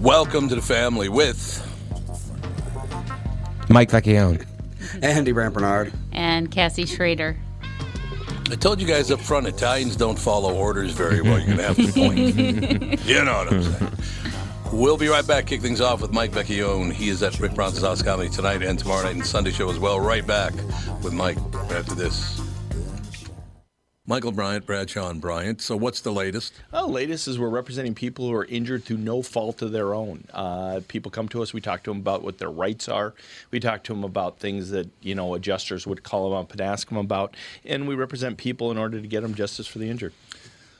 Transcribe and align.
Welcome 0.00 0.48
to 0.48 0.56
the 0.56 0.62
family 0.62 1.08
with 1.08 1.64
Mike 3.68 3.90
Vecchione. 3.90 4.44
Andy 5.00 5.32
Rampernard. 5.32 5.92
And 6.10 6.50
Cassie 6.50 6.86
Schrader. 6.86 7.36
I 8.50 8.56
told 8.56 8.80
you 8.80 8.88
guys 8.88 9.12
up 9.12 9.20
front, 9.20 9.46
Italians 9.46 9.94
don't 9.94 10.18
follow 10.18 10.56
orders 10.56 10.90
very 10.92 11.20
well. 11.20 11.38
You're 11.38 11.56
going 11.56 11.58
to 11.58 11.64
have 11.64 11.76
to 11.76 11.92
point. 11.92 12.18
you 13.06 13.24
know 13.24 13.44
what 13.44 13.52
I'm 13.52 13.62
saying. 13.62 13.97
We'll 14.72 14.98
be 14.98 15.08
right 15.08 15.26
back. 15.26 15.46
Kick 15.46 15.62
things 15.62 15.80
off 15.80 16.02
with 16.02 16.12
Mike 16.12 16.30
Vecchione. 16.32 16.92
He 16.92 17.08
is 17.08 17.22
at 17.22 17.40
Rick 17.40 17.54
Bronson's 17.54 17.84
House 17.84 18.02
Comedy 18.02 18.28
tonight 18.28 18.62
and 18.62 18.78
tomorrow 18.78 19.02
night 19.04 19.14
and 19.14 19.26
Sunday 19.26 19.50
show 19.50 19.70
as 19.70 19.78
well. 19.78 19.98
Right 19.98 20.26
back 20.26 20.52
with 21.02 21.14
Mike 21.14 21.38
after 21.70 21.94
this. 21.94 22.38
Michael 24.06 24.32
Bryant, 24.32 24.64
Bradshaw 24.64 25.10
and 25.10 25.20
Bryant. 25.20 25.60
So 25.60 25.76
what's 25.76 26.00
the 26.00 26.12
latest? 26.12 26.54
Well, 26.72 26.88
latest 26.88 27.28
is 27.28 27.38
we're 27.38 27.48
representing 27.50 27.94
people 27.94 28.26
who 28.26 28.34
are 28.34 28.46
injured 28.46 28.84
through 28.84 28.96
no 28.98 29.20
fault 29.20 29.60
of 29.60 29.72
their 29.72 29.94
own. 29.94 30.24
Uh, 30.32 30.80
people 30.88 31.10
come 31.10 31.28
to 31.28 31.42
us. 31.42 31.52
We 31.52 31.60
talk 31.60 31.82
to 31.82 31.90
them 31.90 31.98
about 31.98 32.22
what 32.22 32.38
their 32.38 32.50
rights 32.50 32.88
are. 32.88 33.14
We 33.50 33.60
talk 33.60 33.84
to 33.84 33.92
them 33.92 34.04
about 34.04 34.38
things 34.38 34.70
that 34.70 34.88
you 35.02 35.14
know 35.14 35.34
adjusters 35.34 35.86
would 35.86 36.02
call 36.02 36.30
them 36.30 36.38
up 36.38 36.52
and 36.52 36.60
ask 36.60 36.88
them 36.88 36.96
about, 36.96 37.36
and 37.66 37.86
we 37.86 37.94
represent 37.94 38.38
people 38.38 38.70
in 38.70 38.78
order 38.78 39.00
to 39.00 39.06
get 39.06 39.20
them 39.22 39.34
justice 39.34 39.66
for 39.66 39.78
the 39.78 39.90
injured. 39.90 40.14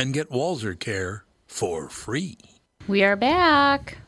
and 0.00 0.14
get 0.14 0.30
Walser 0.30 0.78
Care 0.78 1.24
for 1.46 1.90
free. 1.90 2.38
We 2.88 3.02
are 3.04 3.16
back. 3.16 3.98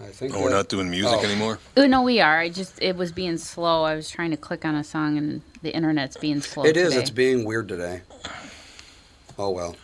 I 0.00 0.06
think 0.08 0.32
Oh, 0.34 0.42
we're 0.42 0.50
that- 0.50 0.54
not 0.56 0.68
doing 0.68 0.90
music 0.90 1.18
Oh. 1.20 1.24
anymore? 1.24 1.58
Oh 1.76 1.86
no, 1.88 2.02
we 2.02 2.20
are. 2.20 2.38
I 2.38 2.48
just 2.50 2.80
it 2.80 2.96
was 2.96 3.10
being 3.10 3.36
slow. 3.36 3.82
I 3.82 3.96
was 3.96 4.08
trying 4.10 4.30
to 4.30 4.36
click 4.36 4.64
on 4.64 4.76
a 4.76 4.84
song 4.84 5.18
and 5.18 5.42
the 5.62 5.74
internet's 5.74 6.16
being 6.16 6.40
slow. 6.40 6.64
It 6.64 6.76
is. 6.76 6.90
today. 6.90 7.00
It's 7.00 7.10
being 7.10 7.44
weird 7.44 7.68
today. 7.68 8.02
Oh 9.36 9.50
well. 9.50 9.74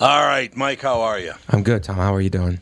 All 0.00 0.22
right, 0.26 0.54
Mike, 0.56 0.80
how 0.80 1.02
are 1.02 1.18
you? 1.18 1.34
I'm 1.50 1.62
good, 1.62 1.82
Tom. 1.84 1.96
How 1.96 2.14
are 2.14 2.20
you 2.22 2.30
doing? 2.30 2.60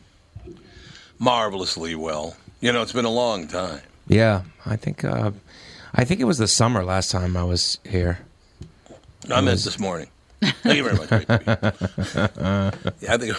Marvelously 1.17 1.95
well. 1.95 2.35
You 2.59 2.73
know, 2.73 2.81
it's 2.81 2.91
been 2.91 3.05
a 3.05 3.09
long 3.09 3.47
time. 3.47 3.79
Yeah, 4.09 4.41
I 4.65 4.75
think 4.75 5.05
uh, 5.05 5.31
I 5.95 6.03
think 6.03 6.19
it 6.19 6.25
was 6.25 6.37
the 6.39 6.47
summer 6.47 6.83
last 6.83 7.09
time 7.11 7.37
I 7.37 7.43
was 7.45 7.79
here. 7.87 8.19
I 9.29 9.39
meant 9.39 9.61
this 9.63 9.79
morning. 9.79 10.09
Thank 10.41 10.77
you 10.77 10.83
very 10.83 10.95
much. 10.97 11.09
Yeah, 13.01 13.13
I 13.13 13.17
think. 13.17 13.33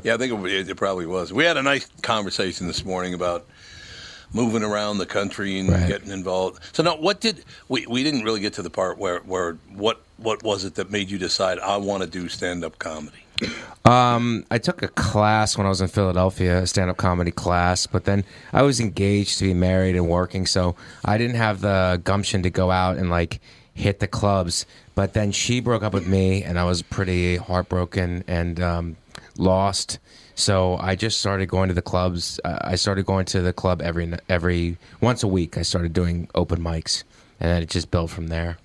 yeah, 0.04 0.14
I 0.14 0.16
think 0.16 0.32
it, 0.46 0.68
it 0.70 0.76
probably 0.76 1.06
was. 1.06 1.32
We 1.32 1.44
had 1.44 1.56
a 1.56 1.62
nice 1.62 1.86
conversation 2.02 2.66
this 2.66 2.84
morning 2.84 3.14
about 3.14 3.46
moving 4.32 4.62
around 4.62 4.98
the 4.98 5.06
country 5.06 5.58
and 5.58 5.68
Right. 5.70 5.88
getting 5.88 6.10
involved. 6.10 6.60
So 6.72 6.82
now, 6.82 6.96
what 6.96 7.20
did 7.20 7.44
we? 7.68 7.86
We 7.86 8.02
didn't 8.02 8.22
really 8.24 8.40
get 8.40 8.54
to 8.54 8.62
the 8.62 8.70
part 8.70 8.98
where 8.98 9.18
where 9.20 9.54
what 9.74 10.00
what 10.18 10.42
was 10.42 10.64
it 10.64 10.74
that 10.76 10.90
made 10.90 11.10
you 11.10 11.18
decide 11.18 11.58
I 11.58 11.76
want 11.76 12.02
to 12.02 12.08
do 12.08 12.28
stand 12.28 12.64
up 12.64 12.78
comedy? 12.78 13.18
Um, 13.84 14.46
I 14.50 14.56
took 14.58 14.82
a 14.82 14.88
class 14.88 15.58
when 15.58 15.66
I 15.66 15.68
was 15.68 15.82
in 15.82 15.88
Philadelphia, 15.88 16.62
a 16.62 16.66
stand-up 16.66 16.96
comedy 16.96 17.30
class, 17.30 17.86
but 17.86 18.04
then 18.06 18.24
I 18.52 18.62
was 18.62 18.80
engaged 18.80 19.38
to 19.40 19.44
be 19.44 19.52
married 19.54 19.94
and 19.94 20.08
working, 20.08 20.46
so 20.46 20.74
I 21.04 21.18
didn't 21.18 21.36
have 21.36 21.60
the 21.60 22.00
gumption 22.02 22.42
to 22.44 22.50
go 22.50 22.70
out 22.70 22.96
and 22.96 23.10
like 23.10 23.40
hit 23.74 24.00
the 24.00 24.06
clubs. 24.08 24.64
But 24.96 25.12
then 25.12 25.30
she 25.30 25.60
broke 25.60 25.84
up 25.84 25.92
with 25.92 26.06
me, 26.08 26.42
and 26.42 26.58
I 26.58 26.64
was 26.64 26.82
pretty 26.82 27.36
heartbroken 27.36 28.24
and 28.26 28.58
um, 28.60 28.96
lost. 29.36 29.98
So 30.34 30.76
I 30.78 30.96
just 30.96 31.20
started 31.20 31.46
going 31.48 31.68
to 31.68 31.74
the 31.74 31.82
clubs. 31.82 32.40
Uh, 32.42 32.58
I 32.62 32.76
started 32.76 33.06
going 33.06 33.26
to 33.26 33.42
the 33.42 33.52
club 33.52 33.80
every 33.82 34.12
every 34.28 34.78
once 35.00 35.22
a 35.22 35.28
week. 35.28 35.56
I 35.58 35.62
started 35.62 35.92
doing 35.92 36.28
open 36.34 36.60
mics, 36.60 37.04
and 37.38 37.50
then 37.50 37.62
it 37.62 37.70
just 37.70 37.90
built 37.90 38.10
from 38.10 38.28
there. 38.28 38.56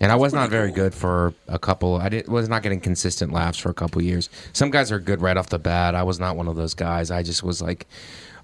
And 0.00 0.10
I 0.10 0.16
was 0.16 0.32
not 0.32 0.50
very 0.50 0.72
good 0.72 0.92
for 0.92 1.32
a 1.46 1.58
couple. 1.60 1.96
I 1.96 2.08
did, 2.08 2.26
was 2.26 2.48
not 2.48 2.64
getting 2.64 2.80
consistent 2.80 3.32
laughs 3.32 3.58
for 3.58 3.70
a 3.70 3.74
couple 3.74 4.02
years. 4.02 4.28
Some 4.52 4.72
guys 4.72 4.90
are 4.90 4.98
good 4.98 5.20
right 5.20 5.36
off 5.36 5.50
the 5.50 5.60
bat. 5.60 5.94
I 5.94 6.02
was 6.02 6.18
not 6.18 6.36
one 6.36 6.48
of 6.48 6.56
those 6.56 6.74
guys. 6.74 7.12
I 7.12 7.22
just 7.22 7.44
was 7.44 7.62
like, 7.62 7.86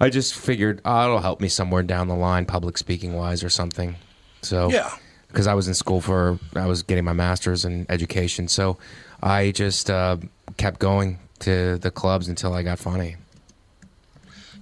I 0.00 0.10
just 0.10 0.34
figured 0.34 0.80
oh, 0.84 1.04
it'll 1.04 1.18
help 1.18 1.40
me 1.40 1.48
somewhere 1.48 1.82
down 1.82 2.06
the 2.06 2.14
line, 2.14 2.46
public 2.46 2.78
speaking 2.78 3.14
wise 3.14 3.42
or 3.42 3.50
something. 3.50 3.96
So 4.42 4.70
Yeah. 4.70 4.94
Because 5.28 5.46
I 5.46 5.54
was 5.54 5.68
in 5.68 5.74
school 5.74 6.00
for 6.00 6.38
I 6.56 6.66
was 6.66 6.82
getting 6.82 7.04
my 7.04 7.12
master's 7.12 7.64
in 7.64 7.86
education, 7.88 8.48
so 8.48 8.78
I 9.22 9.50
just 9.52 9.90
uh, 9.90 10.16
kept 10.56 10.80
going 10.80 11.18
to 11.40 11.78
the 11.78 11.90
clubs 11.90 12.28
until 12.28 12.52
I 12.54 12.62
got 12.62 12.78
funny. 12.78 13.16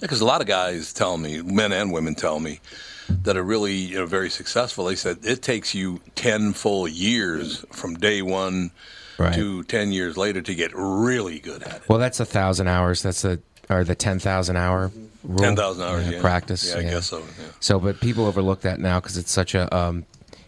Because 0.00 0.20
a 0.20 0.26
lot 0.26 0.40
of 0.42 0.46
guys 0.46 0.92
tell 0.92 1.16
me, 1.16 1.40
men 1.40 1.72
and 1.72 1.90
women 1.92 2.14
tell 2.14 2.38
me, 2.38 2.60
that 3.08 3.36
are 3.36 3.42
really 3.42 3.74
you 3.74 3.96
know, 3.96 4.06
very 4.06 4.28
successful. 4.28 4.84
They 4.84 4.96
said 4.96 5.18
it 5.22 5.40
takes 5.42 5.74
you 5.74 6.00
ten 6.14 6.52
full 6.52 6.86
years 6.86 7.64
from 7.72 7.94
day 7.94 8.22
one 8.22 8.70
Right. 9.18 9.32
to 9.34 9.62
ten 9.62 9.92
years 9.92 10.18
later 10.18 10.42
to 10.42 10.54
get 10.54 10.72
really 10.74 11.38
good 11.38 11.62
at 11.62 11.76
it. 11.76 11.88
Well, 11.88 11.98
that's 11.98 12.20
a 12.20 12.26
thousand 12.26 12.68
hours. 12.68 13.02
That's 13.02 13.22
the 13.22 13.40
or 13.70 13.82
the 13.82 13.94
ten 13.94 14.18
thousand 14.18 14.56
hour 14.56 14.92
rule. 15.24 15.38
Ten 15.38 15.56
thousand 15.56 15.84
hours, 15.84 16.10
yeah, 16.10 16.20
practice. 16.20 16.68
Yeah, 16.70 16.80
I 16.80 16.82
guess 16.82 17.06
so. 17.06 17.20
Yeah. 17.20 17.24
So, 17.60 17.80
but 17.80 17.98
people 18.00 18.26
overlook 18.26 18.60
that 18.60 18.78
now 18.78 19.00
because 19.00 19.16
it's 19.16 19.30
such 19.32 19.54
a 19.54 19.74
um, 19.74 20.04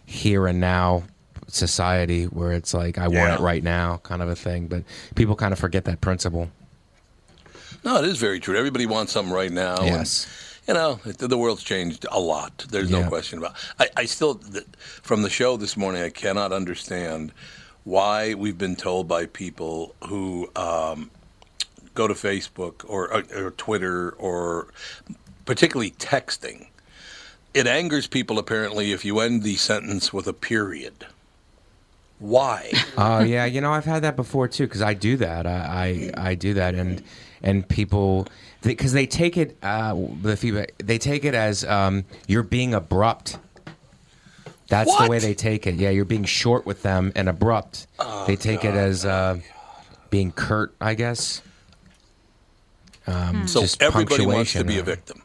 here 0.09 0.47
and 0.47 0.59
now 0.59 1.03
society 1.47 2.25
where 2.25 2.51
it's 2.51 2.73
like 2.73 2.97
I 2.97 3.07
want 3.07 3.33
it 3.33 3.39
right 3.39 3.63
now 3.63 3.97
kind 4.03 4.21
of 4.21 4.29
a 4.29 4.35
thing. 4.35 4.67
But 4.67 4.83
people 5.15 5.35
kind 5.35 5.53
of 5.53 5.59
forget 5.59 5.85
that 5.85 6.01
principle. 6.01 6.49
No, 7.85 7.97
it 7.97 8.05
is 8.05 8.17
very 8.17 8.39
true. 8.39 8.57
Everybody 8.57 8.85
wants 8.87 9.13
something 9.13 9.33
right 9.33 9.51
now. 9.51 9.77
and, 9.77 9.85
Yes. 9.85 10.27
you 10.67 10.73
know, 10.73 10.95
the 11.05 11.37
world's 11.37 11.63
changed 11.63 12.05
a 12.11 12.19
lot. 12.19 12.65
There's 12.69 12.89
no 12.89 13.07
question 13.07 13.37
about. 13.39 13.55
I, 13.79 13.89
I 13.97 14.05
still, 14.05 14.41
from 14.81 15.21
the 15.21 15.29
show 15.29 15.55
this 15.57 15.77
morning, 15.77 16.01
I 16.01 16.09
cannot 16.09 16.51
understand 16.51 17.31
why 17.83 18.33
we've 18.33 18.57
been 18.57 18.75
told 18.75 19.07
by 19.07 19.27
people 19.27 19.95
who 20.07 20.49
um, 20.55 21.09
go 21.93 22.07
to 22.07 22.13
Facebook 22.13 22.83
or, 22.87 23.13
or, 23.13 23.23
or 23.45 23.51
Twitter 23.51 24.11
or 24.11 24.67
particularly 25.45 25.91
texting. 25.91 26.67
It 27.53 27.67
angers 27.67 28.07
people 28.07 28.37
apparently 28.37 28.91
if 28.91 29.03
you 29.03 29.19
end 29.19 29.43
the 29.43 29.55
sentence 29.55 30.13
with 30.13 30.27
a 30.27 30.33
period. 30.33 31.07
Why? 32.19 32.71
Oh 32.97 33.21
yeah, 33.21 33.45
you 33.45 33.61
know 33.61 33.71
I've 33.71 33.85
had 33.85 34.03
that 34.03 34.15
before 34.17 34.47
too 34.49 34.65
because 34.67 34.81
I 34.81 34.93
do 34.93 35.15
that. 35.17 35.47
I, 35.47 36.11
I 36.17 36.29
I 36.31 36.35
do 36.35 36.53
that 36.55 36.75
and 36.75 37.01
and 37.41 37.67
people 37.67 38.27
because 38.61 38.91
they, 38.91 39.05
take 39.05 39.37
it 39.37 39.57
uh, 39.63 39.95
the 40.21 40.35
feedback 40.35 40.73
they 40.79 40.97
take 40.97 41.23
it 41.23 41.33
as 41.33 41.63
um, 41.63 42.03
you're 42.27 42.43
being 42.43 42.73
abrupt. 42.73 43.37
That's 44.67 44.93
the 44.97 45.07
way 45.09 45.19
they 45.19 45.33
take 45.33 45.65
it. 45.65 45.75
Yeah, 45.75 45.89
you're 45.91 46.03
being 46.05 46.25
short 46.25 46.65
with 46.65 46.83
them 46.83 47.13
and 47.15 47.29
abrupt. 47.29 47.87
Oh, 47.99 48.25
they 48.27 48.35
take 48.35 48.65
it 48.65 48.75
as 48.75 49.05
uh, 49.05 49.39
being 50.09 50.31
curt, 50.33 50.75
I 50.81 50.93
guess. 50.95 51.41
Um, 53.07 53.47
So 53.47 53.63
everybody 53.79 54.25
wants 54.25 54.51
to 54.53 54.63
be 54.65 54.77
a 54.77 54.81
uh, 54.81 54.83
victim. 54.83 55.21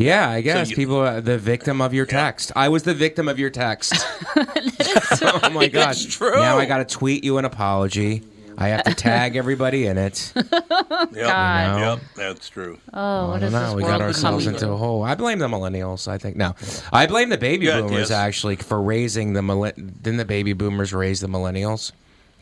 Yeah, 0.00 0.30
I 0.30 0.40
guess 0.40 0.70
you- 0.70 0.76
people 0.76 0.96
are 0.96 1.20
the 1.20 1.38
victim 1.38 1.80
of 1.80 1.92
your 1.94 2.06
text. 2.06 2.52
I 2.56 2.68
was 2.68 2.82
the 2.84 2.94
victim 2.94 3.28
of 3.28 3.38
your 3.38 3.50
text. 3.50 3.92
oh 4.36 5.50
my 5.52 5.68
god! 5.68 5.90
It's 5.92 6.04
true. 6.16 6.36
Now 6.36 6.58
I 6.58 6.66
got 6.66 6.78
to 6.78 6.84
tweet 6.96 7.24
you 7.24 7.38
an 7.38 7.44
apology. 7.44 8.22
I 8.58 8.68
have 8.68 8.84
to 8.84 8.94
tag 8.94 9.36
everybody 9.42 9.86
in 9.86 9.96
it. 9.96 10.32
Yep. 10.36 10.50
God. 11.12 11.12
No. 11.12 11.92
Yep, 11.92 12.00
that's 12.14 12.48
true. 12.48 12.78
Oh, 12.92 13.28
what 13.30 13.42
I 13.42 13.46
is 13.46 13.52
don't 13.52 13.62
this 13.62 13.70
know. 13.70 13.74
We 13.76 13.82
world 13.84 13.98
got 13.98 14.00
ourselves 14.02 14.44
becoming? 14.44 14.62
into 14.62 14.74
a 14.74 14.76
hole. 14.76 15.02
I 15.02 15.14
blame 15.14 15.38
the 15.38 15.48
millennials. 15.48 16.08
I 16.08 16.18
think 16.18 16.36
no, 16.36 16.54
I 16.92 17.06
blame 17.06 17.30
the 17.30 17.38
baby 17.38 17.66
Yeah, 17.66 17.80
boomers 17.80 18.10
yes. 18.10 18.10
actually 18.10 18.56
for 18.56 18.80
raising 18.80 19.32
the 19.32 19.42
millen. 19.42 19.98
Didn't 20.02 20.18
the 20.18 20.24
baby 20.26 20.52
boomers 20.52 20.92
raise 20.92 21.20
the 21.20 21.26
millennials? 21.28 21.92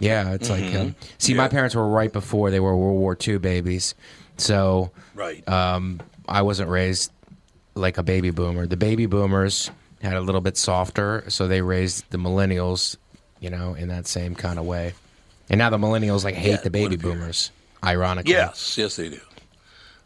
Yeah, 0.00 0.32
it's 0.32 0.48
like 0.50 0.74
um, 0.74 0.94
see, 1.18 1.34
my. 1.34 1.44
Yeah. 1.44 1.48
parents 1.48 1.74
were 1.74 1.88
right 1.88 2.12
before 2.12 2.50
they 2.50 2.60
were 2.60 2.76
World 2.76 2.98
War 2.98 3.16
II 3.26 3.38
babies, 3.38 3.94
so 4.36 4.90
Right. 5.14 5.46
um, 5.48 6.00
I 6.28 6.42
wasn't 6.42 6.70
raised 6.70 7.10
like 7.78 7.98
a 7.98 8.02
baby 8.02 8.30
boomer. 8.30 8.66
The 8.66 8.76
baby 8.76 9.06
boomers 9.06 9.70
had 10.02 10.14
a 10.14 10.20
little 10.20 10.40
bit 10.40 10.56
softer, 10.56 11.24
so 11.28 11.48
they 11.48 11.62
raised 11.62 12.04
the 12.10 12.18
millennials, 12.18 12.96
you 13.40 13.50
know, 13.50 13.74
in 13.74 13.88
that 13.88 14.06
same 14.06 14.34
kind 14.34 14.58
of 14.58 14.64
way. 14.64 14.94
And 15.50 15.58
now 15.58 15.70
the 15.70 15.78
millennials 15.78 16.24
like 16.24 16.34
hate 16.34 16.50
Yeah, 16.50 16.56
the 16.58 16.70
baby 16.70 16.84
what 16.84 16.92
if 16.94 17.02
you're- 17.02 17.14
boomers. 17.14 17.50
Ironically, 17.84 18.32
yes, 18.32 18.76
yes, 18.76 18.96
they 18.96 19.08
do. 19.08 19.20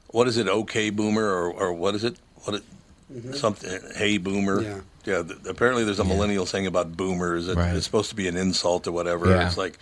What 0.08 0.28
is 0.28 0.36
it? 0.36 0.46
Okay, 0.46 0.90
boomer, 0.90 1.24
or, 1.24 1.50
or 1.52 1.72
what 1.72 1.94
is 1.94 2.04
it? 2.04 2.16
What 2.44 2.56
it? 2.56 2.62
Mm-hmm. 3.10 3.32
Something? 3.32 3.80
Hey, 3.96 4.18
boomer. 4.18 4.60
Yeah. 4.62 4.80
Yeah. 5.06 5.22
th- 5.22 5.38
apparently, 5.48 5.82
there's 5.84 5.98
a 5.98 6.04
millennial 6.04 6.44
saying 6.44 6.66
about 6.66 6.96
boomers. 6.98 7.48
It, 7.48 7.56
Right. 7.56 7.74
It's 7.74 7.86
supposed 7.86 8.10
to 8.10 8.14
be 8.16 8.28
an 8.28 8.36
insult 8.36 8.86
or 8.86 8.92
whatever. 8.92 9.26
Yeah. 9.30 9.46
It's 9.46 9.56
like, 9.56 9.78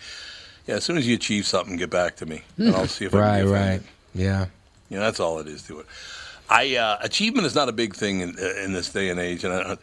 yeah. 0.67 0.75
As 0.75 0.85
soon 0.85 0.97
as 0.97 1.05
you 1.05 1.15
achieve 1.15 1.45
something, 1.45 1.75
get 1.75 1.89
back 1.89 2.15
to 2.17 2.25
me, 2.25 2.43
hmm. 2.55 2.67
and 2.67 2.75
I'll 2.77 2.87
see 2.87 3.03
if 3.05 3.13
I 3.13 3.19
right, 3.19 3.37
can 3.39 3.45
be 3.47 3.51
right, 3.51 3.59
offended. 3.61 3.87
yeah. 4.15 4.45
You 4.89 4.97
know, 4.97 5.03
that's 5.03 5.19
all 5.19 5.39
it 5.39 5.47
is 5.47 5.61
to 5.63 5.79
it. 5.81 5.85
I 6.51 6.75
uh, 6.75 6.97
achievement 7.01 7.47
is 7.47 7.55
not 7.55 7.69
a 7.69 7.71
big 7.71 7.95
thing 7.95 8.19
in, 8.19 8.37
in 8.37 8.73
this 8.73 8.91
day 8.91 9.09
and 9.09 9.19
age, 9.19 9.45
and 9.45 9.53
I, 9.53 9.77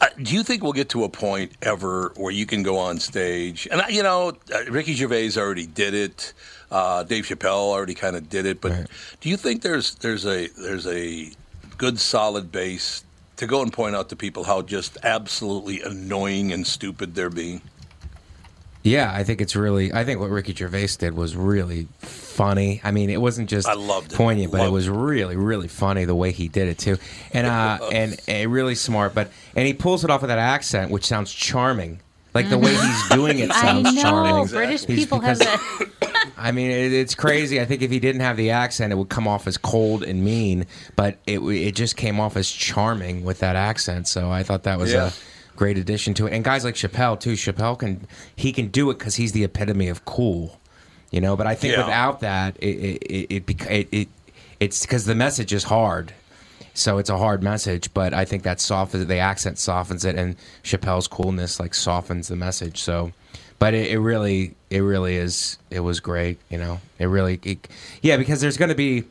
I, 0.00 0.08
do 0.22 0.34
you 0.34 0.44
think 0.44 0.62
we'll 0.62 0.72
get 0.72 0.88
to 0.90 1.02
a 1.02 1.08
point 1.08 1.52
ever 1.62 2.12
where 2.16 2.32
you 2.32 2.46
can 2.46 2.62
go 2.62 2.78
on 2.78 3.00
stage? 3.00 3.66
And 3.70 3.82
I, 3.82 3.88
you 3.88 4.04
know, 4.04 4.32
uh, 4.54 4.70
Ricky 4.70 4.94
Gervais 4.94 5.32
already 5.36 5.66
did 5.66 5.94
it. 5.94 6.32
Uh, 6.70 7.02
Dave 7.02 7.24
Chappelle 7.24 7.70
already 7.70 7.94
kind 7.94 8.14
of 8.14 8.30
did 8.30 8.46
it. 8.46 8.60
But 8.60 8.72
Right. 8.72 8.86
do 9.20 9.28
you 9.28 9.36
think 9.36 9.62
there's 9.62 9.96
there's 9.96 10.24
a 10.24 10.46
there's 10.58 10.86
a 10.86 11.32
good 11.76 11.98
solid 11.98 12.52
base 12.52 13.02
to 13.36 13.46
go 13.48 13.60
and 13.60 13.72
point 13.72 13.96
out 13.96 14.08
to 14.10 14.16
people 14.16 14.44
how 14.44 14.62
just 14.62 14.96
absolutely 15.02 15.82
annoying 15.82 16.52
and 16.52 16.64
stupid 16.64 17.16
they're 17.16 17.30
being? 17.30 17.60
Yeah, 18.84 19.12
I 19.14 19.22
think 19.22 19.40
it's 19.40 19.54
really. 19.54 19.92
I 19.92 20.04
think 20.04 20.18
what 20.20 20.30
Ricky 20.30 20.52
Gervais 20.54 20.88
did 20.98 21.14
was 21.14 21.36
really 21.36 21.86
funny. 22.00 22.80
I 22.82 22.90
mean, 22.90 23.10
it 23.10 23.20
wasn't 23.20 23.48
just 23.48 23.68
I 23.68 23.74
loved 23.74 24.12
it. 24.12 24.16
poignant, 24.16 24.50
but 24.50 24.66
it 24.66 24.70
was 24.70 24.88
really, 24.88 25.36
really 25.36 25.68
funny 25.68 26.04
the 26.04 26.14
way 26.16 26.32
he 26.32 26.48
did 26.48 26.66
it 26.68 26.78
too, 26.78 26.96
and 27.32 27.46
uh, 27.46 27.78
and, 27.92 28.20
and 28.26 28.52
really 28.52 28.74
smart. 28.74 29.14
But 29.14 29.30
and 29.54 29.66
he 29.66 29.72
pulls 29.74 30.02
it 30.02 30.10
off 30.10 30.22
with 30.22 30.28
that 30.28 30.38
accent, 30.38 30.90
which 30.90 31.04
sounds 31.06 31.32
charming. 31.32 32.00
Like 32.34 32.48
the 32.48 32.56
way 32.58 32.74
he's 32.74 33.08
doing 33.10 33.38
it 33.40 33.50
I 33.54 33.60
sounds 33.60 33.94
know. 33.94 34.02
charming. 34.02 34.46
British 34.46 34.84
He's 34.86 35.00
people 35.00 35.20
have 35.20 35.38
because- 35.38 35.60
that. 36.00 36.32
I 36.38 36.50
mean, 36.50 36.70
it, 36.72 36.92
it's 36.92 37.14
crazy. 37.14 37.60
I 37.60 37.66
think 37.66 37.82
if 37.82 37.90
he 37.92 38.00
didn't 38.00 38.22
have 38.22 38.36
the 38.36 38.50
accent, 38.50 38.92
it 38.92 38.96
would 38.96 39.10
come 39.10 39.28
off 39.28 39.46
as 39.46 39.56
cold 39.58 40.02
and 40.02 40.24
mean. 40.24 40.66
But 40.96 41.18
it 41.26 41.36
w- 41.36 41.68
it 41.68 41.76
just 41.76 41.96
came 41.96 42.18
off 42.18 42.36
as 42.36 42.50
charming 42.50 43.22
with 43.22 43.40
that 43.40 43.54
accent. 43.54 44.08
So 44.08 44.28
I 44.30 44.42
thought 44.42 44.64
that 44.64 44.78
was 44.78 44.92
Yeah. 44.92 45.08
a 45.08 45.12
great 45.62 45.78
addition 45.78 46.12
to 46.12 46.26
it. 46.26 46.32
And 46.32 46.42
guys 46.42 46.64
like 46.64 46.74
Chappelle 46.74 47.20
too. 47.20 47.34
Chappelle 47.34 47.78
can 47.78 48.06
he 48.34 48.52
can 48.52 48.66
do 48.66 48.90
it 48.90 48.98
because 48.98 49.14
he's 49.14 49.30
the 49.30 49.44
epitome 49.44 49.86
of 49.88 50.04
cool, 50.04 50.58
you 51.12 51.20
know. 51.20 51.36
But 51.36 51.46
I 51.46 51.54
think 51.54 51.74
Yeah. 51.74 51.84
without 51.84 52.18
that, 52.20 52.56
it 52.60 52.66
it 52.66 53.02
it, 53.02 53.44
it, 53.48 53.70
it, 53.70 53.88
it 53.92 54.08
it's 54.58 54.82
because 54.84 55.04
the 55.04 55.14
message 55.14 55.52
is 55.52 55.64
hard. 55.64 56.12
So 56.74 56.98
it's 56.98 57.10
a 57.10 57.18
hard 57.18 57.42
message, 57.44 57.94
but 57.94 58.12
I 58.12 58.24
think 58.24 58.42
that 58.42 58.60
softens 58.60 59.06
the 59.06 59.18
accent 59.18 59.58
softens 59.58 60.04
it, 60.04 60.16
and 60.16 60.34
Chappelle's 60.64 61.06
coolness 61.06 61.60
like 61.60 61.74
softens 61.74 62.26
the 62.28 62.36
message. 62.36 62.78
So, 62.80 63.12
but 63.60 63.72
it, 63.74 63.90
it 63.92 64.00
really, 64.00 64.54
it 64.70 64.80
really 64.80 65.14
is. 65.16 65.58
It 65.70 65.80
was 65.80 66.00
great, 66.00 66.38
you 66.48 66.58
know. 66.58 66.80
It 66.98 67.06
really, 67.06 67.38
it, 67.44 67.68
yeah, 68.00 68.16
because 68.16 68.40
there's 68.40 68.56
going 68.56 68.70
to 68.70 68.74
be, 68.74 69.04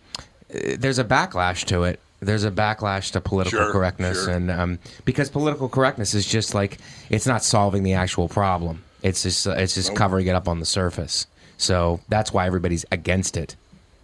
uh, 0.54 0.76
there's 0.80 0.98
a 1.00 1.04
backlash 1.06 1.64
to 1.66 1.84
it. 1.84 2.00
There's 2.22 2.44
a 2.44 2.52
backlash 2.52 3.12
to 3.14 3.22
political 3.22 3.60
Sure, 3.60 3.72
correctness, 3.72 4.26
sure. 4.26 4.34
and 4.34 4.52
um, 4.52 4.80
because 5.06 5.30
political 5.30 5.68
correctness 5.68 6.14
is 6.14 6.26
just 6.26 6.54
like 6.54 6.78
it's 7.10 7.26
not 7.26 7.44
solving 7.44 7.82
the 7.84 7.94
actual 7.94 8.30
problem. 8.30 8.84
It's 9.02 9.24
just, 9.24 9.48
uh, 9.48 9.54
it's 9.54 9.74
just 9.74 9.96
covering 9.96 10.28
it 10.28 10.36
up 10.36 10.48
on 10.48 10.60
the 10.60 10.66
surface. 10.66 11.26
So 11.58 12.00
that's 12.10 12.32
why 12.32 12.46
everybody's 12.46 12.86
against 12.92 13.38
it. 13.38 13.56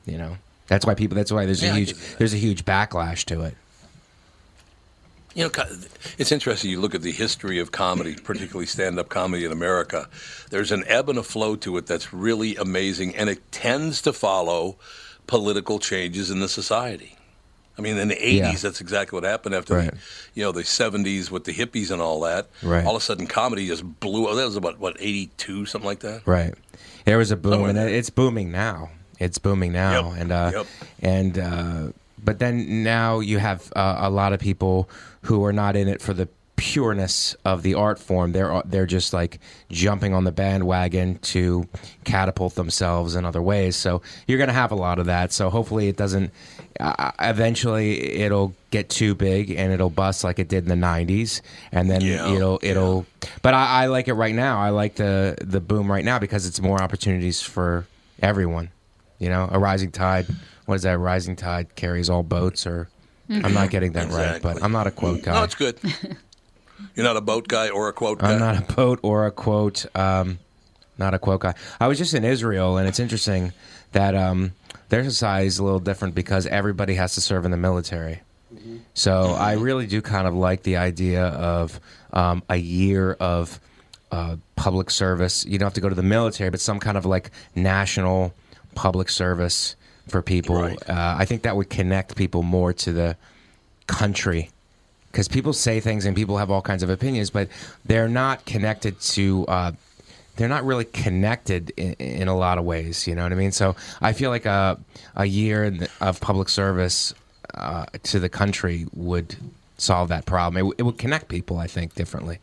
You 0.07 0.17
know, 0.17 0.37
that's 0.67 0.85
why 0.85 0.95
people. 0.95 1.15
That's 1.15 1.31
why 1.31 1.45
there's 1.45 1.61
Yeah, 1.61 1.73
a 1.73 1.75
huge, 1.75 1.93
there's 2.17 2.33
a 2.33 2.37
huge 2.37 2.65
backlash 2.65 3.23
to 3.25 3.41
it. 3.41 3.55
You 5.35 5.43
know, 5.43 5.51
it's 6.17 6.31
interesting. 6.31 6.71
You 6.71 6.79
look 6.79 6.95
at 6.95 7.03
the 7.03 7.11
history 7.11 7.59
of 7.59 7.71
comedy, 7.71 8.15
particularly 8.15 8.65
stand-up 8.65 9.09
comedy 9.09 9.45
in 9.45 9.51
America. 9.51 10.09
There's 10.49 10.71
an 10.71 10.83
ebb 10.87 11.09
and 11.09 11.19
a 11.19 11.23
flow 11.23 11.55
to 11.57 11.77
it 11.77 11.85
that's 11.85 12.11
really 12.11 12.55
amazing, 12.55 13.15
and 13.15 13.29
it 13.29 13.51
tends 13.51 14.01
to 14.01 14.13
follow 14.13 14.77
political 15.27 15.77
changes 15.77 16.31
in 16.31 16.39
the 16.39 16.49
society. 16.49 17.16
I 17.77 17.81
mean, 17.81 17.97
in 17.97 18.07
the 18.07 18.15
'80s, 18.15 18.33
Yeah. 18.33 18.55
that's 18.55 18.81
exactly 18.81 19.17
what 19.17 19.23
happened 19.23 19.53
after 19.55 19.75
Right. 19.75 19.91
the, 19.91 19.97
you 20.33 20.43
know, 20.43 20.51
the 20.51 20.63
'70s 20.63 21.29
with 21.29 21.43
the 21.43 21.53
hippies 21.53 21.91
and 21.91 22.01
all 22.01 22.21
that. 22.21 22.47
Right. 22.63 22.83
All 22.85 22.95
of 22.95 23.01
a 23.01 23.05
sudden, 23.05 23.27
comedy 23.27 23.67
just 23.67 23.83
blew. 23.99 24.25
up. 24.27 24.35
That 24.35 24.45
was 24.45 24.55
about 24.55 24.79
what 24.79 24.97
'82, 24.99 25.65
something 25.65 25.87
like 25.87 25.99
that. 25.99 26.21
Right. 26.25 26.53
There 27.05 27.17
was 27.17 27.31
a 27.31 27.37
boom, 27.37 27.53
Somewhere 27.53 27.69
and 27.69 27.77
there. 27.77 27.87
it's 27.89 28.09
booming 28.09 28.51
now. 28.51 28.89
It's 29.19 29.37
booming 29.37 29.71
now, 29.73 30.09
Yep, 30.11 30.19
and 30.21 30.31
uh, 30.31 30.51
yep. 30.53 30.65
and 31.01 31.39
uh, 31.39 31.83
but 32.23 32.39
then 32.39 32.83
now 32.83 33.19
you 33.19 33.37
have 33.39 33.71
uh, 33.75 33.95
a 33.99 34.09
lot 34.09 34.33
of 34.33 34.39
people 34.39 34.89
who 35.23 35.43
are 35.45 35.53
not 35.53 35.75
in 35.75 35.87
it 35.87 36.01
for 36.01 36.13
the 36.13 36.27
pureness 36.57 37.35
of 37.45 37.63
the 37.63 37.75
art 37.75 37.99
form. 37.99 38.33
They're 38.33 38.51
uh, 38.51 38.63
they're 38.65 38.85
just 38.85 39.13
like 39.13 39.39
jumping 39.71 40.13
on 40.13 40.25
the 40.25 40.31
bandwagon 40.33 41.19
to 41.19 41.67
catapult 42.03 42.55
themselves 42.55 43.15
in 43.15 43.23
other 43.23 43.41
ways. 43.41 43.77
So 43.77 44.01
you're 44.27 44.39
going 44.39 44.49
to 44.49 44.53
have 44.53 44.71
a 44.71 44.75
lot 44.75 44.99
of 44.99 45.05
that. 45.05 45.31
So 45.31 45.49
hopefully 45.49 45.87
it 45.87 45.95
doesn't. 45.95 46.33
Uh, 46.79 46.93
uh, 46.99 47.11
eventually, 47.19 48.19
it'll 48.19 48.53
get 48.71 48.89
too 48.89 49.15
big 49.15 49.51
and 49.51 49.71
it'll 49.71 49.89
bust 49.89 50.23
like 50.23 50.39
it 50.39 50.49
did 50.49 50.67
in 50.67 50.69
the 50.69 50.87
'90s, 50.87 51.41
and 51.71 51.89
then 51.89 52.01
Yeah, 52.01 52.33
it'll 52.33 52.59
it'll. 52.61 53.05
But 53.41 53.53
I, 53.53 53.83
I 53.83 53.85
like 53.85 54.09
it 54.09 54.13
right 54.13 54.35
now. 54.35 54.59
I 54.59 54.71
like 54.71 54.95
the 54.95 55.37
the 55.39 55.61
boom 55.61 55.89
right 55.89 56.03
now 56.03 56.19
because 56.19 56.45
it's 56.45 56.59
more 56.59 56.81
opportunities 56.81 57.41
for 57.41 57.87
everyone. 58.21 58.69
You 59.19 59.29
know, 59.29 59.47
a 59.51 59.57
rising 59.57 59.91
tide. 59.91 60.27
What 60.65 60.75
is 60.75 60.81
that? 60.83 60.97
Rising 60.97 61.35
tide 61.35 61.75
carries 61.75 62.09
all 62.09 62.23
boats, 62.23 62.67
or 62.67 62.89
I'm 63.29 63.41
not 63.41 63.51
mm-hmm. 63.51 63.67
getting 63.67 63.91
that 63.93 64.09
right, 64.09 64.41
but 64.41 64.61
I'm 64.61 64.71
not 64.71 64.85
a 64.85 64.91
quote 64.91 65.23
guy. 65.23 65.33
No, 65.33 65.43
it's 65.43 65.55
good. 65.55 65.79
You're 66.97 67.05
not 67.05 67.15
a 67.15 67.21
boat 67.21 67.47
guy 67.47 67.69
or 67.69 67.89
a 67.89 67.93
quote 67.93 68.17
guy. 68.17 68.33
I'm 68.33 68.39
not 68.39 68.57
a 68.57 68.73
boat 68.73 68.99
or 69.03 69.27
a 69.27 69.31
quote. 69.31 69.85
Um, 69.95 70.39
not 70.97 71.13
a 71.13 71.19
quote 71.19 71.41
guy. 71.41 71.53
I 71.79 71.87
was 71.87 71.99
just 71.99 72.15
in 72.15 72.25
Israel, 72.25 72.77
and 72.77 72.87
it's 72.87 72.99
interesting 72.99 73.53
that 73.91 74.15
um, 74.15 74.53
their 74.89 75.03
society 75.03 75.45
is 75.45 75.59
a 75.59 75.63
little 75.63 75.79
different 75.79 76.15
because 76.15 76.47
everybody 76.47 76.95
has 76.95 77.13
to 77.13 77.21
serve 77.21 77.45
in 77.45 77.51
the 77.51 77.57
military. 77.57 78.21
So 78.95 79.33
I 79.33 79.53
really 79.53 79.85
do 79.85 80.01
kind 80.01 80.25
of 80.25 80.33
like 80.33 80.63
the 80.63 80.77
idea 80.77 81.25
of 81.25 81.79
um, 82.13 82.41
a 82.49 82.55
year 82.55 83.13
of 83.13 83.59
uh, 84.11 84.37
public 84.55 84.89
service. 84.89 85.45
You 85.45 85.59
don't 85.59 85.67
have 85.67 85.75
to 85.75 85.81
go 85.81 85.89
to 85.89 85.95
the 85.95 86.01
military, 86.01 86.49
but 86.49 86.59
some 86.59 86.79
kind 86.79 86.97
of 86.97 87.05
like 87.05 87.29
national 87.53 88.33
public 88.73 89.09
service 89.09 89.75
for 90.07 90.23
people. 90.23 90.55
Right. 90.55 90.89
Uh, 90.89 91.15
I 91.19 91.25
think 91.25 91.43
that 91.43 91.55
would 91.55 91.69
connect 91.69 92.15
people 92.15 92.41
more 92.41 92.73
to 92.73 92.91
the 92.91 93.17
country 93.85 94.49
because 95.17 95.27
people 95.27 95.51
say 95.51 95.79
things 95.79 96.05
and 96.05 96.15
people 96.15 96.37
have 96.37 96.51
all 96.51 96.61
kinds 96.61 96.83
of 96.83 96.91
opinions, 96.91 97.31
but 97.31 97.49
they're 97.85 98.07
not 98.07 98.45
connected 98.45 99.01
to. 99.01 99.47
Uh, 99.47 99.71
they're 100.35 100.47
not 100.47 100.63
really 100.63 100.85
connected 100.85 101.71
in, 101.71 101.93
in 101.93 102.27
a 102.27 102.37
lot 102.37 102.59
of 102.59 102.65
ways. 102.65 103.07
You 103.07 103.15
know 103.15 103.23
what 103.23 103.31
I 103.31 103.35
mean? 103.35 103.51
So 103.51 103.75
I 103.99 104.13
feel 104.13 104.29
like 104.29 104.45
a 104.45 104.77
a 105.15 105.25
year 105.25 105.75
of 106.01 106.21
public 106.21 106.49
service 106.49 107.15
uh, 107.55 107.87
to 108.03 108.19
the 108.19 108.29
country 108.29 108.85
would 108.93 109.35
solve 109.79 110.09
that 110.09 110.27
problem. 110.27 110.67
It, 110.67 110.75
it 110.77 110.83
would 110.83 110.99
connect 110.99 111.29
people, 111.29 111.57
I 111.57 111.65
think, 111.65 111.95
differently. 111.95 112.37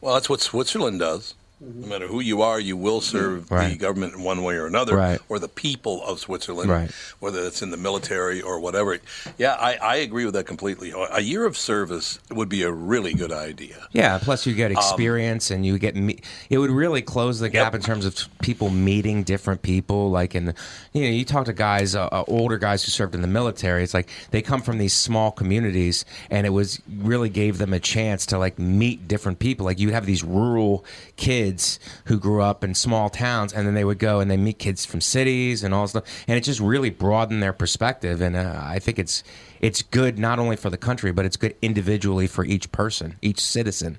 Well, 0.00 0.14
that's 0.14 0.30
what 0.30 0.40
Switzerland 0.40 1.00
does. 1.00 1.34
No 1.60 1.88
matter 1.88 2.06
who 2.06 2.20
you 2.20 2.40
are, 2.42 2.60
you 2.60 2.76
will 2.76 3.00
serve 3.00 3.48
the 3.48 3.76
government 3.76 4.14
in 4.14 4.22
one 4.22 4.44
way 4.44 4.54
or 4.54 4.66
another, 4.66 4.94
Right. 4.94 5.18
or 5.28 5.40
the 5.40 5.48
people 5.48 6.04
of 6.04 6.20
Switzerland, 6.20 6.70
Right. 6.70 6.88
whether 7.18 7.40
it's 7.44 7.62
in 7.62 7.72
the 7.72 7.76
military 7.76 8.40
or 8.40 8.60
whatever. 8.60 8.96
Yeah, 9.38 9.54
I, 9.54 9.74
I 9.74 9.96
agree 9.96 10.24
with 10.24 10.34
that 10.34 10.46
completely. 10.46 10.92
A 11.10 11.20
year 11.20 11.44
of 11.46 11.56
service 11.58 12.20
would 12.30 12.48
be 12.48 12.62
a 12.62 12.70
really 12.70 13.12
good 13.12 13.32
idea. 13.32 13.88
Yeah, 13.90 14.18
plus 14.18 14.46
you 14.46 14.52
Um, 14.52 14.56
get 14.58 14.70
experience 14.70 15.50
and 15.50 15.66
you 15.66 15.78
get 15.80 15.96
me- 15.96 16.20
it 16.48 16.58
would 16.58 16.70
really 16.70 17.02
close 17.02 17.40
the 17.40 17.48
gap 17.48 17.72
Yep. 17.72 17.74
in 17.74 17.80
terms 17.86 18.04
of 18.04 18.14
people 18.40 18.70
meeting 18.70 19.24
different 19.24 19.62
people 19.62 20.10
like 20.12 20.36
in 20.36 20.44
the, 20.44 20.54
you 20.92 21.02
know 21.02 21.08
you 21.08 21.24
talk 21.24 21.46
to 21.46 21.52
guys 21.52 21.96
uh, 21.96 22.06
uh, 22.12 22.22
older 22.28 22.56
guys 22.56 22.84
who 22.84 22.90
served 22.92 23.14
in 23.16 23.20
the 23.22 23.26
military 23.28 23.82
it's 23.82 23.94
like 23.94 24.08
they 24.30 24.40
come 24.42 24.62
from 24.62 24.78
these 24.78 24.92
small 24.92 25.30
communities 25.32 26.04
and 26.30 26.46
it 26.46 26.50
was 26.50 26.80
really 27.02 27.28
gave 27.28 27.58
them 27.58 27.72
a 27.72 27.80
chance 27.80 28.24
to 28.26 28.38
like 28.38 28.58
meet 28.58 29.08
different 29.08 29.38
people 29.40 29.66
like 29.66 29.78
you 29.80 29.90
have 29.92 30.06
these 30.06 30.22
rural 30.22 30.84
kids 31.18 31.78
who 32.06 32.18
grew 32.18 32.40
up 32.40 32.64
in 32.64 32.74
small 32.74 33.10
towns 33.10 33.52
and 33.52 33.66
then 33.66 33.74
they 33.74 33.84
would 33.84 33.98
go 33.98 34.20
and 34.20 34.30
they 34.30 34.38
meet 34.38 34.58
kids 34.58 34.86
from 34.86 35.02
cities 35.02 35.62
and 35.62 35.74
all 35.74 35.86
stuff. 35.86 36.04
And 36.26 36.38
it 36.38 36.40
just 36.42 36.60
really 36.60 36.88
broadened 36.88 37.42
their 37.42 37.52
perspective. 37.52 38.22
And 38.22 38.34
uh, 38.34 38.60
I 38.62 38.78
think 38.78 38.98
it's 38.98 39.22
it's 39.60 39.82
good 39.82 40.18
not 40.18 40.38
only 40.38 40.56
for 40.56 40.70
the 40.70 40.78
country 40.78 41.12
but 41.12 41.26
it's 41.26 41.36
good 41.36 41.54
individually 41.60 42.26
for 42.26 42.44
each 42.44 42.72
person 42.72 43.16
each 43.20 43.40
citizen. 43.40 43.98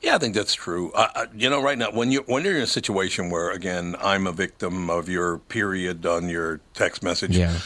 Yeah, 0.00 0.14
I 0.14 0.18
think 0.18 0.34
that's 0.34 0.54
true. 0.54 0.92
Uh, 0.92 1.26
you 1.34 1.50
know, 1.50 1.60
right 1.60 1.76
now, 1.76 1.90
when 1.90 2.12
you 2.12 2.22
when 2.26 2.44
you're 2.44 2.56
in 2.56 2.62
a 2.62 2.68
situation 2.68 3.30
where, 3.30 3.50
again, 3.50 3.96
I'm 4.00 4.28
a 4.28 4.32
victim 4.32 4.88
of 4.88 5.08
your 5.08 5.38
period 5.38 6.06
on 6.06 6.28
your 6.28 6.60
text 6.72 7.02
message, 7.02 7.36
yeah 7.36 7.58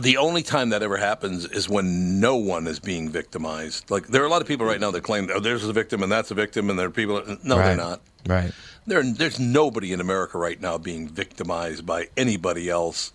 the 0.00 0.16
only 0.16 0.42
time 0.42 0.70
that 0.70 0.82
ever 0.82 0.96
happens 0.96 1.44
is 1.44 1.68
when 1.68 2.20
no 2.20 2.36
one 2.36 2.66
is 2.66 2.80
being 2.80 3.08
victimized. 3.10 3.90
Like 3.90 4.08
there 4.08 4.22
are 4.22 4.26
a 4.26 4.30
lot 4.30 4.42
of 4.42 4.48
people 4.48 4.66
right 4.66 4.80
now 4.80 4.90
that 4.90 5.02
claim, 5.02 5.28
"Oh, 5.32 5.40
there's 5.40 5.64
a 5.64 5.72
victim 5.72 6.02
and 6.02 6.10
that's 6.10 6.30
a 6.30 6.34
victim," 6.34 6.70
and 6.70 6.78
there 6.78 6.86
are 6.86 6.90
people. 6.90 7.22
No, 7.42 7.56
they're 7.56 7.76
not. 7.76 8.00
Right. 8.26 8.52
There, 8.86 9.02
there's 9.02 9.40
nobody 9.40 9.92
in 9.92 10.00
America 10.00 10.38
right 10.38 10.60
now 10.60 10.78
being 10.78 11.08
victimized 11.08 11.86
by 11.86 12.08
anybody 12.16 12.68
else 12.68 13.12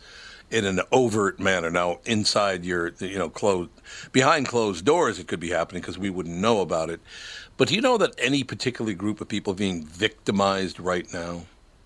in 0.50 0.65
an 0.65 0.81
overt 0.91 1.39
manner. 1.39 1.71
Now, 1.71 2.00
inside 2.05 2.65
your, 2.65 2.93
you 3.00 3.17
know, 3.17 3.29
closed, 3.29 3.69
behind 4.11 4.47
closed 4.47 4.85
doors, 4.85 5.17
it 5.17 5.27
could 5.27 5.39
be 5.39 5.50
happening 5.50 5.81
because 5.81 5.97
we 5.97 6.09
wouldn't 6.09 6.35
know 6.35 6.59
about 6.59 6.89
it. 6.89 7.00
But 7.57 7.69
do 7.69 7.75
you 7.75 7.81
know 7.81 7.97
that 7.97 8.13
any 8.17 8.43
particular 8.43 8.93
group 8.93 9.21
of 9.21 9.27
people 9.27 9.53
being 9.53 9.85
victimized 9.85 10.79
right 10.79 11.11
now? 11.13 11.43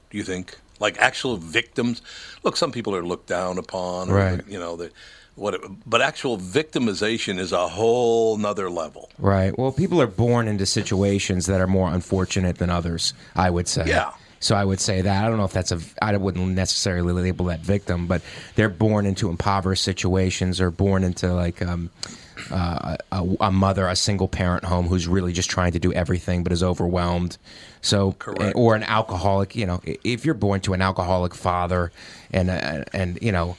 Do 0.10 0.18
you 0.18 0.24
think, 0.24 0.58
like 0.80 0.98
actual 0.98 1.38
victims? 1.38 2.02
Look, 2.44 2.58
some 2.58 2.72
people 2.72 2.96
are 2.96 3.04
looked 3.04 3.28
down 3.28 3.58
upon, 3.58 4.10
or, 4.10 4.16
Right. 4.16 4.48
You 4.48 4.60
know, 4.60 4.76
the, 4.76 4.92
what? 5.36 5.60
But 5.86 6.02
actual 6.02 6.38
victimization 6.38 7.40
is 7.40 7.52
a 7.52 7.68
whole 7.68 8.38
nother 8.38 8.70
level. 8.70 9.10
Right. 9.18 9.58
Well, 9.58 9.72
people 9.72 10.02
are 10.02 10.08
born 10.08 10.48
into 10.48 10.66
situations 10.66 11.46
that 11.48 11.60
are 11.60 11.68
more 11.68 11.90
unfortunate 11.90 12.58
than 12.58 12.70
others. 12.70 13.14
I 13.36 13.50
would 13.50 13.68
say. 13.68 13.86
Yeah. 13.88 14.12
So 14.40 14.56
I 14.56 14.64
would 14.64 14.80
say 14.80 15.02
that 15.02 15.26
I 15.26 15.28
don't 15.28 15.38
know 15.38 15.46
if 15.46 15.54
that's 15.54 15.72
a 15.72 15.80
I 16.02 16.16
wouldn't 16.16 16.48
necessarily 16.50 17.14
label 17.14 17.46
that 17.46 17.62
victim, 17.62 18.06
but 18.06 18.22
they're 18.56 18.70
born 18.70 19.06
into 19.06 19.30
impoverished 19.30 19.84
situations 19.84 20.62
or 20.62 20.72
born 20.72 21.04
into 21.04 21.34
like 21.34 21.62
um, 21.62 21.90
uh, 22.52 22.98
a, 23.12 23.28
a 23.40 23.52
mother, 23.52 23.88
a 23.88 23.96
single 23.96 24.28
parent 24.28 24.64
home 24.64 24.88
who's 24.88 25.08
really 25.08 25.34
just 25.34 25.50
trying 25.50 25.72
to 25.72 25.80
do 25.80 25.92
everything 25.94 26.44
but 26.44 26.52
is 26.52 26.64
overwhelmed. 26.64 27.38
So 27.86 28.14
Correct. 28.14 28.54
or 28.56 28.76
an 28.76 28.84
alcoholic. 28.84 29.56
You 29.56 29.66
know, 29.68 29.82
if 30.04 30.26
you're 30.26 30.34
born 30.34 30.60
to 30.62 30.74
an 30.74 30.82
alcoholic 30.82 31.36
father 31.36 31.92
and 32.32 32.50
uh, 32.50 32.84
and 32.94 33.20
you 33.22 33.32
know, 33.32 33.58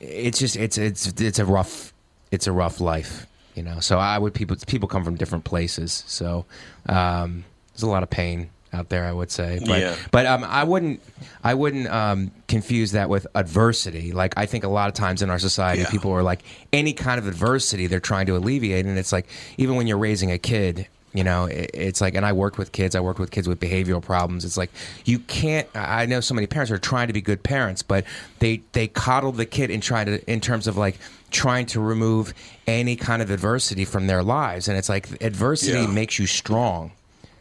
it's 0.00 0.38
just 0.38 0.56
it's 0.56 0.78
it's 0.78 1.06
it's 1.20 1.38
a 1.38 1.44
rough 1.44 1.92
it's 2.30 2.46
a 2.46 2.52
rough 2.52 2.80
life. 2.80 3.26
You 3.54 3.62
know, 3.62 3.80
so 3.80 3.98
I 3.98 4.18
would 4.18 4.34
people 4.34 4.56
people 4.66 4.88
come 4.88 5.04
from 5.04 5.16
different 5.16 5.44
places. 5.44 6.04
So 6.06 6.46
um, 6.88 7.44
there's 7.72 7.82
a 7.82 7.86
lot 7.88 8.02
of 8.02 8.10
pain 8.10 8.50
out 8.72 8.88
there. 8.88 9.04
I 9.04 9.12
would 9.12 9.30
say, 9.30 9.60
but 9.66 9.80
Yeah. 9.80 9.94
but 10.10 10.26
um, 10.26 10.44
I 10.44 10.64
wouldn't 10.64 11.00
I 11.44 11.54
wouldn't 11.54 11.88
um, 11.88 12.30
confuse 12.48 12.92
that 12.92 13.08
with 13.08 13.26
adversity. 13.34 14.12
Like 14.12 14.34
I 14.36 14.46
think 14.46 14.64
a 14.64 14.68
lot 14.68 14.88
of 14.88 14.94
times 14.94 15.22
in 15.22 15.30
our 15.30 15.38
society, 15.38 15.82
Yeah. 15.82 15.90
people 15.90 16.12
are 16.12 16.22
like 16.22 16.42
any 16.72 16.92
kind 16.92 17.18
of 17.18 17.26
adversity 17.26 17.86
they're 17.86 18.00
trying 18.00 18.26
to 18.26 18.36
alleviate, 18.36 18.84
and 18.86 18.98
it's 18.98 19.12
like 19.12 19.26
even 19.58 19.76
when 19.76 19.86
you're 19.86 19.98
raising 19.98 20.30
a 20.32 20.38
kid. 20.38 20.86
You 21.16 21.24
know, 21.24 21.46
it, 21.46 21.70
it's 21.72 22.00
like, 22.02 22.14
and 22.14 22.26
I 22.26 22.32
worked 22.34 22.58
with 22.58 22.72
kids. 22.72 22.94
I 22.94 23.00
worked 23.00 23.18
with 23.18 23.30
kids 23.30 23.48
with 23.48 23.58
behavioral 23.58 24.02
problems. 24.02 24.44
It's 24.44 24.56
like 24.58 24.70
you 25.04 25.18
can't. 25.20 25.66
I 25.74 26.04
know 26.06 26.20
so 26.20 26.34
many 26.34 26.46
parents 26.46 26.70
are 26.70 26.78
trying 26.78 27.06
to 27.06 27.14
be 27.14 27.22
good 27.22 27.42
parents, 27.42 27.82
but 27.82 28.04
they 28.40 28.60
they 28.72 28.86
coddle 28.88 29.32
the 29.32 29.46
kid 29.46 29.70
and 29.70 29.82
try 29.82 30.04
to 30.04 30.30
in 30.30 30.40
terms 30.40 30.66
of 30.66 30.76
like 30.76 30.98
trying 31.30 31.66
to 31.66 31.80
remove 31.80 32.34
any 32.66 32.96
kind 32.96 33.22
of 33.22 33.30
adversity 33.30 33.84
from 33.86 34.06
their 34.06 34.22
lives, 34.22 34.68
and 34.68 34.76
it's 34.76 34.88
like 34.90 35.08
adversity 35.22 35.80
Yeah. 35.80 35.86
makes 35.86 36.18
you 36.18 36.26
strong. 36.26 36.92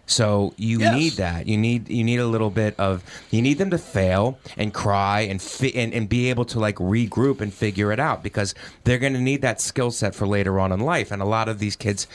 So 0.07 0.53
you 0.55 0.79
Yes. 0.81 0.95
need 0.95 1.13
that. 1.13 1.47
You 1.47 1.57
need 1.57 1.89
you 1.89 2.03
need 2.03 2.19
a 2.19 2.27
little 2.27 2.51
bit 2.51 2.75
of 2.79 3.03
you 3.31 3.41
need 3.41 3.57
them 3.57 3.71
to 3.71 3.79
fail 3.79 4.37
and 4.55 4.71
cry 4.71 5.21
and 5.21 5.41
fi- 5.41 5.73
and, 5.75 5.91
and 5.95 6.07
be 6.07 6.29
able 6.29 6.45
to 6.45 6.59
like 6.59 6.75
regroup 6.75 7.41
and 7.41 7.51
figure 7.51 7.91
it 7.91 7.99
out 7.99 8.21
because 8.21 8.53
they're 8.83 8.99
going 8.99 9.13
to 9.13 9.19
need 9.19 9.41
that 9.41 9.59
skill 9.59 9.89
set 9.89 10.13
for 10.13 10.27
later 10.27 10.59
on 10.59 10.71
in 10.71 10.79
life. 10.79 11.09
And 11.11 11.23
a 11.23 11.25
lot 11.25 11.49
of 11.49 11.57
these 11.57 11.75
kids 11.75 12.05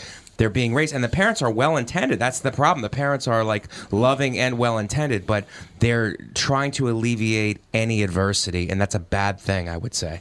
they're 0.40 0.49
being 0.49 0.73
raised 0.73 0.94
and 0.94 1.04
the 1.04 1.09
parents 1.09 1.42
are 1.42 1.50
well 1.50 1.76
intended. 1.76 2.18
That's 2.18 2.40
the 2.40 2.50
problem. 2.50 2.80
The 2.80 2.88
parents 2.88 3.28
are 3.28 3.44
like 3.44 3.68
loving 3.92 4.38
and 4.38 4.56
well 4.56 4.78
intended, 4.78 5.26
but 5.26 5.44
they're 5.80 6.16
trying 6.32 6.70
to 6.73 6.88
alleviate 6.88 7.59
any 7.75 8.02
adversity 8.02 8.70
and 8.70 8.80
that's 8.80 8.94
a 8.94 9.00
bad 9.00 9.38
thing, 9.38 9.68
I 9.68 9.76
would 9.76 9.92
say. 9.92 10.20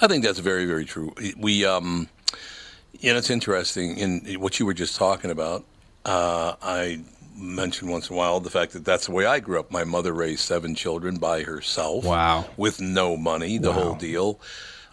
I 0.00 0.06
think 0.06 0.22
that's 0.22 0.38
very, 0.38 0.66
very 0.66 0.84
true. 0.84 1.12
We, 1.36 1.64
um, 1.64 2.08
you 3.00 3.10
know, 3.10 3.18
it's 3.18 3.28
interesting 3.28 3.98
in 3.98 4.20
what 4.40 4.60
you 4.60 4.66
were 4.66 4.74
just 4.74 4.94
talking 4.94 5.32
about. 5.32 5.64
Uh, 6.04 6.54
I 6.62 7.00
mention 7.34 7.88
once 7.88 8.08
in 8.08 8.14
a 8.14 8.16
while 8.16 8.38
the 8.38 8.50
fact 8.50 8.72
that 8.74 8.84
that's 8.84 9.06
the 9.06 9.12
way 9.12 9.26
I 9.26 9.40
grew 9.40 9.58
up. 9.58 9.72
My 9.72 9.82
mother 9.82 10.12
raised 10.12 10.42
seven 10.42 10.76
children 10.76 11.16
by 11.16 11.42
herself. 11.42 12.04
Wow. 12.04 12.44
With 12.56 12.80
no 12.80 13.16
money, 13.16 13.58
the 13.58 13.72
whole 13.72 13.96
deal. 13.96 14.38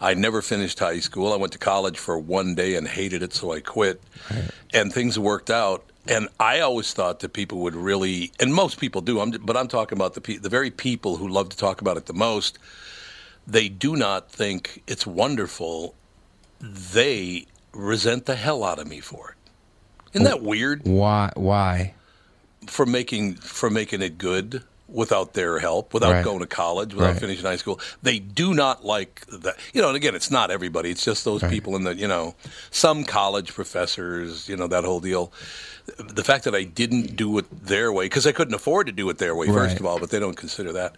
I 0.02 0.14
never 0.14 0.42
finished 0.42 0.78
high 0.80 0.98
school. 0.98 1.32
I 1.32 1.36
went 1.36 1.52
to 1.52 1.58
college 1.58 1.98
for 1.98 2.18
one 2.18 2.54
day 2.54 2.74
and 2.74 2.86
hated 2.88 3.22
it, 3.22 3.32
so 3.32 3.52
I 3.52 3.60
quit. 3.60 4.02
And 4.74 4.92
things 4.92 5.18
worked 5.18 5.50
out. 5.50 5.84
And 6.08 6.28
I 6.40 6.60
always 6.60 6.92
thought 6.92 7.20
that 7.20 7.32
people 7.32 7.58
would 7.60 7.76
really, 7.76 8.32
and 8.40 8.52
most 8.52 8.80
people 8.80 9.00
do, 9.00 9.20
I'm, 9.20 9.30
but 9.30 9.56
I'm 9.56 9.68
talking 9.68 9.96
about 9.96 10.14
the 10.14 10.20
pe- 10.20 10.38
the 10.38 10.48
very 10.48 10.72
people 10.72 11.16
who 11.16 11.28
love 11.28 11.48
to 11.50 11.56
talk 11.56 11.80
about 11.80 11.96
it 11.96 12.06
the 12.06 12.12
most. 12.12 12.58
They 13.46 13.68
do 13.68 13.94
not 13.94 14.30
think 14.30 14.82
it's 14.88 15.06
wonderful. 15.06 15.94
They 16.60 17.46
resent 17.72 18.26
the 18.26 18.34
hell 18.34 18.64
out 18.64 18.80
of 18.80 18.88
me 18.88 18.98
for 18.98 19.30
it. 19.30 19.50
Isn't 20.14 20.24
that 20.24 20.42
weird? 20.42 20.82
Why 20.84 21.30
why? 21.36 21.94
for 22.66 22.86
making 22.86 23.34
for 23.34 23.70
making 23.70 24.02
it 24.02 24.18
good 24.18 24.62
without 24.92 25.34
their 25.34 25.58
help, 25.58 25.94
without 25.94 26.12
Right. 26.12 26.24
going 26.24 26.40
to 26.40 26.46
college, 26.46 26.94
without 26.94 27.12
Right. 27.12 27.20
finishing 27.20 27.44
high 27.44 27.56
school. 27.56 27.80
They 28.02 28.18
do 28.18 28.54
not 28.54 28.84
like 28.84 29.24
that. 29.28 29.56
You 29.72 29.80
know, 29.82 29.88
and 29.88 29.96
again, 29.96 30.14
it's 30.14 30.30
not 30.30 30.50
everybody. 30.50 30.90
It's 30.90 31.04
just 31.04 31.24
those 31.24 31.42
people 31.42 31.76
in 31.76 31.84
the 31.84 31.94
you 31.94 32.06
know 32.08 32.34
some 32.70 33.04
college 33.04 33.52
professors. 33.54 34.48
You 34.48 34.56
know 34.56 34.66
that 34.68 34.84
whole 34.84 35.00
deal. 35.00 35.32
The 35.98 36.22
fact 36.22 36.44
that 36.44 36.54
I 36.54 36.62
didn't 36.62 37.16
do 37.16 37.38
it 37.38 37.46
their 37.64 37.92
way 37.92 38.04
because 38.06 38.26
I 38.26 38.32
couldn't 38.32 38.54
afford 38.54 38.86
to 38.86 38.92
do 38.92 39.08
it 39.10 39.18
their 39.18 39.34
way, 39.34 39.48
first 39.48 39.80
of 39.80 39.86
all, 39.86 39.98
but 39.98 40.10
they 40.10 40.20
don't 40.20 40.36
consider 40.36 40.72
that. 40.72 40.94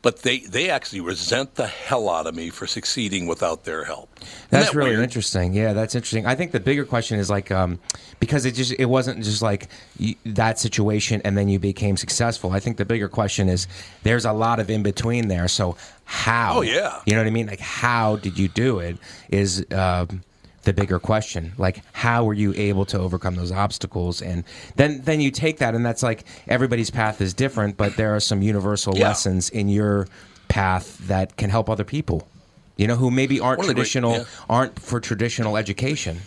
But 0.00 0.22
they 0.22 0.38
they 0.40 0.70
actually 0.70 1.00
resent 1.00 1.56
the 1.56 1.66
hell 1.66 2.08
out 2.08 2.26
of 2.26 2.34
me 2.34 2.50
for 2.50 2.66
succeeding 2.66 3.26
without 3.26 3.64
their 3.64 3.84
help. 3.84 4.08
Isn't 4.20 4.28
That's 4.50 4.70
that 4.70 4.76
really 4.76 4.90
weird? 4.90 5.02
interesting. 5.02 5.54
Yeah, 5.54 5.72
that's 5.72 5.94
interesting. 5.94 6.24
I 6.26 6.34
think 6.36 6.52
the 6.52 6.60
bigger 6.60 6.84
question 6.84 7.18
is 7.18 7.28
like 7.28 7.50
um, 7.50 7.80
because 8.20 8.44
it 8.44 8.52
just 8.54 8.72
it 8.78 8.86
wasn't 8.86 9.24
just 9.24 9.42
like 9.42 9.68
you, 9.98 10.14
that 10.24 10.58
situation 10.58 11.20
and 11.24 11.36
then 11.36 11.48
you 11.48 11.58
became 11.58 11.96
successful. 11.96 12.52
I 12.52 12.60
think 12.60 12.76
the 12.76 12.84
bigger 12.84 13.08
question 13.08 13.48
is 13.48 13.66
there's 14.04 14.24
a 14.24 14.32
lot 14.32 14.60
of 14.60 14.70
in 14.70 14.82
between 14.82 15.28
there. 15.28 15.48
So 15.48 15.76
how? 16.04 16.58
Oh, 16.58 16.60
yeah. 16.62 17.00
You 17.06 17.14
know 17.14 17.20
what 17.20 17.26
I 17.26 17.30
mean? 17.30 17.48
Like 17.48 17.60
how 17.60 18.16
did 18.16 18.38
you 18.38 18.48
do 18.48 18.78
it? 18.78 18.98
Is 19.30 19.66
um, 19.72 20.22
the 20.62 20.72
bigger 20.72 20.98
question. 20.98 21.52
Like 21.56 21.82
how 21.92 22.24
were 22.24 22.34
you 22.34 22.52
able 22.56 22.84
to 22.86 22.98
overcome 22.98 23.36
those 23.36 23.52
obstacles? 23.52 24.20
And 24.20 24.44
then 24.76 25.02
then 25.02 25.20
you 25.20 25.30
take 25.30 25.58
that 25.58 25.74
and 25.74 25.84
that's 25.86 26.02
like 26.02 26.24
everybody's 26.46 26.90
path 26.90 27.20
is 27.20 27.32
different, 27.34 27.76
but 27.76 27.96
there 27.96 28.14
are 28.14 28.20
some 28.20 28.42
universal 28.42 28.96
Yeah. 28.96 29.08
lessons 29.08 29.48
in 29.50 29.68
your 29.68 30.08
path 30.48 30.98
that 31.08 31.36
can 31.36 31.50
help 31.50 31.68
other 31.70 31.84
people. 31.84 32.28
You 32.76 32.86
know, 32.86 32.96
who 32.96 33.10
maybe 33.10 33.40
aren't 33.40 33.60
the 33.60 33.66
great- 33.66 33.74
traditional 33.76 34.12
yeah. 34.18 34.24
aren't 34.48 34.78
for 34.78 35.00
traditional 35.00 35.56
education. 35.56 36.20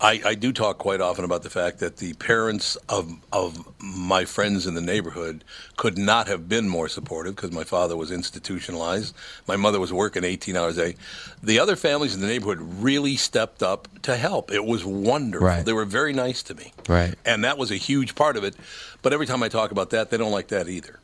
I, 0.00 0.20
I 0.24 0.34
do 0.34 0.52
talk 0.52 0.78
quite 0.78 1.02
often 1.02 1.24
about 1.26 1.42
the 1.42 1.50
fact 1.50 1.78
that 1.80 1.98
the 1.98 2.14
parents 2.14 2.76
of 2.88 3.12
of 3.32 3.68
my 3.78 4.24
friends 4.24 4.66
in 4.66 4.74
the 4.74 4.80
neighborhood 4.80 5.44
could 5.76 5.98
not 5.98 6.26
have 6.26 6.48
been 6.48 6.68
more 6.68 6.88
supportive 6.88 7.36
because 7.36 7.52
my 7.52 7.64
father 7.64 7.96
was 7.96 8.10
institutionalized. 8.10 9.14
My 9.46 9.56
mother 9.56 9.78
was 9.78 9.92
working 9.92 10.24
18 10.24 10.56
hours 10.56 10.78
a 10.78 10.92
day. 10.92 10.96
The 11.42 11.58
other 11.58 11.76
families 11.76 12.14
in 12.14 12.22
the 12.22 12.26
neighborhood 12.26 12.60
really 12.60 13.16
stepped 13.16 13.62
up 13.62 13.88
to 14.02 14.16
help. 14.16 14.50
It 14.50 14.64
was 14.64 14.84
wonderful. 14.84 15.46
Right. 15.46 15.64
They 15.64 15.74
were 15.74 15.84
very 15.84 16.14
nice 16.14 16.42
to 16.44 16.54
me. 16.54 16.72
Right. 16.88 17.14
And 17.26 17.44
that 17.44 17.58
was 17.58 17.70
a 17.70 17.76
huge 17.76 18.14
part 18.14 18.38
of 18.38 18.44
it. 18.44 18.54
But 19.02 19.12
every 19.12 19.26
time 19.26 19.42
I 19.42 19.48
talk 19.48 19.70
about 19.70 19.90
that, 19.90 20.10
they 20.10 20.16
don't 20.16 20.32
like 20.32 20.48
that 20.48 20.68
either. 20.68 20.98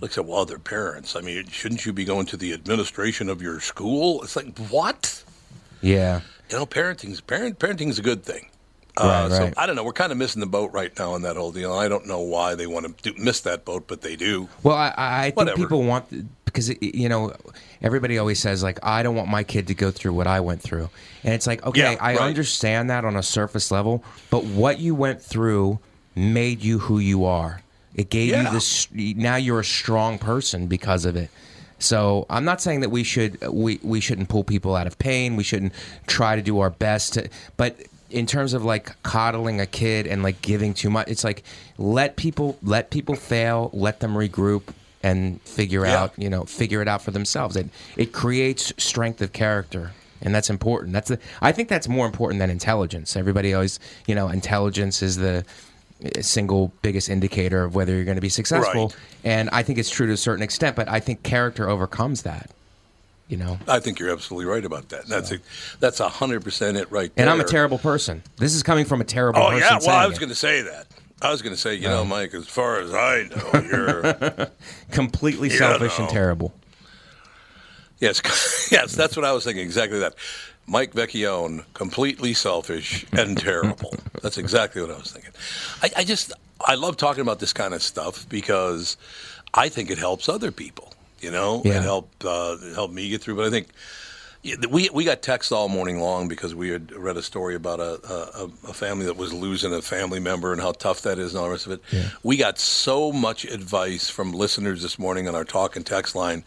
Like 0.00 0.10
I 0.10 0.14
said, 0.14 0.26
well, 0.26 0.44
they're 0.44 0.58
parents. 0.58 1.16
I 1.16 1.20
mean, 1.20 1.46
shouldn't 1.46 1.86
you 1.86 1.92
be 1.92 2.04
going 2.04 2.26
to 2.26 2.36
the 2.36 2.52
administration 2.52 3.28
of 3.28 3.40
your 3.40 3.60
school? 3.60 4.22
It's 4.22 4.36
like, 4.36 4.58
what? 4.58 5.22
Yeah. 5.80 6.20
You 6.50 6.56
know, 6.58 6.66
parenting's 6.66 7.20
parent 7.20 7.58
parenting's 7.58 7.98
a 7.98 8.02
good 8.02 8.22
thing. 8.24 8.48
Uh, 8.96 9.28
Right, 9.30 9.36
So. 9.36 9.52
I 9.58 9.66
don't 9.66 9.76
know. 9.76 9.84
We're 9.84 9.92
kind 9.92 10.10
of 10.12 10.16
missing 10.18 10.40
the 10.40 10.46
boat 10.46 10.72
right 10.72 10.96
now 10.98 11.12
on 11.12 11.22
that 11.22 11.36
whole 11.36 11.52
deal. 11.52 11.72
I 11.74 11.86
don't 11.88 12.06
know 12.06 12.20
why 12.20 12.54
they 12.54 12.66
want 12.66 12.86
to 13.02 13.12
do, 13.12 13.22
miss 13.22 13.40
that 13.42 13.64
boat, 13.66 13.84
but 13.86 14.00
they 14.00 14.16
do. 14.16 14.48
Well, 14.62 14.74
I, 14.76 14.94
I 14.96 15.22
think 15.26 15.36
Whatever. 15.36 15.56
people 15.58 15.82
want 15.82 16.06
because 16.46 16.70
you 16.80 17.08
know 17.08 17.34
everybody 17.82 18.16
always 18.18 18.38
says 18.38 18.62
like 18.62 18.78
I 18.82 19.02
don't 19.02 19.14
want 19.14 19.28
my 19.28 19.44
kid 19.44 19.66
to 19.66 19.74
go 19.74 19.90
through 19.90 20.14
what 20.14 20.26
I 20.26 20.40
went 20.40 20.62
through, 20.62 20.88
and 21.24 21.34
it's 21.34 21.46
like 21.46 21.64
okay, 21.66 21.80
Yeah, 21.92 21.96
I 22.00 22.12
right. 22.12 22.20
understand 22.22 22.88
that 22.90 23.04
on 23.04 23.16
a 23.16 23.22
surface 23.22 23.70
level, 23.70 24.02
but 24.30 24.44
what 24.44 24.78
you 24.78 24.94
went 24.94 25.20
through 25.20 25.78
made 26.14 26.62
you 26.62 26.78
who 26.78 26.98
you 26.98 27.26
are. 27.26 27.60
It 27.94 28.08
gave 28.08 28.30
Yeah. 28.30 28.44
you 28.44 28.50
this. 28.52 28.88
Now 28.92 29.36
you're 29.36 29.60
a 29.60 29.64
strong 29.64 30.18
person 30.18 30.66
because 30.68 31.04
of 31.04 31.16
it. 31.16 31.28
So 31.78 32.26
I'm 32.30 32.44
not 32.44 32.60
saying 32.60 32.80
that 32.80 32.90
we 32.90 33.04
should 33.04 33.40
we 33.48 33.78
we 33.82 34.00
shouldn't 34.00 34.28
pull 34.28 34.44
people 34.44 34.74
out 34.74 34.86
of 34.86 34.98
pain. 34.98 35.36
We 35.36 35.44
shouldn't 35.44 35.72
try 36.06 36.36
to 36.36 36.42
do 36.42 36.60
our 36.60 36.70
best 36.70 37.14
to, 37.14 37.28
but 37.56 37.76
in 38.08 38.24
terms 38.26 38.54
of 38.54 38.64
like 38.64 39.00
coddling 39.02 39.60
a 39.60 39.66
kid 39.66 40.06
and 40.06 40.22
like 40.22 40.40
giving 40.40 40.72
too 40.72 40.88
much, 40.90 41.08
it's 41.08 41.24
like 41.24 41.42
let 41.76 42.16
people 42.16 42.56
let 42.62 42.90
people 42.90 43.14
fail, 43.14 43.70
let 43.72 44.00
them 44.00 44.14
regroup 44.14 44.62
and 45.02 45.40
figure 45.42 45.84
Yeah. 45.84 46.02
out 46.04 46.12
you 46.16 46.30
know 46.30 46.44
figure 46.44 46.80
it 46.80 46.88
out 46.88 47.02
for 47.02 47.10
themselves. 47.10 47.56
It 47.56 47.68
it 47.96 48.12
creates 48.12 48.72
strength 48.78 49.20
of 49.20 49.32
character. 49.32 49.92
And 50.22 50.34
that's 50.34 50.48
important. 50.48 50.94
That's 50.94 51.08
the, 51.08 51.18
I 51.42 51.52
think 51.52 51.68
that's 51.68 51.88
more 51.88 52.06
important 52.06 52.38
than 52.38 52.48
intelligence. 52.48 53.16
Everybody 53.16 53.52
always, 53.52 53.78
you 54.06 54.14
know, 54.14 54.28
intelligence 54.30 55.02
is 55.02 55.16
the 55.16 55.44
single 56.20 56.72
biggest 56.82 57.08
indicator 57.08 57.64
of 57.64 57.74
whether 57.74 57.94
you're 57.94 58.04
going 58.04 58.16
to 58.16 58.20
be 58.20 58.28
successful. 58.28 58.88
Right. 58.88 58.96
And 59.24 59.50
I 59.50 59.62
think 59.62 59.78
it's 59.78 59.90
true 59.90 60.06
to 60.06 60.12
a 60.12 60.16
certain 60.16 60.42
extent, 60.42 60.76
but 60.76 60.88
I 60.88 61.00
think 61.00 61.22
character 61.22 61.68
overcomes 61.68 62.22
that. 62.22 62.50
You 63.28 63.36
know, 63.38 63.58
I 63.66 63.80
think 63.80 63.98
you're 63.98 64.12
absolutely 64.12 64.46
right 64.46 64.64
about 64.64 64.90
that. 64.90 65.06
That's 65.08 65.32
a, 65.32 65.38
that's 65.80 65.98
a 65.98 66.08
hundred 66.08 66.44
percent 66.44 66.76
it 66.76 66.88
right 66.92 67.12
there. 67.14 67.24
and 67.24 67.30
I'm 67.30 67.40
a 67.40 67.44
terrible 67.48 67.78
person. 67.78 68.22
This 68.36 68.54
is 68.54 68.62
coming 68.62 68.84
from 68.84 69.00
a 69.00 69.04
terrible 69.04 69.40
Oh 69.42 69.48
person. 69.50 69.60
yeah, 69.68 69.78
well 69.84 69.96
I 69.96 70.06
was 70.06 70.18
going 70.20 70.28
to 70.28 70.34
say 70.36 70.62
that. 70.62 70.86
I 71.22 71.32
was 71.32 71.42
going 71.42 71.54
to 71.54 71.60
say, 71.60 71.74
you 71.74 71.88
know, 71.88 72.04
Mike, 72.04 72.34
as 72.34 72.46
far 72.46 72.78
as 72.78 72.94
I 72.94 73.24
know, 73.24 73.60
you're 74.38 74.48
completely 74.92 75.48
You 75.50 75.56
selfish 75.56 75.98
and 75.98 76.08
terrible. 76.08 76.54
yes, 77.98 78.68
yes, 78.70 78.94
that's 78.94 79.16
what 79.16 79.24
I 79.24 79.32
was 79.32 79.42
thinking. 79.44 79.64
Exactly 79.64 79.98
that. 80.00 80.14
Mike 80.66 80.92
Vecchione, 80.94 81.64
completely 81.74 82.34
selfish 82.34 83.06
and 83.12 83.38
terrible. 83.48 83.94
That's 84.22 84.38
exactly 84.38 84.82
what 84.82 84.90
I 84.90 84.96
was 84.98 85.12
thinking. 85.12 85.32
I, 85.82 86.00
I 86.00 86.04
just 86.04 86.32
I 86.66 86.74
love 86.74 86.96
talking 86.96 87.20
about 87.22 87.38
this 87.38 87.52
kind 87.52 87.72
of 87.74 87.82
stuff 87.82 88.28
because 88.28 88.96
I 89.54 89.68
think 89.68 89.90
it 89.90 89.98
helps 89.98 90.28
other 90.28 90.50
people. 90.50 90.92
You 91.20 91.30
know, 91.30 91.62
Yeah. 91.64 91.78
it 91.78 91.82
helped 91.82 92.24
uh, 92.24 92.56
it 92.60 92.74
helped 92.74 92.94
me 92.94 93.08
get 93.08 93.22
through. 93.22 93.36
But 93.36 93.46
I 93.46 93.50
think 93.50 93.68
yeah, 94.46 94.54
we 94.70 94.88
we 94.90 95.04
got 95.04 95.22
texts 95.22 95.50
all 95.50 95.68
morning 95.68 95.98
long 95.98 96.28
because 96.28 96.54
we 96.54 96.68
had 96.68 96.92
read 96.92 97.16
a 97.16 97.22
story 97.22 97.56
about 97.56 97.80
a, 97.80 97.98
a, 98.08 98.44
a 98.68 98.72
family 98.72 99.04
that 99.06 99.16
was 99.16 99.32
losing 99.32 99.74
a 99.74 99.82
family 99.82 100.20
member 100.20 100.52
and 100.52 100.60
how 100.60 100.70
tough 100.70 101.02
that 101.02 101.18
is 101.18 101.32
and 101.32 101.40
all 101.40 101.46
the 101.46 101.50
rest 101.50 101.66
of 101.66 101.72
it. 101.72 101.82
We 102.22 102.36
got 102.36 102.60
so 102.60 103.10
much 103.10 103.44
advice 103.44 104.08
from 104.08 104.32
listeners 104.32 104.82
this 104.82 105.00
morning 105.00 105.26
on 105.26 105.34
our 105.34 105.44
talk 105.44 105.74
and 105.74 105.84
text 105.84 106.14
line 106.14 106.44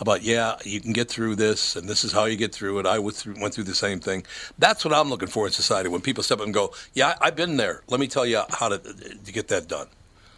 about 0.00 0.22
yeah, 0.22 0.56
you 0.64 0.80
can 0.80 0.94
get 0.94 1.10
through 1.10 1.36
this 1.36 1.76
and 1.76 1.86
this 1.86 2.04
is 2.04 2.12
how 2.12 2.24
you 2.24 2.36
get 2.36 2.54
through 2.54 2.78
it. 2.78 2.86
I 2.86 2.98
went 2.98 3.16
through, 3.16 3.34
went 3.38 3.52
through 3.52 3.64
the 3.64 3.74
same 3.74 4.00
thing. 4.00 4.24
That's 4.58 4.82
what 4.82 4.94
I'm 4.94 5.10
looking 5.10 5.28
for 5.28 5.46
in 5.46 5.52
society 5.52 5.90
when 5.90 6.00
people 6.00 6.22
step 6.22 6.38
up 6.38 6.46
and 6.46 6.54
go, 6.54 6.72
yeah, 6.94 7.16
I've 7.20 7.36
been 7.36 7.58
there. 7.58 7.82
Let 7.88 8.00
me 8.00 8.08
tell 8.08 8.24
you 8.24 8.42
how 8.48 8.70
to, 8.70 8.78
to 8.78 9.32
get 9.32 9.48
that 9.48 9.68
done. 9.68 9.88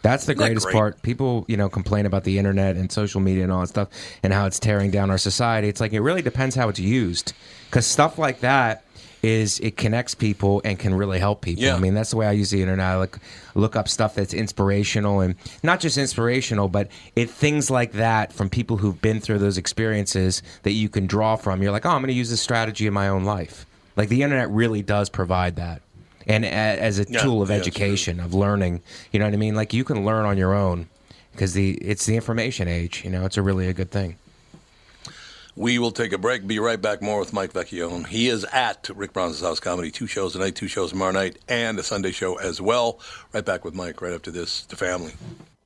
That's 0.05 0.25
the 0.25 0.33
Isn't 0.33 0.39
that 0.39 0.45
greatest 0.45 0.65
great? 0.67 0.73
part. 0.73 1.01
People, 1.01 1.45
you 1.47 1.57
know, 1.57 1.67
complain 1.67 2.05
about 2.05 2.25
the 2.25 2.37
internet 2.37 2.75
and 2.75 2.91
social 2.91 3.21
media 3.21 3.41
and 3.41 3.51
all 3.51 3.61
that 3.61 3.67
stuff 3.67 3.89
and 4.21 4.31
how 4.31 4.45
it's 4.45 4.59
tearing 4.59 4.91
down 4.91 5.09
our 5.09 5.17
society. 5.17 5.67
It's 5.67 5.81
like 5.81 5.93
it 5.93 6.01
really 6.01 6.21
depends 6.21 6.55
how 6.55 6.69
it's 6.69 6.79
used. 6.79 7.33
Because 7.65 7.87
stuff 7.87 8.19
like 8.19 8.41
that 8.41 8.83
is 9.23 9.59
it 9.61 9.75
connects 9.75 10.13
people 10.13 10.61
and 10.63 10.77
can 10.77 10.93
really 10.93 11.17
help 11.17 11.41
people. 11.41 11.63
Yeah. 11.63 11.75
I 11.75 11.79
mean, 11.79 11.95
that's 11.95 12.11
the 12.11 12.17
way 12.17 12.27
I 12.27 12.33
use 12.33 12.51
the 12.51 12.61
internet. 12.61 12.85
I 12.85 12.99
look 12.99 13.17
look 13.55 13.75
up 13.75 13.87
stuff 13.87 14.13
that's 14.13 14.35
inspirational 14.35 15.21
and 15.21 15.33
not 15.63 15.79
just 15.79 15.97
inspirational, 15.97 16.67
but 16.67 16.89
it 17.15 17.31
things 17.31 17.71
like 17.71 17.93
that 17.93 18.31
from 18.31 18.47
people 18.47 18.77
who've 18.77 19.01
been 19.01 19.19
through 19.19 19.39
those 19.39 19.57
experiences 19.57 20.43
that 20.61 20.73
you 20.73 20.87
can 20.87 21.07
draw 21.07 21.35
from. 21.35 21.63
You're 21.63 21.71
like, 21.71 21.87
oh, 21.87 21.89
I'm 21.89 22.01
going 22.01 22.09
to 22.09 22.13
use 22.13 22.29
this 22.29 22.41
strategy 22.41 22.85
in 22.85 22.93
my 22.93 23.07
own 23.07 23.23
life. 23.23 23.65
Like 23.95 24.09
the 24.09 24.21
internet 24.21 24.51
really 24.51 24.83
does 24.83 25.09
provide 25.09 25.55
that. 25.55 25.81
And 26.27 26.45
as 26.45 26.99
a 26.99 27.05
Yeah, 27.07 27.19
tool 27.19 27.41
of 27.41 27.49
yeah, 27.49 27.55
education, 27.57 28.19
of 28.19 28.33
learning, 28.33 28.81
you 29.11 29.19
know 29.19 29.25
what 29.25 29.33
I 29.33 29.37
mean? 29.37 29.55
Like 29.55 29.73
you 29.73 29.83
can 29.83 30.05
learn 30.05 30.25
on 30.25 30.37
your 30.37 30.53
own 30.53 30.89
because 31.31 31.53
the 31.53 31.73
it's 31.75 32.05
the 32.05 32.15
information 32.15 32.67
age. 32.67 33.03
You 33.03 33.11
know, 33.11 33.25
it's 33.25 33.37
a 33.37 33.41
really 33.41 33.67
a 33.67 33.73
good 33.73 33.91
thing. 33.91 34.17
We 35.55 35.79
will 35.79 35.91
take 35.91 36.11
a 36.11 36.17
break. 36.17 36.45
Be 36.47 36.59
right 36.59 36.81
back. 36.81 37.01
More 37.01 37.19
with 37.19 37.31
Mike 37.31 37.53
Vecchione. 37.53 38.07
He 38.07 38.27
is 38.27 38.43
at 38.45 38.89
Rick 38.93 39.13
Bronson's 39.13 39.41
House 39.47 39.59
Comedy. 39.61 39.89
Two 39.89 40.07
shows 40.07 40.33
tonight, 40.33 40.55
two 40.55 40.67
shows 40.67 40.89
tomorrow 40.89 41.13
night, 41.13 41.37
and 41.47 41.79
a 41.79 41.83
Sunday 41.83 42.11
show 42.11 42.35
as 42.35 42.59
well. 42.59 42.99
Right 43.33 43.45
back 43.45 43.63
with 43.63 43.73
Mike 43.73 44.01
right 44.01 44.13
after 44.13 44.31
this. 44.31 44.65
The 44.65 44.75
family. 44.75 45.13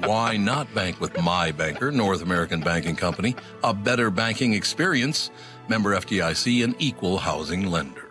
Why 0.00 0.36
not 0.36 0.72
bank 0.74 1.00
with 1.00 1.20
my 1.20 1.52
banker, 1.52 1.90
North 1.90 2.22
American 2.22 2.60
Banking 2.60 2.96
Company? 2.96 3.34
A 3.64 3.72
better 3.74 4.10
banking 4.10 4.52
experience. 4.52 5.30
Member 5.68 5.96
FDIC, 5.96 6.62
an 6.62 6.76
equal 6.78 7.18
housing 7.18 7.70
lender. 7.70 8.10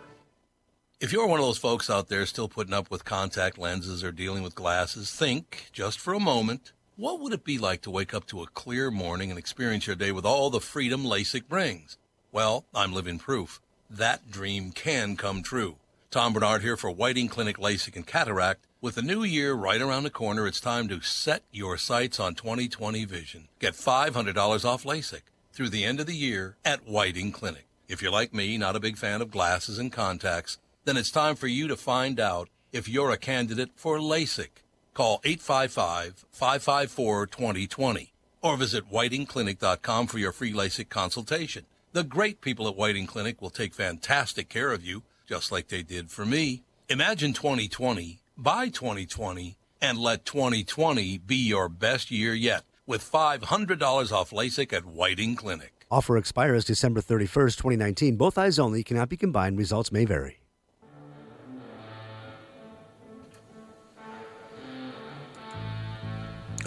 If 1.00 1.12
you're 1.12 1.26
one 1.26 1.38
of 1.40 1.46
those 1.46 1.58
folks 1.58 1.90
out 1.90 2.08
there 2.08 2.26
still 2.26 2.48
putting 2.48 2.74
up 2.74 2.90
with 2.90 3.04
contact 3.04 3.58
lenses 3.58 4.02
or 4.02 4.12
dealing 4.12 4.42
with 4.42 4.54
glasses, 4.54 5.10
think 5.10 5.68
just 5.72 5.98
for 6.00 6.14
a 6.14 6.20
moment 6.20 6.72
what 6.96 7.20
would 7.20 7.34
it 7.34 7.44
be 7.44 7.58
like 7.58 7.82
to 7.82 7.90
wake 7.90 8.14
up 8.14 8.26
to 8.28 8.42
a 8.42 8.46
clear 8.46 8.90
morning 8.90 9.28
and 9.28 9.38
experience 9.38 9.86
your 9.86 9.96
day 9.96 10.12
with 10.12 10.24
all 10.24 10.48
the 10.48 10.62
freedom 10.62 11.04
LASIK 11.04 11.46
brings? 11.46 11.98
Well, 12.32 12.64
I'm 12.74 12.94
living 12.94 13.18
proof. 13.18 13.60
That 13.90 14.30
dream 14.30 14.72
can 14.72 15.16
come 15.16 15.42
true. 15.42 15.76
Tom 16.10 16.32
Barnard 16.32 16.62
here 16.62 16.78
for 16.78 16.90
Whiting 16.90 17.28
Clinic 17.28 17.58
LASIK 17.58 17.96
and 17.96 18.06
Cataract. 18.06 18.65
With 18.82 18.96
the 18.96 19.02
new 19.02 19.24
year 19.24 19.54
right 19.54 19.80
around 19.80 20.02
the 20.02 20.10
corner, 20.10 20.46
it's 20.46 20.60
time 20.60 20.86
to 20.88 21.00
set 21.00 21.44
your 21.50 21.78
sights 21.78 22.20
on 22.20 22.34
2020 22.34 23.06
vision. 23.06 23.48
Get 23.58 23.72
$500 23.72 24.66
off 24.66 24.84
LASIK 24.84 25.22
through 25.54 25.70
the 25.70 25.82
end 25.82 25.98
of 25.98 26.04
the 26.04 26.14
year 26.14 26.58
at 26.62 26.86
Whiting 26.86 27.32
Clinic. 27.32 27.64
If 27.88 28.02
you're 28.02 28.12
like 28.12 28.34
me, 28.34 28.58
not 28.58 28.76
a 28.76 28.80
big 28.80 28.98
fan 28.98 29.22
of 29.22 29.30
glasses 29.30 29.78
and 29.78 29.90
contacts, 29.90 30.58
then 30.84 30.98
it's 30.98 31.10
time 31.10 31.36
for 31.36 31.46
you 31.46 31.68
to 31.68 31.76
find 31.76 32.20
out 32.20 32.50
if 32.70 32.86
you're 32.86 33.12
a 33.12 33.16
candidate 33.16 33.70
for 33.76 33.98
LASIK. 33.98 34.50
Call 34.92 35.22
855-554-2020 35.22 38.10
or 38.42 38.58
visit 38.58 38.92
whitingclinic.com 38.92 40.06
for 40.06 40.18
your 40.18 40.32
free 40.32 40.52
LASIK 40.52 40.90
consultation. 40.90 41.64
The 41.92 42.04
great 42.04 42.42
people 42.42 42.68
at 42.68 42.76
Whiting 42.76 43.06
Clinic 43.06 43.40
will 43.40 43.48
take 43.48 43.72
fantastic 43.72 44.50
care 44.50 44.70
of 44.70 44.84
you, 44.84 45.02
just 45.26 45.50
like 45.50 45.68
they 45.68 45.82
did 45.82 46.10
for 46.10 46.26
me. 46.26 46.62
Imagine 46.90 47.32
2020, 47.32 48.20
buy 48.36 48.68
2020, 48.68 49.56
and 49.80 49.98
let 49.98 50.24
2020 50.24 51.18
be 51.18 51.36
your 51.36 51.68
best 51.68 52.10
year 52.10 52.34
yet 52.34 52.64
with 52.86 53.02
$500 53.10 54.12
off 54.12 54.30
LASIK 54.30 54.72
at 54.72 54.84
Whiting 54.86 55.36
Clinic. 55.36 55.72
Offer 55.90 56.16
expires 56.16 56.64
December 56.64 57.00
31st, 57.00 57.56
2019. 57.56 58.16
Both 58.16 58.38
eyes 58.38 58.58
only 58.58 58.82
cannot 58.82 59.08
be 59.08 59.16
combined. 59.16 59.58
Results 59.58 59.92
may 59.92 60.04
vary. 60.04 60.40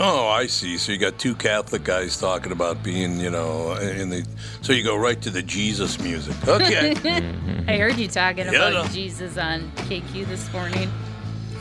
Oh, 0.01 0.29
I 0.29 0.47
see. 0.47 0.77
So 0.77 0.93
you 0.93 0.97
got 0.97 1.17
two 1.19 1.36
Catholic 1.36 1.84
guys 1.84 2.17
talking 2.17 2.53
about 2.53 2.82
being, 2.84 3.19
you 3.19 3.29
know, 3.29 3.73
in 3.75 4.10
the. 4.10 4.25
So 4.62 4.71
you 4.71 4.82
go 4.82 4.95
right 4.95 5.21
to 5.21 5.29
the 5.29 5.41
Jesus 5.41 5.99
music. 5.99 6.36
Okay. 6.47 6.91
I 7.67 7.77
heard 7.77 7.97
you 7.97 8.08
talking 8.08 8.45
Yeah, 8.45 8.69
about 8.69 8.86
no. 8.86 8.91
Jesus 8.93 9.38
on 9.38 9.69
KQ 9.75 10.25
this 10.27 10.51
morning. 10.53 10.89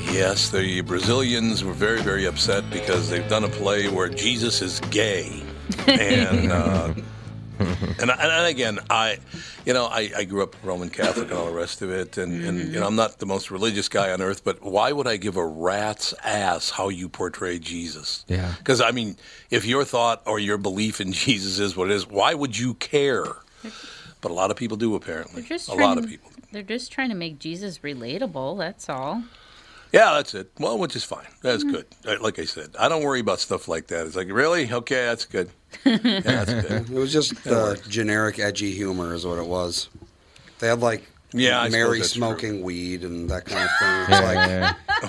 Yes, 0.01 0.51
the 0.51 0.81
Brazilians 0.83 1.65
were 1.65 1.73
very, 1.73 2.03
very 2.03 2.27
upset 2.27 2.69
because 2.71 3.11
they've 3.11 3.29
done 3.29 3.45
a 3.45 3.49
play 3.49 3.89
where 3.89 4.09
Jesus 4.09 4.63
is 4.63 4.81
gay. 4.91 5.43
and 5.87 6.53
uh, 6.53 6.95
and, 7.59 8.11
and 8.11 8.47
again, 8.47 8.79
I, 8.89 9.19
you 9.65 9.73
know, 9.73 9.87
I, 9.87 10.11
I 10.17 10.25
grew 10.25 10.43
up 10.43 10.55
Roman 10.63 10.91
Catholic 10.91 11.31
and 11.31 11.39
all 11.39 11.47
the 11.47 11.53
rest 11.53 11.83
of 11.83 11.91
it, 11.91 12.17
and, 12.17 12.45
and 12.45 12.59
you 12.73 12.81
know, 12.81 12.87
I'm 12.87 12.97
not 12.97 13.19
the 13.19 13.27
most 13.27 13.51
religious 13.51 13.89
guy 13.89 14.13
on 14.13 14.23
earth, 14.23 14.45
but 14.45 14.63
why 14.63 14.93
would 14.93 15.07
I 15.07 15.17
give 15.17 15.37
a 15.37 15.45
rat's 15.45 16.15
ass 16.25 16.71
how 16.71 16.89
you 16.89 17.09
portray 17.09 17.59
Jesus? 17.59 18.25
Yeah. 18.29 18.55
Because 18.59 18.81
I 18.81 18.93
mean, 18.93 19.17
if 19.51 19.65
your 19.65 19.85
thought 19.85 20.23
or 20.27 20.39
your 20.39 20.59
belief 20.59 21.01
in 21.01 21.13
Jesus 21.13 21.59
is 21.59 21.77
what 21.77 21.91
it 21.91 21.95
is, 21.95 22.07
why 22.07 22.35
would 22.35 22.57
you 22.57 22.75
care? 22.75 23.27
But 24.21 24.31
a 24.31 24.35
lot 24.35 24.51
of 24.51 24.57
people 24.57 24.77
do, 24.77 24.95
apparently. 24.95 25.45
A 25.69 25.75
lot 25.75 25.95
to, 25.95 26.01
of 26.01 26.09
people. 26.09 26.31
They're 26.53 26.63
just 26.63 26.91
trying 26.93 27.11
to 27.11 27.15
make 27.15 27.39
Jesus 27.39 27.81
relatable. 27.81 28.59
That's 28.59 28.89
all. 28.89 29.23
Yeah, 29.93 30.13
that's 30.15 30.35
it. 30.35 30.51
Well, 30.59 30.79
which 30.79 30.95
is 30.97 31.05
fine. 31.05 31.27
That's 31.43 31.65
good. 31.65 31.87
Uh, 32.07 32.17
Like 32.21 32.39
I 32.39 32.45
said, 32.45 32.71
I 32.79 32.89
don't 32.89 33.03
worry 33.03 33.21
about 33.21 33.41
stuff 33.41 33.69
like 33.69 33.87
that. 33.89 34.07
It's 34.07 34.17
like, 34.17 34.31
really? 34.31 34.71
Okay, 34.71 35.07
that's 35.07 35.25
good. 35.25 35.49
Yeah, 35.85 36.21
that's 36.21 36.53
good. 36.69 36.91
It 36.91 36.99
was 36.99 37.13
just 37.13 37.47
uh, 37.47 37.75
generic 37.89 38.39
edgy 38.39 38.73
humor, 38.73 39.15
is 39.15 39.25
what 39.27 39.39
it 39.39 39.47
was. 39.47 39.89
They 40.59 40.69
had 40.69 40.81
like 40.81 41.09
Yeah, 41.33 41.61
I 41.61 41.69
Mary 41.71 41.99
that's 42.01 42.11
smoking 42.13 42.63
weed 42.63 43.03
and 43.05 43.31
that 43.31 43.45
kind 43.47 43.65
of 43.65 43.71
thing. 43.79 44.01
It's 44.09 44.11
Yeah, 44.11 44.21
like 44.33 44.49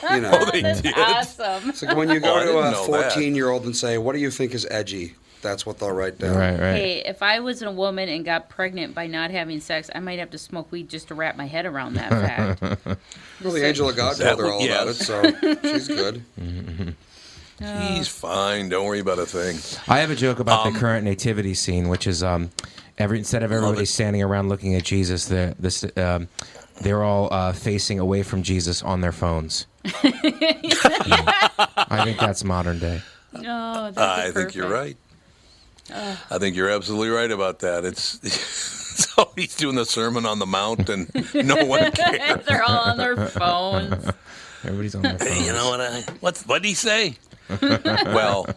yeah. 0.04 0.16
you 0.16 0.22
know, 0.22 0.32
Oh, 0.34 0.52
they 0.52 0.62
did. 0.62 0.94
Awesome. 0.98 1.70
it's 1.70 1.82
like 1.82 1.98
when 1.98 2.10
you 2.10 2.18
Oh, 2.18 2.20
go 2.22 2.46
to 2.46 2.60
a 2.60 2.72
know 2.72 2.88
that. 2.88 3.12
fourteen-year-old 3.12 3.66
and 3.66 3.76
say, 3.76 3.98
"What 3.98 4.14
do 4.14 4.20
you 4.20 4.30
think 4.32 4.54
is 4.54 4.66
edgy?" 4.70 5.16
That's 5.42 5.66
what 5.66 5.80
they'll 5.80 5.92
write 5.92 6.18
down. 6.20 6.36
Right, 6.36 6.52
right. 6.60 6.76
Hey, 6.76 7.04
if 7.06 7.24
I 7.24 7.40
was 7.40 7.62
a 7.62 7.72
woman 7.72 8.10
and 8.10 8.26
got 8.26 8.50
pregnant 8.50 8.94
by 8.94 9.08
not 9.08 9.32
having 9.32 9.62
sex, 9.62 9.90
I 9.96 10.00
might 10.00 10.20
have 10.20 10.32
to 10.32 10.38
smoke 10.38 10.70
weed 10.72 10.90
just 10.90 11.08
to 11.10 11.16
wrap 11.16 11.38
my 11.38 11.48
head 11.48 11.66
around 11.66 11.94
that 11.96 12.60
fact. 12.60 12.88
Well, 13.42 13.54
the 13.54 13.66
angel 13.66 13.88
of 13.88 13.96
God 13.96 14.18
told 14.18 14.38
her 14.40 14.46
what- 14.46 14.54
all 14.54 14.66
about 14.66 14.88
it, 14.90 14.96
so 14.96 15.24
she's 15.62 15.88
good. 15.88 16.24
He's 17.60 18.08
fine. 18.10 18.68
Don't 18.70 18.86
worry 18.86 19.00
about 19.00 19.20
a 19.20 19.26
thing. 19.26 19.58
I 19.88 20.00
have 20.00 20.12
a 20.12 20.16
joke 20.16 20.40
about 20.40 20.66
Um, 20.66 20.74
the 20.74 20.80
current 20.80 21.04
nativity 21.06 21.54
scene, 21.54 21.88
which 21.90 22.06
is 22.08 22.22
um, 22.24 22.50
every 22.98 23.18
instead 23.18 23.44
of 23.44 23.52
everybody 23.54 23.86
standing 23.86 24.22
around 24.24 24.48
looking 24.50 24.76
at 24.76 24.84
Jesus, 24.84 25.26
they're 25.26 25.56
this, 25.60 25.86
um, 25.98 26.28
they're 26.82 27.04
all 27.04 27.28
uh, 27.34 27.52
facing 27.54 28.00
away 28.00 28.24
from 28.24 28.44
Jesus 28.44 28.82
on 28.84 29.00
their 29.02 29.12
phones. 29.14 29.68
I 29.86 29.92
think 32.06 32.20
that's 32.20 32.44
modern 32.44 32.80
day. 32.80 33.02
No, 33.34 33.92
that'd 33.92 33.96
be 33.96 34.02
I 34.02 34.32
think 34.32 34.56
you're 34.56 34.68
perfect. 34.68 35.00
Right. 35.92 36.18
I 36.30 36.38
think 36.38 36.56
you're 36.56 36.70
absolutely 36.70 37.10
right 37.10 37.32
about 37.32 37.60
that. 37.60 37.86
It's 37.86 38.20
so 39.06 39.30
he's 39.36 39.56
doing 39.56 39.76
the 39.76 39.86
Sermon 39.86 40.26
on 40.26 40.40
the 40.40 40.46
Mount, 40.46 40.90
and 40.90 41.10
no 41.34 41.66
one 41.66 41.92
cares. 41.94 42.46
They're 42.46 42.64
all 42.64 42.90
on 42.90 42.98
their 42.98 43.16
phones. 43.28 44.10
Everybody's 44.64 44.96
on 44.96 45.02
their 45.04 45.18
phones. 45.18 45.32
Hey, 45.38 45.46
you 45.46 45.54
know 45.54 45.70
what 45.70 45.82
I? 45.82 46.02
What's 46.20 46.46
what 46.46 46.62
did 46.62 46.68
he 46.70 46.74
say? 46.76 47.16
well, 47.62 48.48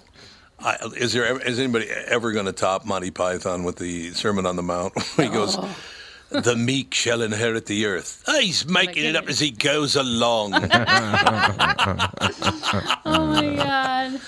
I, 0.61 0.77
is 0.97 1.12
there 1.12 1.25
ever- 1.27 1.40
is 1.42 1.59
anybody 1.59 1.88
ever 1.88 2.33
going 2.33 2.47
to 2.47 2.53
top 2.53 2.85
Monty 2.85 3.11
Python 3.11 3.64
with 3.64 3.77
the 3.77 4.11
Sermon 4.12 4.47
on 4.47 4.57
the 4.57 4.62
Mount? 4.62 4.92
he 5.16 5.29
goes. 5.29 5.57
The 6.31 6.57
meek 6.57 6.95
shall 6.95 7.21
inherit 7.21 7.66
the 7.66 7.85
earth. 7.85 8.25
Ah, 8.27 8.38
he's 8.40 8.66
making 8.66 9.05
it 9.05 9.16
up 9.16 9.29
as 9.29 9.38
he 9.38 9.51
goes 9.51 9.97
along. 9.97 10.55
Oh 10.55 10.59
my 13.05 13.55
god. 13.57 14.21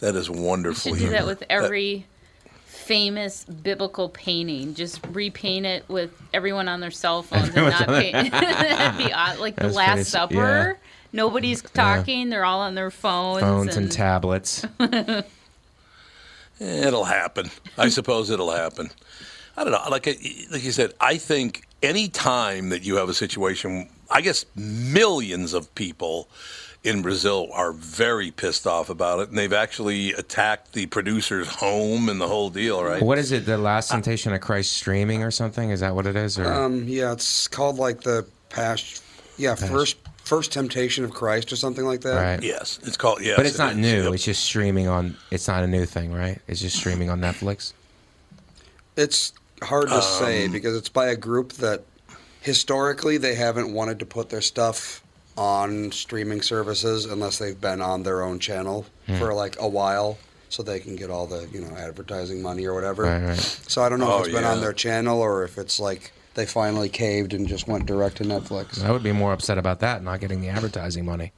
that 0.00 0.16
is 0.16 0.28
You 0.28 0.34
wonderful. 0.34 0.92
should 0.94 0.98
do 1.00 1.08
that 1.10 1.26
with 1.26 1.42
every 1.48 2.06
famous 2.84 3.44
biblical 3.44 4.08
painting. 4.08 4.74
Just 4.74 5.00
repaint 5.12 5.66
it 5.66 5.84
with 5.88 6.10
everyone 6.32 6.68
on 6.68 6.80
their 6.80 6.90
cell 6.90 7.22
phones 7.22 7.48
and 7.48 7.56
not 7.56 7.86
paint. 7.86 8.30
That'd 8.32 9.06
be 9.06 9.12
odd. 9.12 9.38
Like 9.38 9.56
the 9.56 9.62
That's 9.64 9.74
pretty 9.74 9.88
Last 9.90 10.00
s- 10.00 10.08
Supper. 10.08 10.78
Nobody's 11.12 11.62
talking. 11.62 12.30
They're 12.30 12.44
all 12.44 12.60
on 12.60 12.74
their 12.74 12.90
phones. 12.90 13.40
phones 13.40 13.76
and 13.76 13.90
tablets. 13.90 14.64
It'll 16.60 17.04
happen. 17.04 17.50
I 17.76 17.88
suppose 17.88 18.30
it'll 18.30 18.52
happen. 18.52 18.90
I 19.56 19.64
don't 19.64 19.72
know. 19.72 19.82
Like 19.90 20.06
like 20.06 20.64
you 20.64 20.72
said, 20.72 20.92
I 21.00 21.16
think 21.16 21.66
any 21.82 22.08
time 22.08 22.68
that 22.70 22.82
you 22.84 22.96
have 22.96 23.08
a 23.08 23.14
situation, 23.14 23.88
I 24.10 24.20
guess 24.20 24.44
millions 24.56 25.52
of 25.52 25.72
people 25.74 26.28
in 26.84 27.00
Brazil 27.02 27.48
are 27.52 27.72
very 27.72 28.30
pissed 28.30 28.66
off 28.66 28.90
about 28.90 29.18
it, 29.20 29.30
and 29.30 29.38
they've 29.38 29.52
actually 29.52 30.12
attacked 30.12 30.74
the 30.74 30.84
producer's 30.86 31.48
home 31.48 32.08
and 32.10 32.20
the 32.20 32.28
whole 32.28 32.50
deal. 32.50 32.84
Right? 32.84 33.02
what 33.02 33.18
is 33.18 33.32
it? 33.32 33.46
The 33.46 33.56
Last 33.58 33.90
Temptation 33.90 34.32
of 34.34 34.40
Christ 34.42 34.72
streaming 34.74 35.22
or 35.22 35.30
something? 35.30 35.70
Is 35.70 35.80
that 35.80 35.94
what 35.94 36.06
it 36.06 36.14
is? 36.14 36.38
Or 36.38 36.46
Um, 36.46 36.84
yeah, 36.86 37.12
it's 37.12 37.48
called 37.48 37.78
like 37.78 38.02
the 38.02 38.26
past. 38.50 39.02
Yeah, 39.36 39.54
first 39.56 39.96
first 40.22 40.52
temptation 40.52 41.04
of 41.04 41.10
Christ 41.10 41.52
or 41.52 41.56
something 41.56 41.84
like 41.84 42.02
that. 42.02 42.14
right? 42.22 42.42
Yes, 42.42 42.78
it's 42.84 42.96
called. 42.96 43.20
Yes, 43.20 43.36
But 43.36 43.46
it's 43.46 43.58
not 43.58 43.72
is. 43.72 43.78
new. 43.78 44.04
Yep. 44.04 44.12
It's 44.14 44.24
just 44.24 44.44
streaming 44.44 44.86
on. 44.86 45.16
It's 45.30 45.48
not 45.48 45.64
a 45.64 45.66
new 45.66 45.84
thing, 45.86 46.12
right? 46.12 46.40
It's 46.46 46.60
just 46.60 46.76
streaming 46.76 47.10
on 47.10 47.20
Netflix. 47.20 47.72
It's 48.96 49.32
hard 49.62 49.88
to 49.88 49.96
Um, 49.96 50.02
say 50.02 50.48
because 50.48 50.76
it's 50.76 50.88
by 50.88 51.08
a 51.08 51.16
group 51.16 51.54
that 51.54 51.82
historically 52.40 53.16
they 53.16 53.34
haven't 53.34 53.72
wanted 53.72 53.98
to 53.98 54.06
put 54.06 54.28
their 54.30 54.40
stuff 54.42 55.02
on 55.36 55.90
streaming 55.92 56.40
services 56.42 57.04
unless 57.06 57.38
they've 57.38 57.60
been 57.60 57.80
on 57.80 58.02
their 58.02 58.22
own 58.22 58.38
channel 58.38 58.86
Hmm. 59.06 59.16
for 59.18 59.34
like 59.34 59.56
a 59.60 59.68
while 59.68 60.16
so 60.48 60.62
they 60.62 60.78
can 60.80 60.94
get 60.96 61.10
all 61.10 61.26
the, 61.26 61.46
you 61.52 61.60
know, 61.60 61.74
advertising 61.76 62.40
money 62.40 62.64
or 62.64 62.74
whatever. 62.74 63.02
Right, 63.02 63.22
right. 63.22 63.38
So 63.38 63.82
I 63.82 63.88
don't 63.88 63.98
know 63.98 64.12
Oh, 64.12 64.18
if 64.20 64.26
it's 64.26 64.34
been 64.34 64.44
yeah. 64.44 64.52
on 64.52 64.60
their 64.60 64.72
channel 64.72 65.20
or 65.20 65.42
if 65.44 65.58
it's 65.58 65.78
like 65.80 66.12
they 66.34 66.46
finally 66.46 66.88
caved 66.88 67.34
and 67.34 67.46
just 67.48 67.66
went 67.68 67.86
direct 67.86 68.16
to 68.18 68.24
Netflix. 68.24 68.82
I 68.84 68.90
would 68.92 69.02
be 69.02 69.12
more 69.12 69.32
upset 69.32 69.58
about 69.58 69.80
that, 69.80 70.02
not 70.02 70.20
getting 70.20 70.40
the 70.40 70.48
advertising 70.48 71.04
money. 71.04 71.32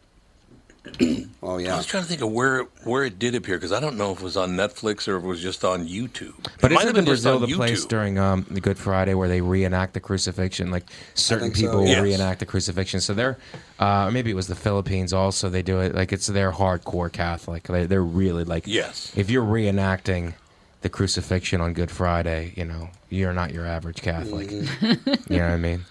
Oh 1.42 1.58
yeah. 1.58 1.74
I 1.74 1.76
was 1.76 1.86
trying 1.86 2.02
to 2.02 2.08
think 2.08 2.22
of 2.22 2.32
where 2.32 2.64
where 2.84 3.04
it 3.04 3.18
did 3.18 3.34
appear 3.34 3.56
because 3.56 3.72
I 3.72 3.78
don't 3.78 3.96
know 3.96 4.12
if 4.12 4.18
it 4.18 4.24
was 4.24 4.36
on 4.36 4.56
Netflix 4.56 5.06
or 5.06 5.16
if 5.16 5.24
it 5.24 5.26
was 5.26 5.40
just 5.40 5.64
on 5.64 5.86
YouTube. 5.86 6.34
But 6.60 6.72
it 6.72 6.74
might 6.74 6.86
have 6.86 6.94
been 6.94 7.04
Brazil 7.04 7.36
on 7.36 7.48
the 7.48 7.54
place 7.54 7.84
during 7.84 8.18
um, 8.18 8.46
the 8.50 8.60
Good 8.60 8.78
Friday 8.78 9.14
where 9.14 9.28
they 9.28 9.40
reenact 9.40 9.94
the 9.94 10.00
crucifixion? 10.00 10.70
Like 10.70 10.84
certain 11.14 11.44
think 11.44 11.56
so, 11.56 11.62
people 11.62 11.78
will 11.80 11.88
yes. 11.88 12.02
reenact 12.02 12.40
the 12.40 12.46
crucifixion. 12.46 13.00
So 13.00 13.14
they're, 13.14 13.38
uh, 13.78 14.10
maybe 14.12 14.30
it 14.30 14.34
was 14.34 14.48
the 14.48 14.54
Philippines 14.56 15.12
also. 15.12 15.48
They 15.48 15.62
do 15.62 15.80
it 15.80 15.94
like 15.94 16.12
it's 16.12 16.26
their 16.26 16.52
hardcore 16.52 17.12
Catholic. 17.12 17.64
They, 17.64 17.86
they're 17.86 18.02
really 18.02 18.44
like, 18.44 18.66
Yes. 18.66 19.12
If 19.16 19.30
you're 19.30 19.44
reenacting 19.44 20.34
the 20.82 20.88
crucifixion 20.88 21.60
on 21.60 21.72
Good 21.74 21.90
Friday, 21.90 22.52
you 22.56 22.64
know 22.64 22.90
you're 23.08 23.32
not 23.32 23.52
your 23.52 23.66
average 23.66 24.02
Catholic. 24.02 24.48
Mm-hmm. 24.48 25.32
you 25.32 25.38
know 25.38 25.48
what 25.48 25.54
I 25.54 25.56
mean? 25.56 25.84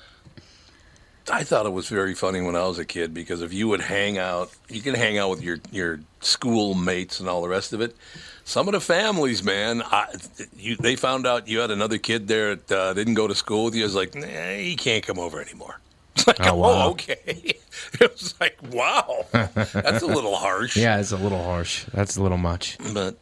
I 1.31 1.43
thought 1.43 1.65
it 1.65 1.73
was 1.73 1.88
very 1.89 2.13
funny 2.13 2.41
when 2.41 2.55
I 2.55 2.67
was 2.67 2.77
a 2.77 2.85
kid 2.85 3.13
because 3.13 3.41
if 3.41 3.51
you 3.51 3.67
would 3.67 3.81
hang 3.81 4.17
out, 4.17 4.51
you 4.69 4.81
can 4.81 4.93
hang 4.93 5.17
out 5.17 5.29
with 5.31 5.41
your 5.41 5.57
your 5.71 5.99
school 6.21 6.73
mates 6.75 7.19
and 7.19 7.27
all 7.27 7.41
the 7.41 7.49
rest 7.49 7.73
of 7.73 7.81
it. 7.81 7.95
Some 8.43 8.67
of 8.67 8.73
the 8.73 8.79
families, 8.79 9.43
man, 9.43 9.81
I, 9.83 10.05
you, 10.55 10.75
they 10.75 10.95
found 10.95 11.25
out 11.25 11.47
you 11.47 11.59
had 11.59 11.71
another 11.71 11.97
kid 11.97 12.27
there 12.27 12.55
that 12.55 12.71
uh, 12.71 12.93
didn't 12.93 13.15
go 13.15 13.27
to 13.27 13.33
school 13.33 13.65
with 13.65 13.73
you. 13.75 13.83
It's 13.83 13.95
like, 13.95 14.13
nah, 14.13 14.27
he 14.27 14.75
can't 14.75 15.03
come 15.03 15.17
over 15.19 15.41
anymore. 15.41 15.79
It's 16.17 16.27
like, 16.27 16.39
Oh, 16.41 16.63
oh, 16.63 16.89
okay. 16.91 17.53
It 17.99 18.11
was 18.11 18.33
like, 18.39 18.57
wow, 18.71 19.25
that's 19.31 20.01
a 20.03 20.05
little 20.07 20.35
harsh. 20.35 20.77
Yeah, 20.77 20.99
it's 20.99 21.11
a 21.11 21.17
little 21.17 21.43
harsh. 21.43 21.85
That's 21.93 22.17
a 22.17 22.21
little 22.23 22.38
much. 22.38 22.77
but 22.93 23.17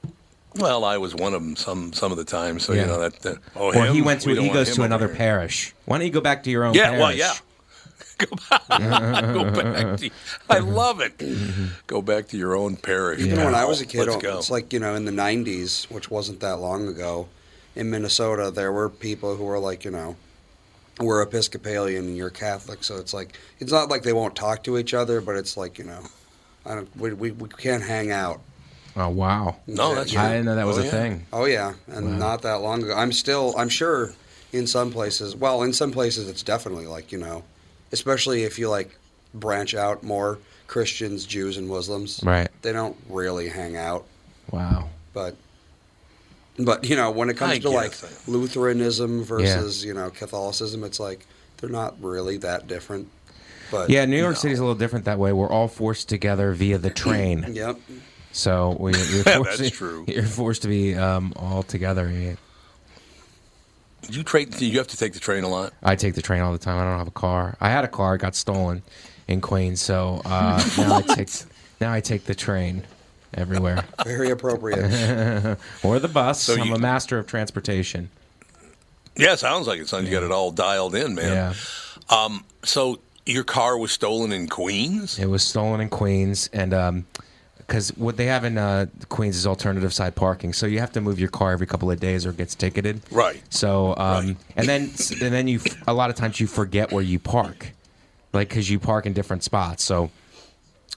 well, 0.55 0.83
I 0.83 0.97
was 0.97 1.15
one 1.15 1.33
of 1.33 1.41
them 1.41 1.55
some 1.55 1.93
some 1.93 2.11
of 2.11 2.17
the 2.17 2.23
time. 2.25 2.59
So 2.59 2.73
Yeah. 2.73 2.81
you 2.81 2.87
know 2.87 2.99
that. 2.99 3.19
that 3.21 3.37
oh, 3.55 3.73
Or 3.73 3.85
he 3.87 4.01
went 4.01 4.21
to 4.21 4.29
We 4.29 4.41
he 4.41 4.49
goes 4.49 4.75
to 4.75 4.83
another 4.83 5.07
here. 5.07 5.15
parish. 5.15 5.73
Why 5.85 5.97
don't 5.97 6.05
you 6.05 6.13
go 6.13 6.21
back 6.21 6.43
to 6.43 6.51
your 6.51 6.65
own 6.65 6.73
Yeah, 6.75 6.85
parish? 6.89 6.99
well, 6.99 7.13
yeah. 7.13 7.33
Go 8.17 8.27
back. 8.49 8.67
Go 9.33 9.43
back 9.51 9.97
to, 9.99 10.09
I 10.49 10.59
love 10.59 11.01
it. 11.01 11.21
Go 11.87 12.01
back 12.01 12.27
to 12.29 12.37
your 12.37 12.55
own 12.55 12.75
parish. 12.77 13.21
Even 13.21 13.37
now. 13.37 13.45
when 13.45 13.55
I 13.55 13.65
was 13.65 13.81
a 13.81 13.85
kid, 13.85 14.07
Let's 14.07 14.21
go. 14.21 14.37
it's 14.37 14.51
like, 14.51 14.71
you 14.73 14.79
know, 14.79 14.95
in 14.95 15.05
the 15.05 15.11
90s, 15.11 15.89
which 15.91 16.09
wasn't 16.11 16.39
that 16.41 16.57
long 16.59 16.87
ago, 16.87 17.27
in 17.75 17.89
Minnesota, 17.89 18.51
there 18.51 18.71
were 18.71 18.89
people 18.89 19.35
who 19.35 19.43
were 19.45 19.59
like, 19.59 19.83
you 19.83 19.91
know, 19.91 20.15
we're 20.99 21.21
Episcopalian 21.23 22.05
and 22.05 22.15
you're 22.17 22.29
Catholic. 22.29 22.83
So 22.83 22.97
it's 22.97 23.13
like, 23.13 23.37
it's 23.59 23.71
not 23.71 23.89
like 23.89 24.03
they 24.03 24.13
won't 24.13 24.35
talk 24.35 24.63
to 24.65 24.77
each 24.77 24.93
other, 24.93 25.19
but 25.21 25.35
it's 25.35 25.57
like, 25.57 25.79
you 25.79 25.85
know, 25.85 26.01
I 26.65 26.75
don't, 26.75 26.95
we, 26.97 27.13
we, 27.13 27.31
we 27.31 27.49
can't 27.49 27.83
hang 27.83 28.11
out. 28.11 28.41
Oh 28.95 29.09
wow. 29.09 29.55
No, 29.65 29.95
that's 29.95 30.15
I 30.15 30.29
didn't 30.33 30.45
know 30.45 30.55
that 30.55 30.67
was 30.67 30.77
Oh, 30.77 30.81
a 30.81 30.83
yeah. 30.85 30.91
thing. 30.91 31.25
Oh, 31.33 31.45
yeah. 31.45 31.73
And 31.87 32.19
not 32.19 32.43
that 32.43 32.61
long 32.61 32.83
ago. 32.83 32.93
I'm 32.95 33.11
still, 33.11 33.55
I'm 33.57 33.69
sure 33.69 34.13
in 34.51 34.67
some 34.67 34.91
places, 34.91 35.35
well, 35.35 35.63
in 35.63 35.73
some 35.73 35.91
places, 35.91 36.29
it's 36.29 36.43
definitely 36.43 36.85
like, 36.85 37.11
you 37.11 37.17
know, 37.17 37.43
especially 37.93 38.43
if 38.43 38.59
you 38.59 38.69
like 38.69 38.97
branch 39.33 39.73
out 39.75 40.03
more 40.03 40.39
Christians, 40.67 41.25
Jews, 41.25 41.55
and 41.57 41.67
Muslims. 41.69 42.19
Right. 42.23 42.49
They 42.61 42.73
don't 42.73 42.97
really 43.09 43.47
hang 43.47 43.77
out. 43.77 44.05
Wow. 44.51 44.89
but 45.13 45.35
but 46.59 46.83
you 46.87 46.95
know 46.95 47.09
when 47.11 47.29
it 47.29 47.37
comes 47.37 47.53
I 47.53 47.59
to 47.59 47.69
like 47.69 47.91
guess. 47.91 48.27
Lutheranism 48.27 49.23
versus 49.23 49.85
you 49.85 49.93
know 49.93 50.09
Catholicism, 50.09 50.83
it's 50.83 50.99
like 50.99 51.25
they're 51.57 51.69
not 51.69 51.95
really 52.01 52.37
that 52.37 52.67
different. 52.67 53.07
But 53.71 53.89
Yeah, 53.89 54.05
New 54.05 54.17
York 54.17 54.35
No. 54.35 54.39
City's 54.39 54.59
a 54.59 54.61
little 54.61 54.75
different 54.77 55.05
that 55.05 55.17
way. 55.17 55.31
We're 55.31 55.49
all 55.49 55.67
forced 55.67 56.09
together 56.09 56.51
via 56.53 56.77
the 56.77 56.89
train. 56.91 57.45
yep, 57.53 57.79
So 58.31 58.75
we, 58.79 58.91
you're 58.93 59.23
Yeah, 59.25 59.37
forced 59.37 59.57
that's 59.57 59.69
to, 59.71 59.75
true. 59.75 60.05
You're 60.07 60.23
forced 60.23 60.61
to 60.63 60.67
be 60.67 60.93
um, 60.95 61.33
all 61.37 61.63
together. 61.63 62.35
Yeah. 64.09 64.17
you 64.17 64.23
train. 64.23 64.49
You 64.57 64.77
have 64.77 64.87
to 64.87 64.97
take 64.97 65.13
the 65.13 65.19
train 65.19 65.43
a 65.43 65.49
lot. 65.49 65.73
I 65.83 65.95
take 65.95 66.15
the 66.15 66.21
train 66.21 66.41
all 66.41 66.51
the 66.51 66.57
time. 66.59 66.77
I 66.79 66.83
don't 66.89 66.97
have 66.97 67.07
a 67.07 67.11
car. 67.11 67.55
I 67.59 67.69
had 67.69 67.83
a 67.83 67.87
car, 67.87 68.15
it 68.15 68.19
got 68.19 68.35
stolen 68.35 68.81
in 69.27 69.41
Queens. 69.41 69.81
So 69.81 70.21
uh, 70.25 70.63
now 70.77 70.95
I 70.97 71.01
take 71.01 71.29
now 71.81 71.91
I 71.93 71.99
take 72.01 72.25
the 72.25 72.35
train. 72.35 72.83
everywhere. 73.33 73.83
Very 74.05 74.29
appropriate. 74.31 75.57
or 75.83 75.99
the 75.99 76.07
bus. 76.07 76.41
So 76.43 76.53
I'm 76.53 76.67
you- 76.67 76.75
a 76.75 76.79
master 76.79 77.17
of 77.19 77.27
transportation. 77.27 78.09
Yeah, 79.15 79.35
sounds 79.35 79.67
like 79.67 79.79
it. 79.79 79.87
Sounds 79.87 80.05
you 80.05 80.11
got 80.11 80.23
it 80.23 80.31
all 80.31 80.51
dialed 80.51 80.95
in, 80.95 81.13
man. 81.15 81.31
Yeah. 82.09 82.29
So 82.63 82.99
your 83.25 83.43
car 83.43 83.77
was 83.77 83.91
stolen 83.91 84.31
in 84.31 84.47
Queens? 84.47 85.19
It 85.19 85.27
was 85.27 85.43
stolen 85.43 85.81
in 85.81 85.89
Queens, 85.89 86.49
and 86.51 86.73
because 87.73 87.89
what 87.97 88.17
they 88.17 88.27
have 88.27 88.43
in 88.45 88.59
uh, 88.59 88.85
Queens 89.09 89.35
is 89.35 89.47
alternative 89.47 89.91
side 89.91 90.13
parking, 90.13 90.53
so 90.53 90.67
you 90.67 90.77
have 90.77 90.91
to 90.91 91.01
move 91.01 91.19
your 91.19 91.29
car 91.29 91.53
every 91.53 91.65
couple 91.65 91.89
of 91.89 91.99
days 91.99 92.23
or 92.23 92.29
it 92.29 92.37
gets 92.37 92.53
ticketed. 92.53 93.01
Right. 93.09 93.41
So, 93.49 93.95
um, 93.97 94.27
Right. 94.27 94.37
and 94.55 94.69
then 94.69 94.81
and 95.23 95.33
then 95.33 95.47
you 95.47 95.59
a 95.87 95.93
lot 95.93 96.11
of 96.11 96.15
times 96.15 96.39
you 96.39 96.45
forget 96.45 96.91
where 96.91 97.01
you 97.01 97.17
park, 97.17 97.71
like 98.31 98.49
because 98.49 98.69
you 98.69 98.77
park 98.77 99.07
in 99.07 99.13
different 99.13 99.43
spots. 99.43 99.83
So 99.83 100.11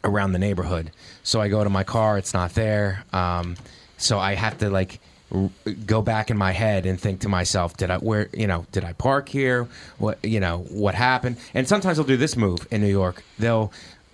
around 0.05 0.33
the 0.33 0.39
neighborhood. 0.39 0.91
So 1.23 1.41
I 1.41 1.49
go 1.49 1.65
to 1.65 1.71
my 1.71 1.83
car, 1.83 2.19
it's 2.19 2.35
not 2.35 2.53
there. 2.53 3.05
Um, 3.11 3.57
so 3.97 4.19
I 4.19 4.35
have 4.35 4.59
to 4.59 4.69
like 4.69 5.01
r- 5.35 5.49
go 5.87 6.03
back 6.03 6.31
in 6.31 6.37
my 6.37 6.53
head 6.53 6.85
and 6.85 7.01
think 7.01 7.21
to 7.21 7.31
myself, 7.31 7.75
did 7.79 7.91
I 7.91 7.97
where 7.97 8.29
you 8.35 8.47
know 8.47 8.67
did 8.73 8.85
I 8.85 8.93
park 8.93 9.31
here? 9.31 9.67
What 9.97 10.23
you 10.23 10.41
know 10.41 10.59
what 10.69 10.95
happened? 10.95 11.39
And 11.55 11.67
sometimes 11.67 11.97
they'll 11.97 12.07
do 12.07 12.19
this 12.19 12.37
move 12.37 12.69
in 12.71 12.83
New 12.83 12.87
York. 13.03 13.25
They'll 13.39 13.73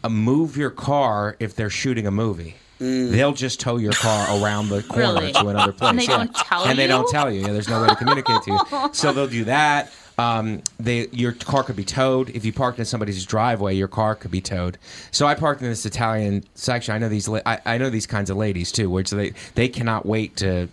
move 0.09 0.57
your 0.57 0.71
car 0.71 1.37
if 1.39 1.55
they're 1.55 1.71
shooting 1.71 2.07
a 2.07 2.11
movie. 2.11 2.57
They'll 2.79 3.33
just 3.33 3.61
tow 3.61 3.77
your 3.77 3.93
car 3.93 4.43
around 4.43 4.69
the 4.69 4.83
corner 4.89 5.15
Really? 5.21 5.33
to 5.35 5.47
another 5.47 5.71
place. 5.73 5.91
And 5.91 5.99
they 6.01 6.05
yeah. 6.09 6.17
don't 6.17 6.35
tell 6.35 6.65
you. 6.65 6.71
And 6.71 6.79
they 6.79 6.87
don't 6.89 7.09
tell 7.09 7.31
you. 7.33 7.43
Yeah, 7.43 7.53
there's 7.53 7.69
no 7.69 7.81
way 7.81 7.89
to 7.89 7.95
communicate 7.95 8.43
to 8.43 8.51
you. 8.51 8.89
So 8.93 9.13
they'll 9.13 9.29
do 9.29 9.45
that. 9.45 9.93
Um, 10.19 10.63
they 10.81 11.07
your 11.13 11.33
car 11.33 11.63
could 11.63 11.77
be 11.77 11.85
towed 11.85 12.31
if 12.31 12.45
you 12.45 12.53
parked 12.53 12.81
in 12.81 12.85
somebody's 12.85 13.25
driveway. 13.25 13.75
Your 13.77 13.87
car 13.89 14.15
could 14.17 14.31
be 14.33 14.41
towed. 14.41 14.79
So 15.13 15.27
I 15.27 15.35
parked 15.35 15.63
in 15.63 15.69
this 15.69 15.87
Italian 15.87 16.45
section. 16.55 16.93
I 16.95 16.99
know 16.99 17.09
these. 17.09 17.29
I, 17.29 17.61
I 17.65 17.79
know 17.79 17.89
these 17.89 18.07
kinds 18.07 18.31
of 18.31 18.37
ladies 18.37 18.73
too, 18.73 18.91
which 18.91 19.11
they 19.11 19.33
they 19.55 19.69
cannot 19.69 20.05
wait 20.05 20.37
to 20.39 20.69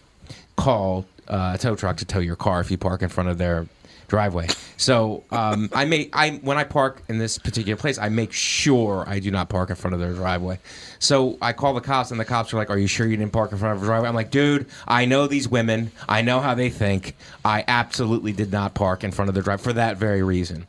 call 0.57 1.05
uh, 1.27 1.51
a 1.55 1.57
tow 1.57 1.75
truck 1.75 1.97
to 1.97 2.05
tow 2.05 2.19
your 2.19 2.35
car 2.35 2.59
if 2.59 2.69
you 2.71 2.77
park 2.77 3.01
in 3.01 3.09
front 3.09 3.29
of 3.29 3.37
their 3.37 3.67
driveway. 4.09 4.47
So 4.77 5.23
um, 5.31 5.69
I 5.73 5.85
make 5.85 6.09
I 6.13 6.39
when 6.41 6.57
I 6.57 6.63
park 6.63 7.03
in 7.07 7.17
this 7.17 7.37
particular 7.37 7.77
place, 7.77 7.97
I 7.97 8.09
make 8.09 8.31
sure 8.31 9.03
I 9.07 9.19
do 9.19 9.31
not 9.31 9.49
park 9.49 9.69
in 9.69 9.75
front 9.75 9.93
of 9.93 9.99
their 9.99 10.13
driveway. 10.13 10.59
So 10.99 11.37
I 11.41 11.53
call 11.53 11.73
the 11.73 11.81
cops, 11.81 12.11
and 12.11 12.19
the 12.19 12.25
cops 12.25 12.53
are 12.53 12.57
like, 12.57 12.69
"Are 12.69 12.77
you 12.77 12.87
sure 12.87 13.07
you 13.07 13.17
didn't 13.17 13.33
park 13.33 13.51
in 13.51 13.57
front 13.57 13.77
of 13.77 13.83
a 13.83 13.85
driveway?" 13.85 14.09
I'm 14.09 14.15
like, 14.15 14.31
"Dude, 14.31 14.67
I 14.87 15.05
know 15.05 15.27
these 15.27 15.47
women. 15.47 15.91
I 16.07 16.21
know 16.21 16.39
how 16.39 16.55
they 16.55 16.69
think. 16.69 17.15
I 17.45 17.63
absolutely 17.67 18.33
did 18.33 18.51
not 18.51 18.73
park 18.73 19.03
in 19.03 19.11
front 19.11 19.29
of 19.29 19.35
their 19.35 19.43
drive 19.43 19.61
for 19.61 19.73
that 19.73 19.97
very 19.97 20.23
reason." 20.23 20.65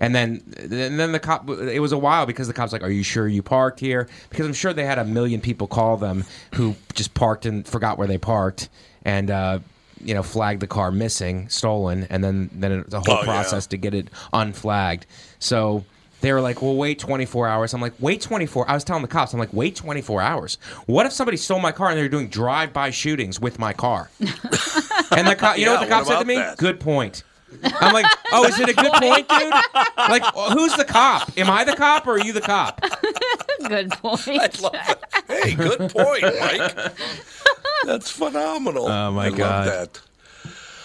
And 0.00 0.14
then, 0.14 0.42
and 0.58 0.98
then 0.98 1.12
the 1.12 1.20
cop. 1.20 1.48
It 1.48 1.80
was 1.80 1.92
a 1.92 1.98
while 1.98 2.26
because 2.26 2.48
the 2.48 2.54
cops 2.54 2.72
like, 2.72 2.82
"Are 2.82 2.90
you 2.90 3.02
sure 3.02 3.28
you 3.28 3.42
parked 3.42 3.80
here?" 3.80 4.08
Because 4.30 4.46
I'm 4.46 4.52
sure 4.52 4.72
they 4.72 4.84
had 4.84 4.98
a 4.98 5.04
million 5.04 5.40
people 5.40 5.66
call 5.66 5.96
them 5.96 6.24
who 6.54 6.74
just 6.94 7.14
parked 7.14 7.46
and 7.46 7.66
forgot 7.66 7.98
where 7.98 8.08
they 8.08 8.18
parked, 8.18 8.68
and 9.04 9.30
uh, 9.30 9.58
you 10.04 10.14
know, 10.14 10.22
flagged 10.22 10.60
the 10.60 10.66
car 10.66 10.90
missing, 10.90 11.48
stolen, 11.48 12.06
and 12.10 12.22
then 12.22 12.50
then 12.52 12.72
it's 12.72 12.94
a 12.94 13.00
whole 13.00 13.14
Oh, 13.16 13.18
yeah. 13.20 13.24
process 13.24 13.66
to 13.68 13.76
get 13.76 13.94
it 13.94 14.08
unflagged. 14.32 15.06
So 15.38 15.84
they 16.20 16.32
were 16.32 16.40
like, 16.40 16.62
"Well, 16.62 16.74
wait 16.76 16.98
24 16.98 17.46
hours." 17.48 17.74
I'm 17.74 17.80
like, 17.80 17.92
"Wait 18.00 18.20
24." 18.20 18.68
I 18.70 18.74
was 18.74 18.84
telling 18.84 19.02
the 19.02 19.08
cops, 19.08 19.32
"I'm 19.32 19.38
like, 19.40 19.52
wait 19.52 19.76
24 19.76 20.22
hours. 20.22 20.58
What 20.86 21.04
if 21.06 21.12
somebody 21.12 21.36
stole 21.36 21.58
my 21.60 21.72
car 21.72 21.90
and 21.90 21.98
they're 21.98 22.08
doing 22.08 22.28
drive-by 22.28 22.90
shootings 22.90 23.40
with 23.40 23.58
my 23.58 23.72
car?" 23.72 24.10
and 24.20 25.26
the 25.26 25.36
cop, 25.38 25.58
you 25.58 25.66
know 25.66 25.72
what 25.74 25.80
the 25.80 25.86
cop 25.86 26.06
what 26.06 26.12
said 26.14 26.18
to 26.20 26.24
me? 26.24 26.36
that? 26.36 26.56
Good 26.58 26.80
point. 26.80 27.24
I'm 27.62 27.92
like, 27.94 28.06
oh, 28.32 28.44
is 28.46 28.58
it 28.58 28.68
a 28.68 28.72
good 28.74 28.90
point, 28.94 29.28
dude? 29.28 29.52
Like, 29.96 30.24
who's 30.54 30.74
the 30.74 30.84
cop? 30.84 31.30
Am 31.38 31.48
I 31.48 31.62
the 31.62 31.76
cop 31.76 32.04
or 32.08 32.14
are 32.14 32.18
you 32.18 32.32
the 32.32 32.40
cop? 32.40 32.80
Good 33.68 33.90
point. 33.92 34.60
Hey, 35.28 35.54
good 35.54 35.78
point, 35.90 36.22
Mike. 36.22 36.76
That's 37.86 38.10
phenomenal. 38.10 38.86
Oh, 38.86 39.10
my 39.12 39.26
I 39.26 39.28
love 39.28 39.36
God. 39.38 39.68
that. 39.68 40.00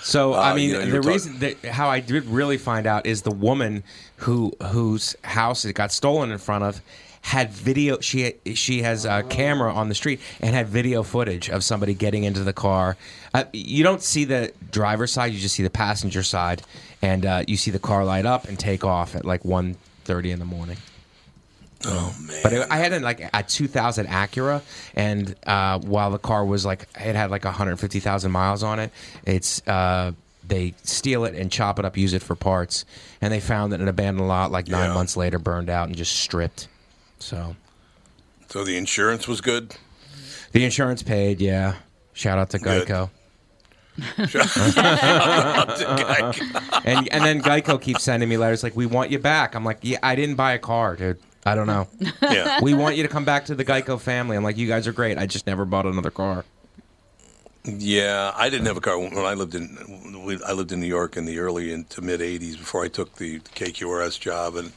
So 0.01 0.33
Uh, 0.33 0.39
I 0.39 0.55
mean, 0.55 0.69
you 0.69 0.79
know, 0.79 0.85
the 0.85 1.01
reason 1.01 1.39
that 1.39 1.63
how 1.65 1.89
I 1.89 1.99
did 1.99 2.25
really 2.25 2.57
find 2.57 2.87
out 2.87 3.05
is 3.05 3.21
the 3.23 3.31
woman 3.31 3.83
who 4.17 4.53
whose 4.67 5.15
house 5.23 5.65
it 5.65 5.73
got 5.73 5.91
stolen 5.91 6.31
in 6.31 6.37
front 6.37 6.63
of 6.63 6.81
had 7.21 7.51
video. 7.51 7.99
She 7.99 8.33
she 8.55 8.81
has 8.81 9.03
a 9.05 9.23
camera 9.23 9.73
on 9.73 9.89
the 9.89 9.95
street 9.95 10.21
and 10.39 10.55
had 10.55 10.67
video 10.69 11.03
footage 11.03 11.49
of 11.49 11.63
somebody 11.65 11.93
getting 11.93 12.23
into 12.23 12.43
the 12.43 12.53
car. 12.53 12.95
Uh, 13.33 13.43
you 13.51 13.83
don't 13.83 14.01
see 14.01 14.23
the 14.23 14.53
driver's 14.71 15.11
side; 15.11 15.33
you 15.33 15.39
just 15.39 15.55
see 15.55 15.63
the 15.63 15.69
passenger 15.69 16.23
side, 16.23 16.61
and 17.01 17.25
uh, 17.25 17.43
you 17.47 17.57
see 17.57 17.69
the 17.69 17.79
car 17.79 18.05
light 18.05 18.25
up 18.25 18.47
and 18.47 18.57
take 18.57 18.85
off 18.85 19.15
at 19.15 19.25
like 19.25 19.43
1.30 19.43 20.31
in 20.31 20.39
the 20.39 20.45
morning. 20.45 20.77
Oh 21.85 22.13
man. 22.27 22.39
But 22.43 22.53
it, 22.53 22.67
I 22.69 22.77
had 22.77 23.01
like 23.01 23.21
a 23.33 23.43
2000 23.43 24.07
Acura, 24.07 24.61
and 24.95 25.33
uh, 25.47 25.79
while 25.79 26.11
the 26.11 26.17
car 26.19 26.43
was 26.45 26.65
like 26.65 26.87
it 26.99 27.15
had 27.15 27.31
like 27.31 27.45
150,000 27.45 28.31
miles 28.31 28.63
on 28.63 28.79
it, 28.79 28.91
it's 29.25 29.65
uh, 29.67 30.11
they 30.47 30.73
steal 30.83 31.23
it 31.25 31.35
and 31.35 31.51
chop 31.51 31.79
it 31.79 31.85
up, 31.85 31.95
use 31.95 32.13
it 32.13 32.21
for 32.21 32.35
parts, 32.35 32.83
and 33.21 33.31
they 33.31 33.39
found 33.39 33.71
it 33.71 33.75
in 33.75 33.81
an 33.83 33.87
abandoned 33.87 34.27
lot 34.27 34.51
like 34.51 34.67
nine 34.67 34.89
Yeah. 34.89 34.93
months 34.93 35.15
later, 35.15 35.39
burned 35.39 35.69
out 35.69 35.87
and 35.87 35.95
just 35.95 36.15
stripped. 36.17 36.67
So 37.19 37.55
so 38.49 38.63
the 38.65 38.75
insurance 38.77 39.27
was 39.27 39.39
good. 39.41 39.75
the 40.51 40.65
insurance 40.65 41.01
paid, 41.03 41.39
yeah. 41.39 41.75
Shout 42.13 42.37
out 42.39 42.49
to 42.49 42.59
Geico. 42.59 43.09
And 46.85 47.07
and 47.11 47.23
then 47.25 47.41
Geico 47.41 47.81
keeps 47.81 48.03
sending 48.03 48.29
me 48.29 48.37
letters 48.37 48.63
like, 48.63 48.75
"We 48.75 48.85
want 48.85 49.11
you 49.11 49.19
back." 49.19 49.55
I'm 49.55 49.65
like, 49.65 49.79
"Yeah, 49.81 49.97
I 50.01 50.15
didn't 50.15 50.35
buy 50.35 50.53
a 50.53 50.59
car, 50.59 50.95
dude. 50.95 51.19
I 51.51 51.55
don't 51.55 51.67
know. 51.67 51.87
yeah. 52.21 52.61
we 52.61 52.73
want 52.73 52.95
you 52.95 53.03
to 53.03 53.09
come 53.09 53.25
back 53.25 53.45
to 53.45 53.55
the 53.55 53.65
Geico 53.65 53.99
family." 53.99 54.37
I'm 54.37 54.43
like, 54.43 54.57
"You 54.57 54.67
guys 54.67 54.87
are 54.87 54.93
great. 54.93 55.17
I 55.17 55.25
just 55.25 55.45
never 55.47 55.65
bought 55.65 55.85
another 55.85 56.11
car." 56.11 56.45
Yeah, 57.65 58.31
I 58.35 58.49
didn't 58.49 58.67
have 58.67 58.77
a 58.77 58.81
car 58.81 58.97
when 58.97 59.17
I 59.17 59.33
lived 59.33 59.53
in. 59.53 60.23
We, 60.25 60.41
I 60.43 60.53
lived 60.53 60.71
in 60.71 60.79
New 60.79 60.87
York 60.87 61.17
in 61.17 61.25
the 61.25 61.39
early 61.39 61.73
into 61.73 62.01
mid 62.01 62.21
'80s 62.21 62.57
before 62.57 62.85
I 62.85 62.87
took 62.87 63.15
the 63.15 63.39
KQRS 63.41 64.17
job, 64.19 64.55
and 64.55 64.71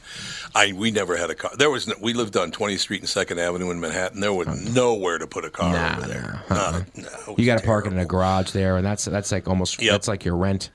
I 0.53 0.73
we 0.73 0.91
never 0.91 1.15
had 1.15 1.29
a 1.29 1.35
car. 1.35 1.51
There 1.57 1.69
was 1.71 1.87
no, 1.87 1.95
we 2.01 2.13
lived 2.13 2.35
on 2.35 2.51
20th 2.51 2.79
Street 2.79 2.99
and 2.99 3.07
Second 3.09 3.39
Avenue 3.39 3.71
in 3.71 3.79
Manhattan. 3.79 4.19
There 4.19 4.33
was 4.33 4.47
nowhere 4.75 5.17
to 5.17 5.25
put 5.25 5.45
a 5.45 5.49
car 5.49 5.71
Nah, 5.73 5.97
over 5.97 6.07
there. 6.07 6.43
nah, 6.49 6.55
Not 6.55 6.73
a- 6.73 6.77
uh-uh. 6.77 6.83
no, 7.27 7.35
You 7.37 7.45
got 7.45 7.59
to 7.59 7.65
park 7.65 7.85
it 7.87 7.93
in 7.93 7.99
a 7.99 8.05
garage 8.05 8.51
there, 8.51 8.75
and 8.75 8.85
that's 8.85 9.05
that's 9.05 9.31
like 9.31 9.47
almost 9.47 9.81
Yep. 9.81 9.91
that's 9.91 10.07
like 10.09 10.25
your 10.25 10.35
rent. 10.35 10.69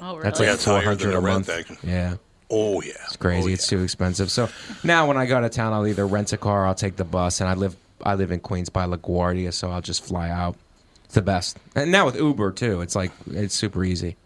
Oh, 0.00 0.12
really? 0.12 0.22
That's 0.22 0.38
like 0.40 0.48
it's 0.48 0.64
higher 0.64 0.80
four 0.80 0.88
hundred 0.90 1.14
a 1.14 1.20
month. 1.20 1.48
rent. 1.48 1.66
Yeah, 1.82 2.14
Oh 2.54 2.82
yeah, 2.82 2.92
it's 3.06 3.16
crazy. 3.16 3.50
Oh, 3.50 3.54
It's 3.54 3.66
too 3.66 3.82
expensive. 3.82 4.30
So 4.30 4.48
now 4.84 5.08
when 5.08 5.16
I 5.16 5.24
go 5.26 5.40
to 5.40 5.48
town, 5.48 5.72
I'll 5.72 5.86
either 5.86 6.06
rent 6.06 6.32
a 6.34 6.36
car, 6.36 6.64
or 6.64 6.66
I'll 6.66 6.74
take 6.74 6.96
the 6.96 7.04
bus, 7.04 7.40
and 7.40 7.48
I 7.48 7.54
live 7.54 7.74
I 8.02 8.14
live 8.14 8.30
in 8.30 8.40
Queens 8.40 8.68
by 8.68 8.86
LaGuardia, 8.86 9.52
so 9.52 9.70
I'll 9.70 9.80
just 9.80 10.04
fly 10.04 10.28
out. 10.28 10.56
It's 11.06 11.14
the 11.14 11.22
best. 11.22 11.56
And 11.74 11.90
now 11.90 12.04
with 12.06 12.16
Uber 12.16 12.52
too, 12.52 12.80
it's 12.82 12.94
like 12.94 13.10
it's 13.30 13.54
super 13.54 13.82
easy. 13.84 14.16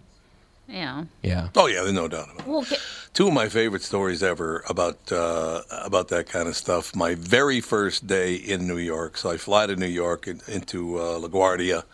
yeah. 0.68 1.04
Yeah. 1.22 1.48
Oh 1.54 1.66
yeah, 1.68 1.82
there's 1.82 1.92
no 1.92 2.08
doubt 2.08 2.28
about 2.34 2.40
it. 2.40 2.46
Well, 2.46 2.60
okay. 2.62 2.76
Two 3.12 3.28
of 3.28 3.32
my 3.34 3.48
favorite 3.48 3.82
stories 3.82 4.22
ever 4.22 4.62
about 4.68 5.12
uh, 5.12 5.62
about 5.70 6.08
that 6.08 6.28
kind 6.28 6.48
of 6.48 6.56
stuff. 6.56 6.94
My 6.96 7.14
very 7.14 7.60
first 7.60 8.06
day 8.06 8.34
in 8.34 8.66
New 8.66 8.78
York. 8.78 9.16
So 9.16 9.30
I 9.30 9.36
fly 9.36 9.66
to 9.66 9.76
New 9.76 9.86
York 9.86 10.26
in, 10.26 10.40
into 10.48 10.98
uh, 10.98 11.18
LaGuardia. 11.20 11.84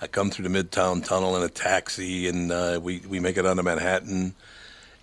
I 0.00 0.06
come 0.08 0.30
through 0.30 0.48
the 0.48 0.62
Midtown 0.62 1.02
Tunnel 1.02 1.36
in 1.36 1.42
a 1.42 1.48
taxi, 1.48 2.28
and 2.28 2.50
uh, 2.52 2.80
we 2.82 3.00
we 3.08 3.20
make 3.20 3.36
it 3.38 3.46
onto 3.46 3.62
Manhattan. 3.62 4.34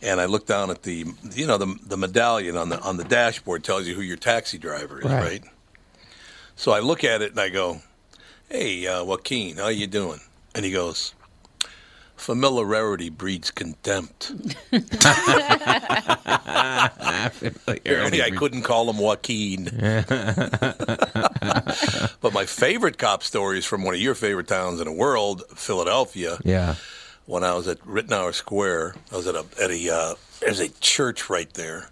And 0.03 0.19
I 0.21 0.25
look 0.25 0.45
down 0.45 0.69
at 0.69 0.83
the 0.83 1.05
you 1.33 1.47
know 1.47 1.57
the 1.57 1.75
the 1.85 1.97
medallion 1.97 2.57
on 2.57 2.69
the 2.69 2.79
on 2.81 2.97
the 2.97 3.03
dashboard 3.05 3.63
tells 3.63 3.87
you 3.87 3.95
who 3.95 4.01
your 4.01 4.17
taxi 4.17 4.57
driver 4.57 4.99
is, 4.99 5.05
Right. 5.05 5.21
right? 5.23 5.43
So 6.55 6.71
I 6.73 6.79
look 6.79 7.03
at 7.03 7.21
it 7.21 7.31
and 7.31 7.39
I 7.39 7.49
go, 7.49 7.81
"Hey, 8.49 8.85
uh, 8.85 9.03
Joaquin, 9.03 9.57
how 9.57 9.69
you 9.69 9.87
doing?" 9.87 10.19
And 10.53 10.65
he 10.65 10.71
goes. 10.71 11.13
Familiarity 12.15 13.09
breeds 13.09 13.51
contempt. 13.51 14.31
Apparently, 17.67 18.21
I 18.21 18.31
couldn't 18.35 18.61
call 18.63 18.89
him 18.89 18.97
Joaquin. 18.97 19.65
but 22.21 22.31
my 22.33 22.45
favorite 22.45 22.97
cop 22.97 23.23
story 23.23 23.57
is 23.57 23.65
from 23.65 23.83
one 23.83 23.93
of 23.93 23.99
your 23.99 24.15
favorite 24.15 24.47
towns 24.47 24.79
in 24.79 24.85
the 24.85 24.91
world, 24.93 25.43
Philadelphia. 25.55 26.37
Yeah. 26.43 26.75
When 27.25 27.43
I 27.43 27.53
was 27.53 27.67
at 27.69 27.86
Rittenhouse 27.86 28.36
Square, 28.38 28.95
I 29.12 29.15
was 29.15 29.27
at 29.27 29.36
a 29.36 29.45
at 29.62 29.71
a 29.71 29.93
uh, 29.93 30.15
there's 30.41 30.59
a 30.59 30.69
church 30.69 31.29
right 31.29 31.51
there, 31.53 31.89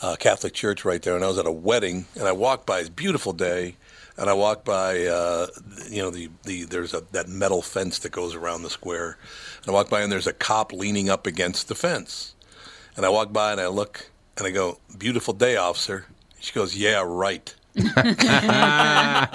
a 0.00 0.16
Catholic 0.16 0.54
church 0.54 0.84
right 0.84 1.02
there, 1.02 1.16
and 1.16 1.24
I 1.24 1.28
was 1.28 1.38
at 1.38 1.46
a 1.46 1.52
wedding, 1.52 2.06
and 2.14 2.28
I 2.28 2.32
walked 2.32 2.64
by. 2.64 2.78
It's 2.78 2.88
beautiful 2.88 3.32
day, 3.32 3.74
and 4.16 4.30
I 4.30 4.34
walked 4.34 4.64
by, 4.64 5.04
uh, 5.06 5.48
you 5.90 6.00
know, 6.00 6.10
the, 6.10 6.30
the 6.44 6.64
there's 6.64 6.94
a 6.94 7.02
that 7.10 7.28
metal 7.28 7.60
fence 7.60 7.98
that 8.00 8.12
goes 8.12 8.36
around 8.36 8.62
the 8.62 8.70
square, 8.70 9.18
and 9.62 9.70
I 9.70 9.72
walked 9.72 9.90
by, 9.90 10.02
and 10.02 10.12
there's 10.12 10.28
a 10.28 10.32
cop 10.32 10.72
leaning 10.72 11.10
up 11.10 11.26
against 11.26 11.66
the 11.66 11.74
fence, 11.74 12.34
and 12.96 13.04
I 13.04 13.08
walk 13.08 13.32
by 13.32 13.50
and 13.52 13.60
I 13.60 13.66
look 13.66 14.10
and 14.36 14.46
I 14.46 14.50
go, 14.52 14.78
"Beautiful 14.96 15.34
day, 15.34 15.56
officer." 15.56 16.06
She 16.38 16.52
goes, 16.52 16.76
"Yeah, 16.76 17.02
right." 17.04 17.52
I 17.76 19.28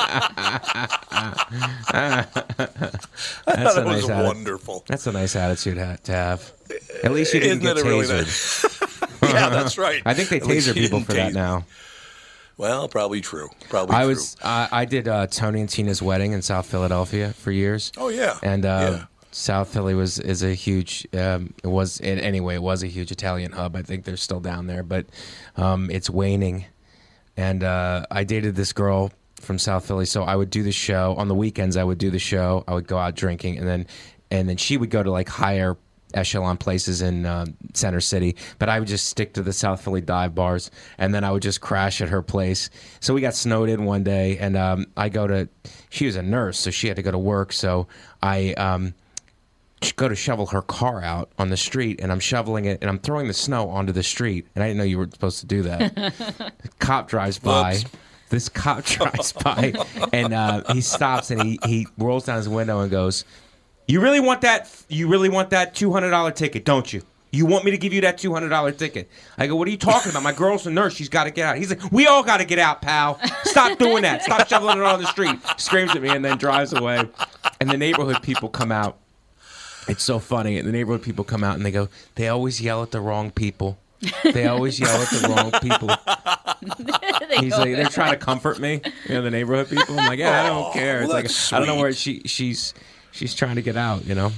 That's 3.46 3.74
thought 3.74 3.78
a 3.78 3.82
it 3.82 3.86
was 3.86 4.02
nice 4.02 4.10
attitude. 4.10 4.26
wonderful. 4.26 4.84
That's 4.88 5.08
a 5.08 5.12
nice 5.12 5.36
attitude 5.36 5.78
ha- 5.78 5.98
to 6.04 6.12
have. 6.12 6.52
At 7.04 7.12
least 7.12 7.34
you 7.34 7.40
didn't 7.40 7.64
Isn't 7.64 7.76
get 7.76 7.86
it 7.86 7.90
really 7.90 8.06
tasered. 8.06 9.22
yeah, 9.34 9.50
that's 9.50 9.78
right. 9.78 10.02
I 10.06 10.14
think 10.14 10.30
they 10.30 10.40
taser 10.40 10.74
people 10.74 11.02
for 11.02 11.14
that 11.14 11.34
now. 11.34 11.66
Well, 12.58 12.88
probably 12.88 13.22
true. 13.22 13.50
Probably 13.70 13.96
I 13.96 14.00
true. 14.02 14.10
was 14.10 14.36
I 14.44 14.68
I 14.72 14.86
did 14.86 15.08
uh, 15.08 15.28
Tony 15.28 15.60
and 15.62 15.70
Tina's 15.70 16.02
wedding 16.02 16.32
in 16.34 16.42
South 16.42 16.66
Philadelphia 16.66 17.34
for 17.34 17.52
years. 17.52 17.92
Oh, 17.98 18.10
yeah. 18.10 18.38
and 18.44 18.66
uh, 18.66 18.90
Yeah. 19.00 19.06
South 19.32 19.72
Philly 19.72 19.94
was 19.94 20.18
is 20.20 20.42
a 20.42 20.54
huge. 20.54 21.08
Um, 21.14 21.54
it 21.64 21.68
was 21.68 22.00
in, 22.00 22.18
anyway. 22.20 22.56
It 22.56 22.64
was 22.64 22.82
a 22.82 22.88
huge 22.88 23.12
Italian 23.12 23.52
hub. 23.52 23.76
I 23.76 23.84
think 23.84 24.04
they're 24.06 24.18
still 24.18 24.40
down 24.40 24.66
there, 24.68 24.82
but 24.84 25.06
um, 25.56 25.92
it's 25.92 26.10
waning. 26.10 26.66
And 27.38 27.64
uh, 27.64 28.06
I 28.10 28.24
dated 28.24 28.56
this 28.56 28.74
girl 28.74 29.12
from 29.40 29.60
South 29.60 29.86
Philly, 29.86 30.06
so 30.06 30.24
I 30.24 30.36
would 30.36 30.50
do 30.50 30.64
the 30.64 30.72
show 30.72 31.16
on 31.18 31.28
the 31.28 31.36
weekends. 31.36 31.78
I 31.78 31.84
would 31.84 32.00
do 32.00 32.10
the 32.10 32.20
show. 32.20 32.64
I 32.68 32.74
would 32.74 32.88
go 32.88 32.98
out 32.98 33.16
drinking, 33.16 33.60
and 33.60 33.68
then 33.68 33.88
and 34.32 34.50
then 34.50 34.58
she 34.58 34.76
would 34.76 34.90
go 34.90 35.04
to 35.04 35.12
like 35.12 35.30
higher 35.30 35.78
echelon 36.14 36.58
places 36.58 37.02
in 37.02 37.26
uh, 37.26 37.46
Center 37.74 38.02
City, 38.02 38.36
but 38.60 38.70
I 38.70 38.80
would 38.80 38.88
just 38.88 39.08
stick 39.08 39.34
to 39.34 39.44
the 39.44 39.54
South 39.54 39.84
Philly 39.84 40.02
dive 40.02 40.34
bars, 40.34 40.72
and 40.98 41.14
then 41.14 41.24
I 41.24 41.32
would 41.32 41.44
just 41.44 41.62
crash 41.62 42.02
at 42.02 42.10
her 42.10 42.22
place. 42.22 42.70
So 43.00 43.14
we 43.14 43.22
got 43.22 43.36
snowed 43.36 43.70
in 43.70 43.86
one 43.86 44.04
day, 44.04 44.38
and 44.38 44.58
um, 44.58 44.88
I 44.98 45.10
go 45.10 45.28
to. 45.28 45.50
She 45.90 46.06
was 46.06 46.16
a 46.16 46.24
nurse, 46.24 46.60
so 46.60 46.72
she 46.72 46.88
had 46.88 46.96
to 46.96 47.04
go 47.04 47.12
to 47.12 47.18
work. 47.18 47.54
So 47.54 47.88
I 48.22 48.54
um, 48.54 48.94
go 49.96 50.08
to 50.08 50.16
shovel 50.16 50.48
her 50.48 50.62
car 50.62 51.02
out 51.02 51.32
on 51.38 51.50
the 51.50 51.58
street, 51.58 52.00
and 52.02 52.12
I'm 52.12 52.20
shoveling 52.20 52.66
it, 52.66 52.80
and 52.82 52.90
I'm 52.90 53.00
throwing 53.00 53.28
the 53.28 53.34
snow 53.34 53.70
onto 53.70 53.92
the 53.92 54.04
street, 54.04 54.48
and 54.56 54.64
I 54.64 54.68
didn't 54.68 54.80
know 54.80 54.84
you 54.84 54.98
were 54.98 55.10
supposed 55.12 55.40
to 55.42 55.46
do 55.46 55.64
that. 55.64 56.54
cop 56.80 57.08
drives 57.08 57.40
by. 57.40 57.74
Whoops. 57.76 57.86
This 58.30 58.50
cop 58.50 58.84
drives 58.86 59.32
by, 59.32 59.74
and 60.12 60.34
uh, 60.34 60.74
he 60.74 60.82
stops, 60.82 61.32
and 61.32 61.42
he 61.42 61.60
he 61.66 61.88
rolls 61.98 62.26
down 62.26 62.38
his 62.38 62.50
window 62.50 62.82
and 62.82 62.92
goes, 62.92 63.24
"You 63.88 64.02
really 64.02 64.20
want 64.20 64.42
that? 64.42 64.70
You 64.90 65.08
really 65.08 65.30
want 65.30 65.52
that 65.52 65.76
two 65.76 65.94
hundred 65.94 66.10
dollar 66.10 66.32
ticket, 66.32 66.66
don't 66.66 66.92
you?" 66.92 67.04
You 67.32 67.46
want 67.46 67.66
me 67.66 67.72
to 67.72 67.78
give 67.78 67.94
you 67.94 68.02
that 68.02 68.18
two 68.18 68.34
hundred 68.34 68.50
dollar 68.50 68.72
ticket? 68.72 69.10
I 69.38 69.48
go. 69.48 69.56
What 69.56 69.68
are 69.68 69.72
you 69.72 69.78
talking 69.78 70.10
about? 70.12 70.24
My 70.24 70.32
girl's 70.32 70.66
a 70.66 70.72
nurse. 70.72 70.96
She's 70.96 71.10
got 71.10 71.26
to 71.26 71.32
get 71.32 71.46
out. 71.46 71.58
He's 71.58 71.70
like, 71.70 71.92
we 71.92 72.08
all 72.08 72.24
got 72.24 72.38
to 72.38 72.46
get 72.46 72.58
out, 72.58 72.82
pal. 72.82 73.20
Stop 73.44 73.78
doing 73.78 74.04
that. 74.04 74.24
Stop 74.24 74.48
shoveling 74.48 74.78
it 74.78 74.84
on 74.84 75.02
the 75.02 75.08
street. 75.08 75.38
Screams 75.58 75.94
at 75.94 76.02
me 76.02 76.10
and 76.10 76.24
then 76.24 76.38
drives 76.38 76.72
away. 76.74 77.04
And 77.60 77.70
the 77.70 77.78
neighborhood 77.78 78.24
people 78.24 78.48
come 78.48 78.72
out. 78.72 78.98
It's 79.88 80.04
so 80.04 80.20
funny. 80.20 80.58
And 80.58 80.68
the 80.68 80.72
neighborhood 80.72 81.02
people 81.02 81.24
come 81.24 81.44
out 81.44 81.56
and 81.56 81.66
they 81.66 81.72
go, 81.72 81.90
they 82.16 82.28
always 82.28 82.62
yell 82.62 82.84
at 82.84 82.92
the 82.92 83.02
wrong 83.02 83.32
people. 83.32 83.78
They 84.24 84.48
always 84.48 84.80
yell 84.80 85.02
at 85.02 85.10
the 85.10 85.28
wrong 85.30 85.52
people. 85.62 85.90
They 87.30 87.38
He's 87.38 87.54
go 87.54 87.60
like, 87.60 87.76
they're 87.76 87.86
trying 87.90 88.12
to 88.12 88.18
comfort 88.18 88.58
me. 88.58 88.82
You 89.08 89.16
know, 89.16 89.22
the 89.22 89.30
neighborhood 89.30 89.70
people. 89.70 90.00
I'm 90.00 90.08
like, 90.08 90.18
yeah, 90.18 90.44
I 90.44 90.48
don't 90.48 90.74
care. 90.74 91.02
It's 91.02 91.08
well, 91.08 91.18
like 91.18 91.26
that's 91.26 91.54
I 91.54 91.60
don't 91.60 91.68
know 91.68 91.76
where 91.76 91.92
she 91.92 92.22
she's 92.26 92.74
she's 93.12 93.36
trying 93.36 93.58
to 93.58 93.62
get 93.62 93.76
out. 93.76 94.06
You 94.06 94.16
know. 94.16 94.32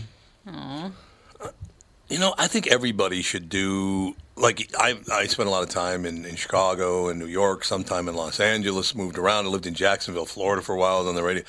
You 2.09 2.17
know, 2.17 2.33
I 2.37 2.47
think 2.47 2.67
everybody 2.67 3.21
should 3.21 3.47
do 3.47 4.15
like 4.39 4.71
I. 4.77 4.97
I 5.11 5.27
spent 5.27 5.47
a 5.47 5.51
lot 5.51 5.63
of 5.63 5.69
time 5.69 6.05
in, 6.05 6.25
in 6.25 6.35
Chicago 6.35 7.09
and 7.09 7.19
New 7.19 7.25
York, 7.27 7.63
sometime 7.65 8.07
in 8.07 8.15
Los 8.15 8.39
Angeles. 8.39 8.95
Moved 8.95 9.17
around. 9.17 9.45
I 9.45 9.49
lived 9.49 9.67
in 9.67 9.73
Jacksonville, 9.73 10.25
Florida 10.25 10.61
for 10.61 10.73
a 10.73 10.77
while. 10.77 10.95
I 10.95 10.99
was 10.99 11.07
on 11.07 11.15
the 11.15 11.23
radio, 11.23 11.43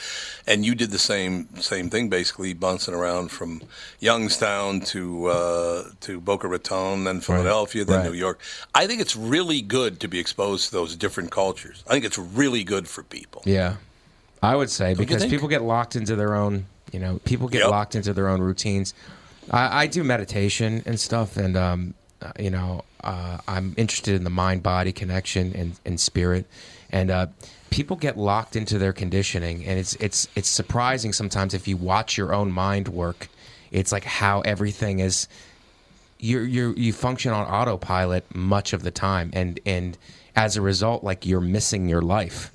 and 0.46 0.66
you 0.66 0.74
did 0.74 0.90
the 0.90 0.98
same 0.98 1.48
same 1.60 1.88
thing, 1.88 2.08
basically 2.08 2.52
bouncing 2.52 2.94
around 2.94 3.30
from 3.30 3.62
Youngstown 4.00 4.80
to 4.80 5.26
uh, 5.26 5.84
to 6.00 6.20
Boca 6.20 6.48
Raton, 6.48 7.04
then 7.04 7.20
Philadelphia, 7.20 7.84
then 7.84 8.00
Right. 8.00 8.06
New 8.06 8.12
York. 8.18 8.40
I 8.74 8.86
think 8.86 9.00
it's 9.00 9.14
really 9.16 9.60
good 9.62 10.00
to 10.00 10.08
be 10.08 10.18
exposed 10.18 10.66
to 10.66 10.72
those 10.72 10.96
different 10.96 11.30
cultures. 11.30 11.84
I 11.86 11.92
think 11.92 12.04
it's 12.04 12.18
really 12.18 12.64
good 12.64 12.88
for 12.88 13.02
people. 13.02 13.42
Yeah, 13.44 13.76
I 14.42 14.56
would 14.56 14.70
say 14.70 14.90
you 14.90 14.96
because 14.96 15.24
people 15.26 15.48
get 15.48 15.62
locked 15.62 15.94
into 15.96 16.16
their 16.16 16.34
own, 16.34 16.66
you 16.92 16.98
know, 16.98 17.20
people 17.24 17.46
get 17.48 17.60
Yep. 17.60 17.70
locked 17.70 17.94
into 17.94 18.12
their 18.12 18.28
own 18.28 18.40
routines. 18.40 18.94
I, 19.50 19.82
I 19.82 19.86
do 19.86 20.02
meditation 20.04 20.82
and 20.86 20.98
stuff, 20.98 21.36
and 21.36 21.56
um, 21.56 21.94
uh, 22.22 22.32
you 22.38 22.50
know, 22.50 22.84
uh, 23.02 23.38
I'm 23.48 23.74
interested 23.76 24.14
in 24.14 24.24
the 24.24 24.30
mind 24.30 24.62
body 24.62 24.92
connection 24.92 25.54
and, 25.54 25.78
and 25.84 25.98
spirit, 25.98 26.46
and 26.90 27.10
uh, 27.10 27.26
people 27.70 27.96
get 27.96 28.18
locked 28.18 28.56
into 28.56 28.78
their 28.78 28.92
conditioning, 28.92 29.64
and 29.64 29.78
it's 29.78 29.94
it's 29.96 30.28
it's 30.34 30.48
surprising 30.48 31.12
sometimes 31.12 31.54
if 31.54 31.66
you 31.66 31.76
watch 31.76 32.16
your 32.16 32.34
own 32.34 32.52
mind 32.52 32.88
work. 32.88 33.28
It's 33.70 33.92
like 33.92 34.04
how 34.04 34.40
everything 34.40 34.98
is 34.98 35.28
you 36.18 36.40
you 36.40 36.74
you 36.76 36.92
function 36.92 37.32
on 37.32 37.46
autopilot 37.46 38.24
much 38.34 38.72
of 38.72 38.82
the 38.82 38.90
time 38.90 39.30
and 39.32 39.58
and 39.64 39.96
as 40.36 40.56
a 40.56 40.62
result 40.62 41.04
like 41.04 41.26
you're 41.26 41.40
missing 41.40 41.88
your 41.88 42.02
life. 42.02 42.50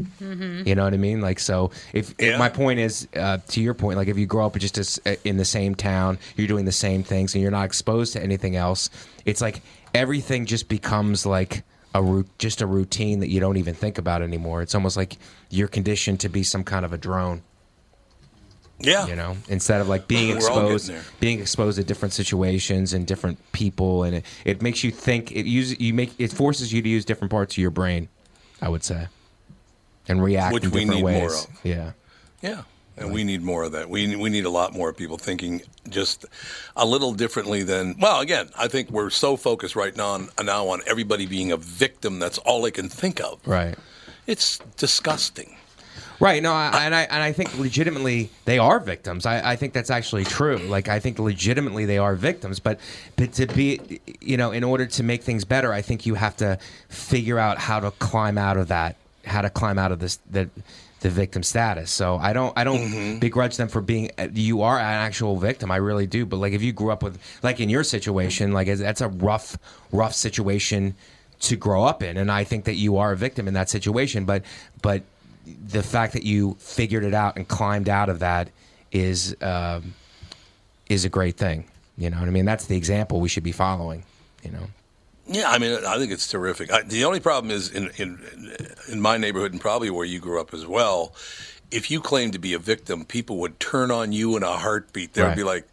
You 0.66 0.76
know 0.76 0.84
what 0.84 0.94
i 0.94 0.98
mean? 0.98 1.22
Like 1.22 1.40
so 1.40 1.72
if, 1.94 2.14
if 2.18 2.38
my 2.40 2.50
point 2.50 2.80
is 2.80 3.08
uh, 3.16 3.40
to 3.50 3.62
your 3.62 3.74
point 3.74 3.98
like 3.98 4.08
if 4.08 4.18
you 4.18 4.26
grow 4.26 4.46
up 4.46 4.58
just 4.58 4.78
as, 4.78 5.00
uh, 5.06 5.16
in 5.24 5.38
the 5.38 5.46
same 5.46 5.76
town 5.76 6.18
you're 6.36 6.48
doing 6.48 6.66
the 6.66 6.72
same 6.72 7.04
things 7.04 7.34
and 7.34 7.42
you're 7.42 7.52
not 7.52 7.66
exposed 7.66 8.14
to 8.14 8.22
anything 8.22 8.56
else 8.56 8.90
it's 9.26 9.42
like 9.42 9.62
everything 9.94 10.46
just 10.46 10.68
becomes 10.70 11.26
like 11.26 11.64
a 11.96 12.04
root 12.04 12.28
just 12.38 12.62
a 12.62 12.68
routine 12.68 13.20
that 13.22 13.30
you 13.30 13.40
don't 13.40 13.58
even 13.58 13.74
think 13.74 13.98
about 13.98 14.22
anymore. 14.22 14.62
It's 14.62 14.76
almost 14.76 14.98
like 14.98 15.18
you're 15.50 15.70
conditioned 15.70 16.20
to 16.22 16.30
be 16.30 16.44
some 16.44 16.64
kind 16.64 16.84
of 16.84 16.92
a 16.92 16.98
drone 16.98 17.42
Yeah, 18.80 19.08
you 19.08 19.16
know 19.16 19.38
instead 19.48 19.80
of 19.82 19.88
like 19.88 20.08
being 20.08 20.30
We're 20.32 20.38
exposed 20.38 20.92
being 21.20 21.40
exposed 21.40 21.78
to 21.78 21.84
different 21.84 22.14
situations 22.14 22.94
and 22.94 23.08
different 23.08 23.40
people 23.54 24.04
and 24.04 24.18
it, 24.18 24.26
it 24.44 24.62
makes 24.62 24.84
you 24.84 24.92
think 24.92 25.32
it 25.32 25.46
use 25.46 25.80
you 25.80 25.94
make 25.94 26.14
it 26.20 26.32
forces 26.34 26.74
you 26.74 26.82
to 26.82 26.90
use 26.90 27.06
different 27.06 27.32
parts 27.32 27.54
of 27.54 27.58
your 27.60 27.72
brain 27.72 28.10
i 28.62 28.68
would 28.68 28.84
say 28.84 29.08
and 30.10 30.22
react 30.22 30.54
Which 30.54 30.66
in 30.66 30.72
we 30.72 30.80
different 30.82 30.98
need 30.98 31.04
ways 31.06 31.22
more 31.22 31.32
of. 31.32 31.60
yeah 31.64 31.92
Yeah, 32.42 32.64
and 32.98 33.14
we 33.14 33.24
need 33.24 33.42
more 33.42 33.64
of 33.64 33.72
that. 33.72 33.90
We 33.90 34.14
we 34.16 34.30
need 34.30 34.46
a 34.46 34.50
lot 34.50 34.74
more 34.74 34.94
people 34.94 35.18
thinking 35.18 35.62
just 35.90 36.26
a 36.76 36.86
little 36.86 37.14
differently 37.14 37.64
than. 37.64 37.96
Well, 38.00 38.20
again, 38.22 38.50
I 38.58 38.68
think 38.68 38.92
we're 38.92 39.10
so 39.10 39.36
focused 39.38 39.76
right 39.76 39.96
now 39.96 40.10
on, 40.10 40.30
now 40.44 40.68
on 40.68 40.82
everybody 40.86 41.26
being 41.26 41.52
a 41.52 41.58
victim. 41.58 42.20
That's 42.20 42.38
all 42.40 42.62
they 42.62 42.72
can 42.72 42.88
think 42.90 43.20
of. 43.22 43.40
right 43.48 43.76
It's 44.28 44.60
disgusting. 44.78 45.58
Right. 46.19 46.41
No, 46.41 46.54
I, 46.54 46.86
and 46.86 46.95
I 46.95 47.01
and 47.04 47.21
I 47.21 47.32
think 47.32 47.58
legitimately 47.58 48.30
they 48.45 48.58
are 48.58 48.80
victims. 48.80 49.25
I, 49.25 49.51
I 49.51 49.56
think 49.56 49.73
that's 49.73 49.89
actually 49.89 50.23
true. 50.23 50.58
Like 50.58 50.88
I 50.88 50.99
think 50.99 51.19
legitimately 51.19 51.86
they 51.86 51.97
are 51.97 52.15
victims. 52.15 52.60
But 52.60 52.80
but 53.17 53.34
to 53.34 53.47
be, 53.47 53.99
you 54.21 54.38
know, 54.38 54.51
in 54.51 54.63
order 54.63 54.86
to 54.86 55.04
make 55.04 55.23
things 55.23 55.43
better, 55.43 55.73
I 55.73 55.82
think 55.82 56.06
you 56.06 56.15
have 56.15 56.38
to 56.38 56.58
figure 56.89 57.38
out 57.38 57.58
how 57.58 57.80
to 57.80 57.91
climb 57.91 58.38
out 58.38 58.58
of 58.58 58.69
that, 58.69 58.95
how 59.25 59.41
to 59.41 59.49
climb 59.49 59.78
out 59.78 59.91
of 59.91 59.99
this 59.99 60.17
the 60.30 60.49
the 61.01 61.10
victim 61.10 61.43
status. 61.43 61.91
So 61.91 62.15
I 62.17 62.34
don't 62.34 62.58
I 62.58 62.63
don't 62.63 62.80
mm-hmm. 62.80 63.19
begrudge 63.19 63.58
them 63.58 63.67
for 63.67 63.82
being. 63.82 64.12
Uh, 64.17 64.30
you 64.34 64.62
are 64.62 64.80
an 64.80 64.86
actual 64.86 65.38
victim. 65.38 65.69
I 65.69 65.78
really 65.78 66.08
do. 66.08 66.25
But 66.25 66.38
like 66.38 66.54
if 66.54 66.62
you 66.62 66.71
grew 66.71 66.91
up 66.91 67.04
with 67.04 67.19
like 67.43 67.60
in 67.60 67.69
your 67.69 67.84
situation, 67.84 68.54
like 68.54 68.67
that's 68.67 69.01
a 69.01 69.10
rough 69.10 69.58
rough 69.91 70.13
situation 70.13 70.95
to 71.41 71.58
grow 71.58 71.84
up 71.84 72.01
in, 72.01 72.15
and 72.15 72.32
I 72.32 72.45
think 72.45 72.63
that 72.65 72.75
you 72.75 72.97
are 72.97 73.12
a 73.12 73.17
victim 73.17 73.47
in 73.47 73.54
that 73.54 73.69
situation. 73.69 74.25
But 74.25 74.43
but 74.82 75.04
the 75.46 75.84
fact 75.84 76.14
that 76.14 76.24
you 76.24 76.56
figured 76.60 77.04
it 77.04 77.14
out 77.14 77.36
and 77.38 77.48
climbed 77.48 77.90
out 77.90 78.10
of 78.10 78.20
that 78.20 78.50
is 78.92 79.36
um, 79.42 79.94
is 80.90 81.06
a 81.06 81.10
great 81.10 81.38
thing. 81.38 81.66
You 81.98 82.10
know 82.10 82.20
what 82.20 82.28
I 82.28 82.32
mean? 82.32 82.46
That's 82.46 82.66
the 82.66 82.78
example 82.78 83.20
we 83.22 83.30
should 83.30 83.44
be 83.44 83.52
following. 83.52 84.04
You 84.44 84.52
know. 84.52 84.68
Yeah, 85.28 85.50
I 85.50 85.58
mean, 85.58 85.80
I 85.86 85.98
think 85.98 86.12
it's 86.12 86.28
terrific. 86.28 86.72
I, 86.72 86.84
the 86.84 87.04
only 87.06 87.20
problem 87.20 87.50
is 87.52 87.70
in, 87.72 87.90
in 87.98 88.20
in 88.92 89.02
my 89.02 89.18
neighborhood 89.18 89.54
and 89.54 89.62
probably 89.62 89.90
where 89.90 90.06
you 90.06 90.20
grew 90.20 90.40
up 90.40 90.54
as 90.54 90.66
well. 90.68 91.14
If 91.72 91.90
you 91.90 92.00
claim 92.00 92.30
to 92.32 92.40
be 92.40 92.54
a 92.54 92.60
victim, 92.60 93.06
people 93.06 93.38
would 93.38 93.60
turn 93.60 93.90
on 93.90 94.12
you 94.12 94.38
in 94.38 94.44
a 94.44 94.56
heartbeat. 94.58 95.14
They 95.14 95.22
would 95.24 95.30
Right. 95.30 95.36
be 95.38 95.44
like, 95.44 95.64
"Uh, 95.64 95.68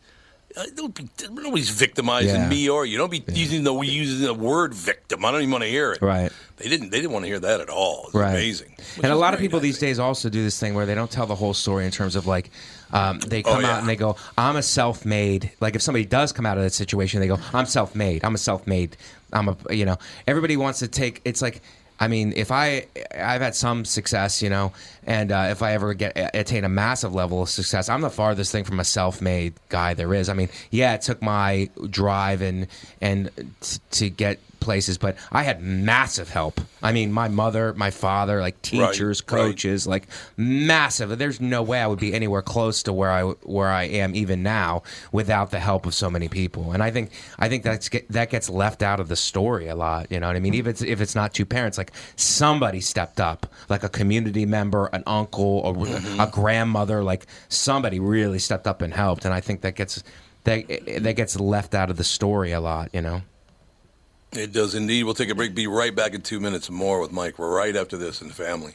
"Don't 0.77 0.95
be 0.95 1.09
nobody's 1.31 1.71
victimizing 1.71 2.35
Yeah. 2.35 2.49
me 2.49 2.69
or 2.69 2.85
you. 2.87 2.99
Don't 2.99 3.11
be 3.11 3.23
using 3.33 3.65
the 3.65 3.75
using 3.81 4.27
the 4.27 4.35
word 4.35 4.75
victim. 4.75 5.25
I 5.25 5.31
don't 5.31 5.41
even 5.41 5.51
want 5.53 5.65
to 5.65 5.71
hear 5.71 5.93
it." 5.93 6.03
Right. 6.03 6.31
They 6.59 6.69
didn't. 6.69 6.91
They 6.91 6.99
didn't 6.99 7.13
want 7.13 7.25
to 7.25 7.29
hear 7.29 7.41
that 7.41 7.61
at 7.61 7.69
all. 7.71 8.05
It's 8.07 8.15
Right. 8.15 8.31
amazing. 8.31 8.77
And 9.03 9.13
a 9.13 9.17
lot 9.17 9.35
of 9.35 9.41
people 9.41 9.59
these 9.61 9.79
days 9.79 9.99
also 9.99 10.29
do 10.29 10.43
this 10.43 10.59
thing 10.61 10.75
where 10.75 10.87
they 10.87 10.95
don't 10.95 11.11
tell 11.11 11.27
the 11.27 11.35
whole 11.35 11.55
story 11.55 11.85
in 11.87 11.91
terms 11.91 12.15
of 12.17 12.27
like 12.27 12.51
um, 12.93 13.19
they 13.21 13.43
come 13.43 13.57
Oh, 13.57 13.61
yeah. 13.61 13.73
out 13.73 13.79
and 13.81 13.89
they 13.89 13.97
go, 13.97 14.17
"I'm 14.37 14.57
a 14.57 14.63
self-made." 14.63 15.51
Like 15.61 15.75
if 15.75 15.83
somebody 15.83 16.05
does 16.05 16.31
come 16.33 16.45
out 16.45 16.59
of 16.59 16.63
that 16.65 16.75
situation, 16.75 17.21
they 17.21 17.27
go, 17.29 17.39
"I'm 17.55 17.67
self-made. 17.67 18.23
I'm 18.25 18.35
a 18.35 18.39
self-made. 18.39 18.97
I'm 19.33 19.49
a 19.49 19.57
you 19.71 19.85
know." 19.87 19.97
Everybody 20.27 20.57
wants 20.57 20.79
to 20.81 20.89
take. 20.89 21.21
It's 21.25 21.41
like. 21.43 21.63
I 22.01 22.09
mean, 22.09 22.33
if 22.35 22.51
I 22.51 22.87
I've 23.17 23.43
had 23.43 23.55
some 23.55 23.85
success, 23.85 24.43
you 24.43 24.51
know, 24.51 24.73
and 25.05 25.33
uh, 25.33 25.49
if 25.51 25.63
I 25.63 25.73
ever 25.73 25.95
get 25.95 26.13
attain 26.35 26.65
a 26.65 26.69
massive 26.69 27.15
level 27.15 27.43
of 27.43 27.49
success, 27.49 27.89
I'm 27.89 28.01
the 28.01 28.11
farthest 28.11 28.53
thing 28.53 28.65
from 28.65 28.81
a 28.81 28.85
self-made 28.85 29.55
guy 29.69 29.95
there 29.95 30.15
is. 30.15 30.29
I 30.29 30.35
mean, 30.35 30.49
yeah, 30.71 30.95
it 30.95 31.03
took 31.03 31.23
my 31.23 31.71
drive 31.91 32.43
and 32.43 32.67
and 33.01 33.31
t- 33.61 33.79
to 33.93 34.11
get 34.11 34.39
places, 34.63 34.97
but 34.97 35.17
I 35.31 35.43
had 35.43 35.61
massive 35.61 36.31
help. 36.31 36.61
I 36.83 36.93
mean, 36.93 37.13
my 37.13 37.29
mother, 37.29 37.75
my 37.75 37.91
father, 37.91 38.41
like 38.41 38.61
teachers, 38.63 39.21
right. 39.21 39.27
coaches, 39.27 39.87
like 39.87 40.07
massive. 40.37 41.19
There's 41.19 41.41
no 41.41 41.63
way 41.63 41.81
I 41.81 41.87
would 41.87 41.99
be 41.99 42.15
anywhere 42.15 42.43
close 42.43 42.83
to 42.85 42.93
where 42.93 43.11
I 43.11 43.23
where 43.23 43.69
I 43.69 43.85
am 43.85 44.15
even 44.15 44.43
now 44.43 44.83
without 45.11 45.51
the 45.51 45.61
help 45.61 45.85
of 45.85 45.95
so 45.95 46.09
many 46.09 46.29
people. 46.29 46.73
And 46.73 46.83
I 46.83 46.91
think 46.91 47.11
I 47.39 47.49
think 47.49 47.65
that's 47.65 47.91
that 48.11 48.31
gets 48.31 48.49
left 48.49 48.83
out 48.83 49.01
of 49.01 49.09
the 49.09 49.17
story 49.17 49.69
a 49.69 49.75
lot. 49.75 50.11
You 50.11 50.21
know 50.21 50.29
what 50.29 50.37
I 50.37 50.41
mean? 50.41 50.55
Even 50.55 50.71
if 50.71 50.81
it's, 50.81 50.91
if 50.91 51.01
it's 51.01 51.15
not 51.15 51.35
two 51.35 51.45
parents, 51.45 51.77
like 51.77 51.93
somebody 52.17 52.81
stepped 52.81 53.21
up, 53.21 53.47
like 53.69 53.83
a 53.83 53.89
community 53.89 54.47
member, 54.47 54.89
an 54.93 55.03
uncle, 55.07 55.65
a, 55.65 56.23
a 56.23 56.31
grandmother, 56.31 57.03
like 57.03 57.27
somebody 57.49 57.99
really 57.99 58.39
stepped 58.39 58.67
up 58.67 58.83
and 58.83 58.93
helped. 58.93 59.25
And 59.25 59.35
I 59.35 59.41
think 59.41 59.63
that 59.63 59.75
gets 59.75 60.03
that 60.45 60.67
that 61.01 61.17
gets 61.17 61.39
left 61.39 61.75
out 61.75 61.91
of 61.91 61.97
the 61.97 62.05
story 62.05 62.53
a 62.53 62.61
lot. 62.61 62.91
You 62.93 63.03
know. 63.03 63.23
It 64.33 64.53
does 64.53 64.75
indeed. 64.75 65.05
We'll 65.05 65.15
take 65.15 65.29
a 65.29 65.35
break. 65.35 65.55
Be 65.55 65.67
right 65.67 65.95
back 65.95 66.15
in 66.15 66.23
two 66.23 66.41
minutes 66.41 66.71
more 66.71 67.01
with 67.01 67.13
Mike. 67.13 67.39
We're 67.39 67.55
right 67.55 67.77
after 67.77 67.99
this 67.99 68.23
in 68.23 68.29
the 68.29 68.35
family. 68.35 68.75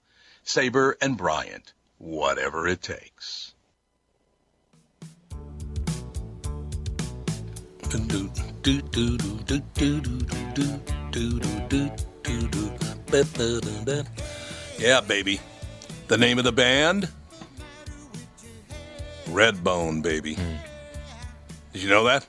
Sabre 0.43 0.97
and 1.01 1.17
Bryant, 1.17 1.73
whatever 1.97 2.67
it 2.67 2.81
takes. 2.81 3.53
Yeah, 14.77 15.01
baby. 15.01 15.39
The 16.07 16.17
name 16.17 16.37
of 16.37 16.43
the 16.43 16.51
band? 16.51 17.09
Redbone, 19.25 20.01
baby. 20.01 20.35
Hmm. 20.35 20.55
Did 21.73 21.83
you 21.83 21.89
know 21.89 22.03
that? 22.05 22.25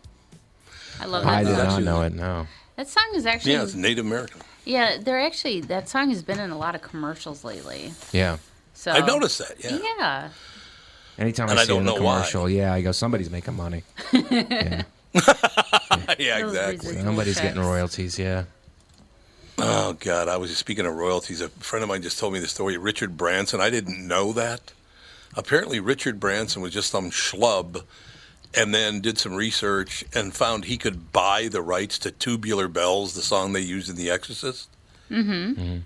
I 1.01 1.07
love 1.07 1.25
that 1.25 1.33
I 1.33 1.45
did 1.45 1.57
song. 1.57 1.67
not 1.67 1.83
know 1.83 2.03
it. 2.03 2.13
No. 2.15 2.47
That 2.77 2.89
song 2.89 3.11
is 3.15 3.27
actually 3.27 3.53
Yeah, 3.53 3.63
it's 3.65 3.75
Native 3.75 4.07
American. 4.07 4.41
Yeah. 4.65 4.97
They're 5.01 5.21
actually 5.21 5.61
that 5.63 5.89
song 5.89 6.11
has 6.11 6.23
been 6.23 6.39
in 6.41 6.51
a 6.51 6.59
lot 6.59 6.75
of 6.75 6.83
commercials 6.83 7.45
lately. 7.45 7.93
Yeah. 8.13 8.39
So 8.75 8.91
I've 8.93 9.07
noticed 9.07 9.39
that, 9.39 9.63
yeah. 9.63 9.79
Yeah. 9.99 10.29
Anytime 11.19 11.51
And 11.51 11.59
I 11.59 11.63
I 11.63 11.65
see 11.67 11.73
it 11.73 11.75
don't 11.75 11.83
in 11.83 11.89
a 11.89 11.95
know 11.97 12.03
why. 12.03 12.15
commercial, 12.17 12.49
yeah, 12.51 12.73
I 12.73 12.81
go, 12.83 12.91
somebody's 12.93 13.31
making 13.31 13.55
money. 13.55 13.83
yeah, 14.13 14.83
Those 15.15 15.29
exactly. 16.19 16.89
residual 16.89 17.05
Somebody's 17.05 17.41
getting 17.41 17.61
royalties, 17.61 18.19
yeah. 18.19 18.45
Oh 19.59 19.93
God, 20.01 20.29
I 20.29 20.39
was 20.39 20.51
just 20.51 20.61
speaking 20.61 20.87
of 20.87 20.95
royalties. 20.95 21.41
A 21.43 21.49
friend 21.51 21.83
of 21.83 21.89
mine 21.89 22.03
just 22.03 22.19
told 22.19 22.33
me 22.33 22.39
the 22.41 22.49
story. 22.49 22.75
of 22.77 22.83
Richard 22.83 23.17
Branson. 23.17 23.61
I 23.61 23.69
didn't 23.71 24.05
know 24.07 24.33
that. 24.33 24.73
Apparently, 25.37 25.79
Richard 25.81 26.19
Branson 26.19 26.63
was 26.63 26.73
just 26.73 26.91
some 26.91 27.11
schlub, 27.11 27.85
and 28.55 28.75
then 28.75 29.01
did 29.01 29.19
some 29.19 29.35
research 29.35 30.05
and 30.15 30.35
found 30.35 30.65
he 30.65 30.77
could 30.77 31.13
buy 31.13 31.49
the 31.49 31.63
rights 31.63 31.99
to 32.01 32.11
"Tubular 32.11 32.69
Bells," 32.69 33.15
the 33.15 33.23
song 33.23 33.53
they 33.53 33.61
used 33.61 33.89
in 33.89 33.97
The 33.97 34.11
Exorcist. 34.11 34.69
Mm-hmm. 35.11 35.61
You 35.63 35.83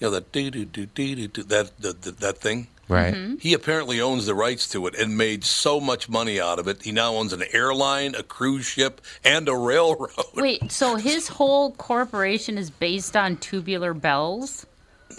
know 0.00 0.10
that 0.10 0.32
do 0.32 0.50
do 0.50 0.64
do 0.64 0.86
do 0.86 1.14
do 1.14 1.28
do 1.28 1.42
that 1.44 1.78
the, 1.78 1.92
the, 1.92 2.10
that 2.12 2.38
thing. 2.38 2.68
Right. 2.88 3.14
He 3.38 3.54
apparently 3.54 4.00
owns 4.00 4.26
the 4.26 4.34
rights 4.34 4.68
to 4.70 4.88
it 4.88 4.96
and 4.96 5.16
made 5.16 5.44
so 5.44 5.78
much 5.78 6.08
money 6.08 6.40
out 6.40 6.58
of 6.58 6.66
it. 6.66 6.82
He 6.82 6.90
now 6.90 7.14
owns 7.14 7.32
an 7.32 7.44
airline, 7.52 8.16
a 8.16 8.24
cruise 8.24 8.66
ship, 8.66 9.00
and 9.24 9.48
a 9.48 9.54
railroad. 9.54 10.10
Wait, 10.34 10.72
so 10.72 10.96
his 10.96 11.28
whole 11.28 11.70
corporation 11.70 12.58
is 12.58 12.68
based 12.68 13.16
on 13.16 13.36
tubular 13.36 13.94
bells? 13.94 14.66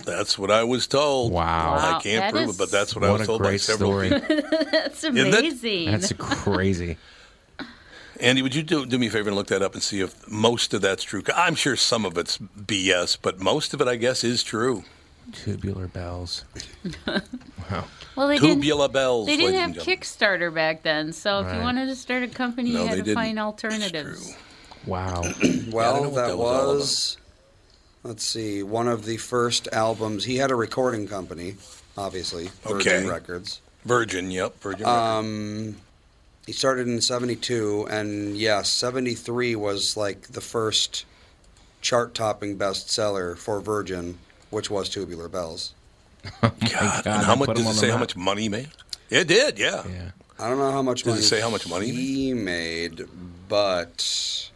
That's 0.05 0.37
what 0.37 0.51
I 0.51 0.63
was 0.63 0.87
told. 0.87 1.31
Wow. 1.31 1.75
Wow. 1.75 1.97
I 1.97 2.01
can't 2.01 2.21
that 2.21 2.31
prove 2.31 2.49
is- 2.49 2.55
it, 2.55 2.59
but 2.59 2.71
that's 2.71 2.95
what, 2.95 3.03
I 3.03 3.11
was 3.11 3.21
a 3.21 3.25
told 3.25 3.41
by 3.41 3.49
great 3.49 3.61
several 3.61 3.91
story. 3.91 4.09
people. 4.09 4.35
That's 4.71 5.03
it? 5.03 5.09
amazing. 5.09 5.91
That's 5.91 6.13
crazy. 6.17 6.97
Andy, 8.19 8.41
would 8.43 8.53
you 8.53 8.61
do, 8.61 8.85
do 8.85 8.99
me 8.99 9.07
a 9.07 9.09
favor 9.09 9.29
and 9.29 9.35
look 9.35 9.47
that 9.47 9.61
up 9.63 9.73
and 9.73 9.81
see 9.81 9.99
if 10.01 10.29
most 10.29 10.73
of 10.75 10.81
that's 10.81 11.03
true? 11.03 11.23
I'm 11.35 11.55
sure 11.55 11.75
some 11.75 12.05
of 12.05 12.17
it's 12.19 12.37
BS, 12.37 13.17
but 13.19 13.39
most 13.39 13.73
of 13.73 13.81
it, 13.81 13.87
I 13.87 13.95
guess, 13.95 14.23
is 14.23 14.43
true. 14.43 14.83
Tubular 15.33 15.87
bells. 15.87 16.45
wow. 17.07 17.85
well, 18.15 18.27
they 18.27 18.37
didn't. 18.37 18.57
Tubular 18.57 18.89
bells. 18.89 19.25
They 19.25 19.37
didn't 19.37 19.75
have. 19.75 19.83
Kickstarter 19.83 20.53
back 20.53 20.83
then, 20.83 21.13
so 21.13 21.39
if 21.39 21.51
you 21.53 21.61
wanted 21.61 21.87
to 21.87 21.95
start 21.95 22.21
a 22.21 22.27
company, 22.27 22.71
No, 22.73 22.81
you 22.83 22.87
had 22.89 22.97
to 22.97 23.03
didn't. 23.03 23.15
find 23.15 23.37
It's 23.37 23.43
alternatives. 23.43 24.25
true. 24.27 24.35
Wow. 24.85 25.21
Well, 25.71 26.11
that, 26.11 26.27
that 26.27 26.37
was 26.37 26.77
was, 26.77 27.17
let's 28.03 28.23
see, 28.25 28.63
one 28.63 28.87
of 28.87 29.05
the 29.05 29.17
first 29.17 29.67
albums. 29.71 30.25
He 30.25 30.37
had 30.37 30.51
a 30.51 30.55
recording 30.55 31.07
company, 31.07 31.55
obviously, 31.97 32.49
Virgin 32.63 32.93
Okay. 33.03 33.07
Records. 33.09 33.61
Virgin, 33.85 34.29
yep, 34.31 34.59
Virgin. 34.61 34.85
Um, 34.85 35.77
he 36.45 36.53
started 36.53 36.87
in 36.87 37.01
72, 37.01 37.87
and 37.89 38.37
yeah, 38.37 38.61
73 38.61 39.55
was 39.55 39.97
like 39.97 40.23
the 40.29 40.41
first 40.41 41.05
chart 41.81 42.13
topping 42.13 42.57
bestseller 42.57 43.37
for 43.37 43.59
Virgin, 43.59 44.19
which 44.49 44.69
was 44.69 44.89
Tubular 44.89 45.27
Bells. 45.27 45.73
God, 46.41 46.53
God, 46.61 47.07
and 47.07 47.25
how 47.25 47.35
much 47.35 47.47
put 47.47 47.57
does 47.57 47.65
him 47.65 47.71
it 47.71 47.75
say? 47.75 47.89
How 47.89 47.97
much 47.97 48.15
money 48.15 48.43
he 48.43 48.49
made? 48.49 48.69
It 49.09 49.27
did, 49.27 49.57
yeah. 49.57 49.83
Yeah. 49.87 50.11
I 50.39 50.47
don't 50.47 50.57
know 50.59 50.71
how 50.71 50.81
much 50.81 51.03
Does 51.03 51.07
it 51.07 51.15
money 51.15 51.21
say 51.23 51.41
how 51.41 51.49
much 51.49 51.67
money 51.67 51.87
he 51.87 52.25
he 52.27 52.33
made, 52.33 53.01
but 53.47 54.50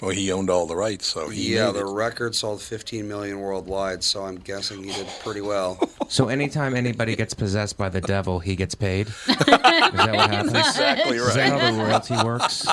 Well, 0.00 0.10
he 0.12 0.30
owned 0.30 0.48
all 0.48 0.66
the 0.66 0.76
rights, 0.76 1.06
so 1.06 1.28
he 1.28 1.54
yeah, 1.54 1.66
made 1.66 1.74
the 1.76 1.86
it. 1.86 1.92
record 1.92 2.34
sold 2.36 2.62
15 2.62 3.08
million 3.08 3.40
worldwide, 3.40 4.04
so 4.04 4.24
I'm 4.24 4.36
guessing 4.36 4.84
he 4.84 4.92
did 4.92 5.08
pretty 5.24 5.40
well. 5.40 5.78
So 6.10 6.28
anytime 6.28 6.74
anybody 6.74 7.14
gets 7.16 7.34
possessed 7.34 7.76
by 7.76 7.90
the 7.90 8.00
devil, 8.00 8.38
he 8.38 8.56
gets 8.56 8.74
paid. 8.74 9.08
Is 9.08 9.26
that 9.26 9.46
what 9.50 9.60
happens? 10.30 10.54
exactly 10.54 11.18
right. 11.18 11.28
Is 11.28 11.34
that 11.34 11.60
how 11.60 11.70
the 11.70 11.76
royalty 11.76 12.16
works? 12.24 12.66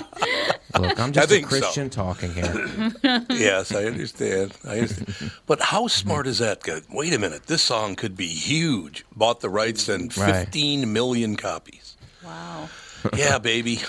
Look, 0.80 0.98
I'm 0.98 1.12
just 1.12 1.26
a 1.26 1.30
think 1.36 1.50
so. 1.50 1.60
Christian 1.60 1.90
talking 1.90 2.34
here. 2.34 2.94
yes, 3.30 3.76
I 3.76 3.84
understand. 3.88 4.54
I 4.66 4.80
understand. 4.80 5.32
But 5.48 5.60
how 5.60 5.88
smart 5.88 6.28
is 6.28 6.38
that 6.38 6.64
guy? 6.64 6.80
Wait 6.90 7.12
a 7.12 7.20
minute. 7.20 7.48
This 7.48 7.62
song 7.62 7.98
could 7.98 8.16
be 8.16 8.28
huge. 8.28 9.06
Bought 9.14 9.42
the 9.42 9.50
rights 9.50 9.90
and 9.90 10.16
Right. 10.18 10.46
15 10.46 10.94
million 10.94 11.36
copies. 11.36 11.98
Wow. 12.24 12.70
Yeah, 13.18 13.38
baby. 13.38 13.82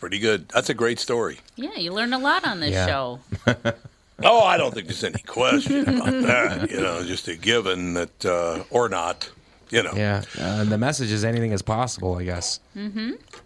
Pretty 0.00 0.18
good. 0.18 0.48
That's 0.48 0.68
a 0.70 0.74
great 0.74 0.98
story. 0.98 1.38
Yeah, 1.56 1.74
you 1.76 1.92
learn 1.92 2.12
a 2.12 2.18
lot 2.18 2.46
on 2.46 2.60
this 2.60 2.72
Yeah. 2.72 2.86
show. 2.86 3.20
Oh, 4.20 4.40
I 4.42 4.56
don't 4.56 4.74
think 4.74 4.88
there's 4.88 5.04
any 5.04 5.22
question 5.22 5.88
about 5.88 6.10
that. 6.22 6.70
You 6.72 6.80
know, 6.80 7.04
just 7.04 7.28
a 7.28 7.36
given 7.36 7.94
that, 7.94 8.26
uh, 8.26 8.64
or 8.68 8.88
not. 8.88 9.30
You 9.70 9.84
know, 9.84 9.92
Yeah. 9.94 10.22
Uh, 10.36 10.64
the 10.64 10.76
message 10.76 11.12
is 11.12 11.24
anything 11.24 11.52
is 11.52 11.62
possible, 11.62 12.16
I 12.16 12.24
guess. 12.24 12.58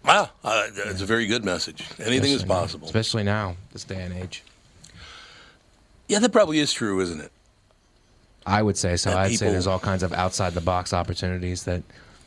wow, 0.03 0.31
uh, 0.43 0.63
it's 0.73 1.01
a 1.01 1.05
very 1.05 1.27
good 1.27 1.45
message. 1.45 1.87
Anything 1.99 2.31
is 2.31 2.37
Especially 2.41 2.47
now- 2.47 2.59
possible. 2.59 2.85
Especially 2.87 3.23
now, 3.23 3.55
this 3.71 3.83
day 3.83 4.01
and 4.01 4.15
age. 4.15 4.41
Yeah, 6.07 6.17
that 6.19 6.31
probably 6.31 6.57
is 6.57 6.73
true, 6.73 6.99
isn't 7.01 7.21
it? 7.21 7.31
I 8.45 8.63
would 8.63 8.75
say 8.75 8.95
so. 8.97 9.11
And 9.11 9.19
I'd 9.19 9.35
say 9.37 9.51
there's 9.51 9.67
all 9.67 9.79
kinds 9.79 10.01
of 10.01 10.11
outside 10.11 10.53
the 10.55 10.61
box 10.61 10.91
opportunities 10.91 11.65
that 11.65 11.83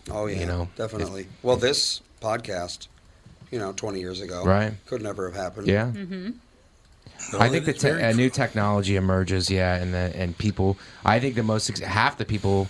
Oh 0.09 0.27
yeah, 0.27 0.39
You 0.39 0.47
know, 0.47 0.69
definitely. 0.77 1.27
Well, 1.43 1.57
this 1.57 2.01
podcast, 2.23 2.87
you 3.51 3.59
know, 3.59 3.73
20 3.73 4.01
years 4.01 4.21
ago, 4.21 4.45
Right. 4.45 4.73
could 4.87 5.03
never 5.03 5.27
have 5.31 5.37
happened. 5.37 5.67
yeah. 5.69 5.87
Mm-hmm. 5.95 6.31
No, 7.33 7.39
I 7.41 7.49
think 7.49 7.65
that 7.65 7.79
that 7.81 7.89
is 7.93 7.99
te- 7.99 8.03
a 8.05 8.13
new 8.15 8.29
technology 8.43 8.97
emerges, 8.97 9.51
yeah, 9.51 9.77
and 9.77 9.93
the, 9.95 10.13
and 10.15 10.37
people. 10.37 10.77
I 11.05 11.19
think 11.19 11.35
the 11.35 11.43
most 11.43 11.69
ex- 11.71 11.81
half 11.81 12.19
the 12.19 12.25
people 12.25 12.69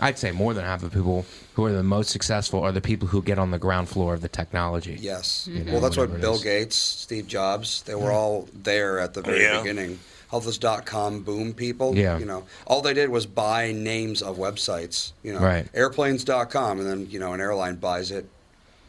I'd 0.00 0.16
say 0.18 0.30
more 0.30 0.54
than 0.54 0.64
half 0.64 0.80
the 0.80 0.90
people 0.90 1.26
who 1.54 1.64
are 1.64 1.72
the 1.72 1.82
most 1.82 2.10
successful 2.10 2.60
are 2.62 2.70
the 2.70 2.80
people 2.80 3.08
who 3.08 3.20
get 3.20 3.36
on 3.38 3.50
the 3.50 3.58
ground 3.58 3.88
floor 3.88 4.14
of 4.14 4.20
the 4.20 4.28
technology. 4.28 4.96
Yes. 5.00 5.48
Mm-hmm. 5.50 5.58
You 5.58 5.64
know, 5.64 5.72
well, 5.72 5.80
that's 5.80 5.96
what 5.96 6.20
Bill 6.20 6.34
is. 6.34 6.44
Gates, 6.44 6.76
Steve 6.76 7.26
Jobs, 7.26 7.82
they 7.82 7.96
were 7.96 8.12
all 8.12 8.48
there 8.54 9.00
at 9.00 9.14
the 9.14 9.22
very 9.22 9.42
Yeah. 9.42 9.58
beginning. 9.60 9.98
All 10.30 10.38
those 10.40 10.58
dot 10.58 10.86
com 10.86 11.22
boom 11.24 11.52
people, 11.52 11.96
Yeah. 11.96 12.16
you 12.18 12.26
know, 12.26 12.44
all 12.66 12.80
they 12.80 12.94
did 12.94 13.08
was 13.10 13.26
buy 13.26 13.72
names 13.72 14.22
of 14.22 14.36
websites, 14.36 15.10
you 15.24 15.32
know, 15.32 15.40
Right. 15.40 15.66
airplanes.com, 15.74 16.78
and 16.78 16.88
then, 16.88 17.08
you 17.10 17.18
know, 17.18 17.32
an 17.32 17.40
airline 17.40 17.74
buys 17.76 18.10
it 18.12 18.26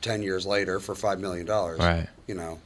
10 0.01 0.21
years 0.21 0.45
later 0.45 0.79
for 0.79 0.95
$5 0.95 1.19
million. 1.19 1.45
Right. 1.47 2.07
You 2.27 2.35
know, 2.35 2.59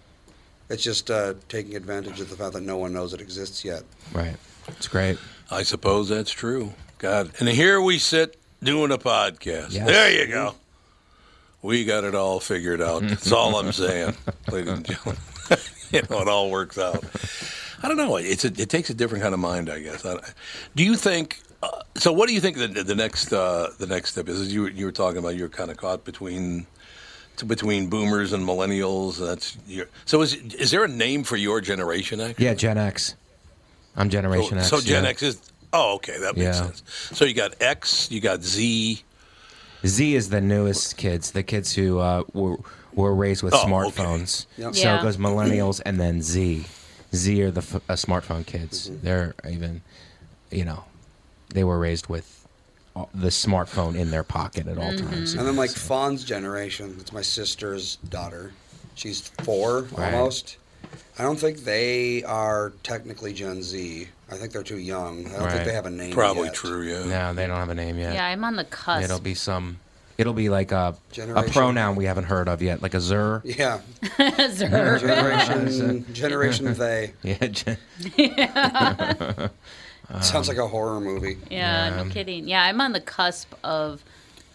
it's 0.70 0.84
just 0.84 1.10
uh, 1.12 1.34
taking 1.50 1.76
advantage 1.76 2.20
of 2.20 2.30
the 2.30 2.36
fact 2.36 2.54
that 2.54 2.64
no 2.64 2.78
one 2.78 2.94
knows 2.94 3.14
it 3.14 3.22
exists 3.22 3.64
yet. 3.66 3.84
Right. 4.14 4.36
It's 4.68 4.88
great. 4.88 5.18
I 5.52 5.64
suppose 5.64 6.10
that's 6.10 6.32
true. 6.32 6.74
God. 6.98 7.32
And 7.40 7.50
here 7.50 7.82
we 7.82 7.98
sit 7.98 8.38
doing 8.64 8.92
a 8.92 8.98
podcast. 8.98 9.74
Yes. 9.74 9.86
There 9.88 10.12
you 10.26 10.28
go. 10.32 10.56
We 11.62 11.86
got 11.86 12.04
it 12.04 12.16
all 12.16 12.40
figured 12.40 12.82
out. 12.82 13.02
That's 13.08 13.32
all 13.32 13.56
I'm 13.56 13.72
saying, 13.72 14.16
ladies 14.52 14.70
and 14.74 14.86
gentlemen. 14.86 15.22
you 15.92 16.02
know, 16.10 16.22
it 16.22 16.28
all 16.28 16.52
works 16.52 16.78
out. 16.78 17.04
I 17.82 17.88
don't 17.88 17.96
know. 17.96 18.18
It's 18.18 18.44
a, 18.44 18.48
it 18.50 18.70
takes 18.70 18.90
a 18.90 18.94
different 18.94 19.22
kind 19.22 19.34
of 19.34 19.40
mind, 19.40 19.70
I 19.70 19.80
guess. 19.80 20.06
I, 20.06 20.18
do 20.76 20.84
you 20.84 20.96
think? 20.98 21.40
Uh, 21.62 21.82
so, 21.96 22.12
what 22.12 22.28
do 22.28 22.34
you 22.34 22.42
think 22.42 22.58
the, 22.58 22.68
the 22.68 22.96
next 22.96 23.32
uh, 23.32 23.70
the 23.80 23.88
next 23.88 24.12
step 24.12 24.28
is? 24.28 24.42
As 24.42 24.54
you 24.54 24.64
were- 24.64 24.72
you 24.72 24.86
were 24.86 24.92
talking 24.92 25.20
about, 25.20 25.38
you're 25.38 25.48
kind 25.48 25.72
of 25.72 25.78
caught 25.78 26.04
between 26.04 26.62
to 26.64 26.68
between 27.42 27.88
boomers 27.90 28.34
and 28.34 28.46
millennials. 28.48 29.18
That's 29.18 29.58
your, 29.68 29.88
so. 30.06 30.22
Is 30.22 30.36
is 30.36 30.70
there 30.72 30.84
a 30.84 30.88
name 30.88 31.24
for 31.24 31.36
your 31.38 31.60
generation? 31.62 32.20
Actually, 32.22 32.46
Yeah, 32.46 32.54
Gen 32.54 32.78
X. 32.78 33.16
I'm 33.96 34.10
Generation 34.10 34.58
X. 34.60 34.70
so 34.70 34.80
Gen 34.82 35.04
yeah. 35.04 35.10
X 35.10 35.24
is. 35.24 35.42
Oh, 35.72 35.96
okay, 35.96 36.20
that 36.20 36.36
makes 36.38 36.58
Yeah. 36.58 36.66
sense. 36.68 36.84
So 37.14 37.26
you 37.26 37.34
got 37.34 37.56
X, 37.62 38.12
you 38.12 38.20
got 38.22 38.44
Z. 38.44 39.02
Z 39.86 40.16
is 40.16 40.30
the 40.30 40.40
newest 40.42 40.98
kids, 40.98 41.32
the 41.32 41.44
kids 41.44 41.74
who 41.74 42.00
uh, 42.00 42.24
were 42.34 42.58
were 42.94 43.14
raised 43.16 43.42
with 43.42 43.54
Oh, 43.56 43.62
okay. 43.64 43.72
smartphones. 43.72 44.46
Yep. 44.58 44.76
So 44.76 44.82
Yeah. 44.84 45.00
it 45.00 45.02
goes 45.02 45.18
millennials 45.18 45.82
and 45.86 46.00
then 46.00 46.22
Z. 46.22 46.66
Z 47.16 47.42
are 47.44 47.50
the 47.52 47.62
f- 47.62 47.76
uh, 47.90 47.94
smartphone 47.94 48.46
kids. 48.46 48.90
Mm-hmm. 48.90 49.06
They're 49.06 49.36
even, 49.50 49.82
you 50.52 50.64
know, 50.66 50.84
they 51.50 51.64
were 51.64 51.80
raised 51.80 52.08
with 52.08 52.43
all- 52.43 52.43
the 53.14 53.30
smartphone 53.30 53.96
in 53.98 54.12
their 54.12 54.24
pocket 54.24 54.68
at 54.68 54.78
all 54.78 54.92
Mm-hmm. 54.92 55.10
times. 55.10 55.34
And 55.34 55.48
then, 55.48 55.56
like, 55.56 55.72
Fawn's 55.72 56.24
generation, 56.24 56.96
it's 57.00 57.12
my 57.12 57.22
sister's 57.22 57.96
daughter. 58.10 58.52
She's 58.96 59.22
four 59.44 59.84
Right. 59.92 60.14
almost. 60.14 60.58
I 61.18 61.24
don't 61.24 61.40
think 61.40 61.60
they 61.60 62.24
are 62.24 62.72
technically 62.84 63.34
Gen 63.34 63.64
Z. 63.64 64.08
I 64.32 64.36
think 64.36 64.52
they're 64.52 64.64
too 64.64 64.78
young. 64.78 65.26
I 65.28 65.32
don't 65.34 65.42
Right. 65.42 65.52
think 65.54 65.66
they 65.66 65.74
have 65.74 65.86
a 65.86 65.90
name. 65.90 66.12
Probably 66.14 66.46
yet. 66.46 66.54
true. 66.56 66.84
Yeah. 66.88 67.06
No, 67.06 67.34
they 67.34 67.48
don't 67.48 67.58
have 67.58 67.70
a 67.70 67.76
name 67.76 67.98
yet. 68.00 68.14
Yeah, 68.14 68.26
I'm 68.26 68.44
on 68.44 68.56
the 68.56 68.64
cusp. 68.64 69.04
It'll 69.04 69.20
be 69.20 69.34
some. 69.36 69.80
It'll 70.18 70.34
be 70.34 70.50
like 70.50 70.72
a, 70.72 70.96
a 71.18 71.44
pronoun 71.44 71.96
we 71.96 72.06
haven't 72.06 72.26
heard 72.26 72.48
of 72.48 72.62
yet, 72.62 72.84
like 72.84 72.94
a 72.94 73.02
zer. 73.02 73.42
Yeah, 73.46 73.80
Zer. 74.52 75.00
generation, 75.00 76.06
generation 76.14 76.74
they. 76.76 77.14
Yeah, 77.24 77.48
gen- 77.48 77.78
Sounds 80.22 80.48
like 80.48 80.58
a 80.58 80.68
horror 80.68 81.00
movie. 81.00 81.38
Yeah, 81.50 81.90
Yeah. 81.96 82.04
no 82.04 82.10
kidding. 82.10 82.48
Yeah, 82.48 82.64
I'm 82.64 82.80
on 82.82 82.92
the 82.94 83.02
cusp 83.02 83.52
of 83.64 84.04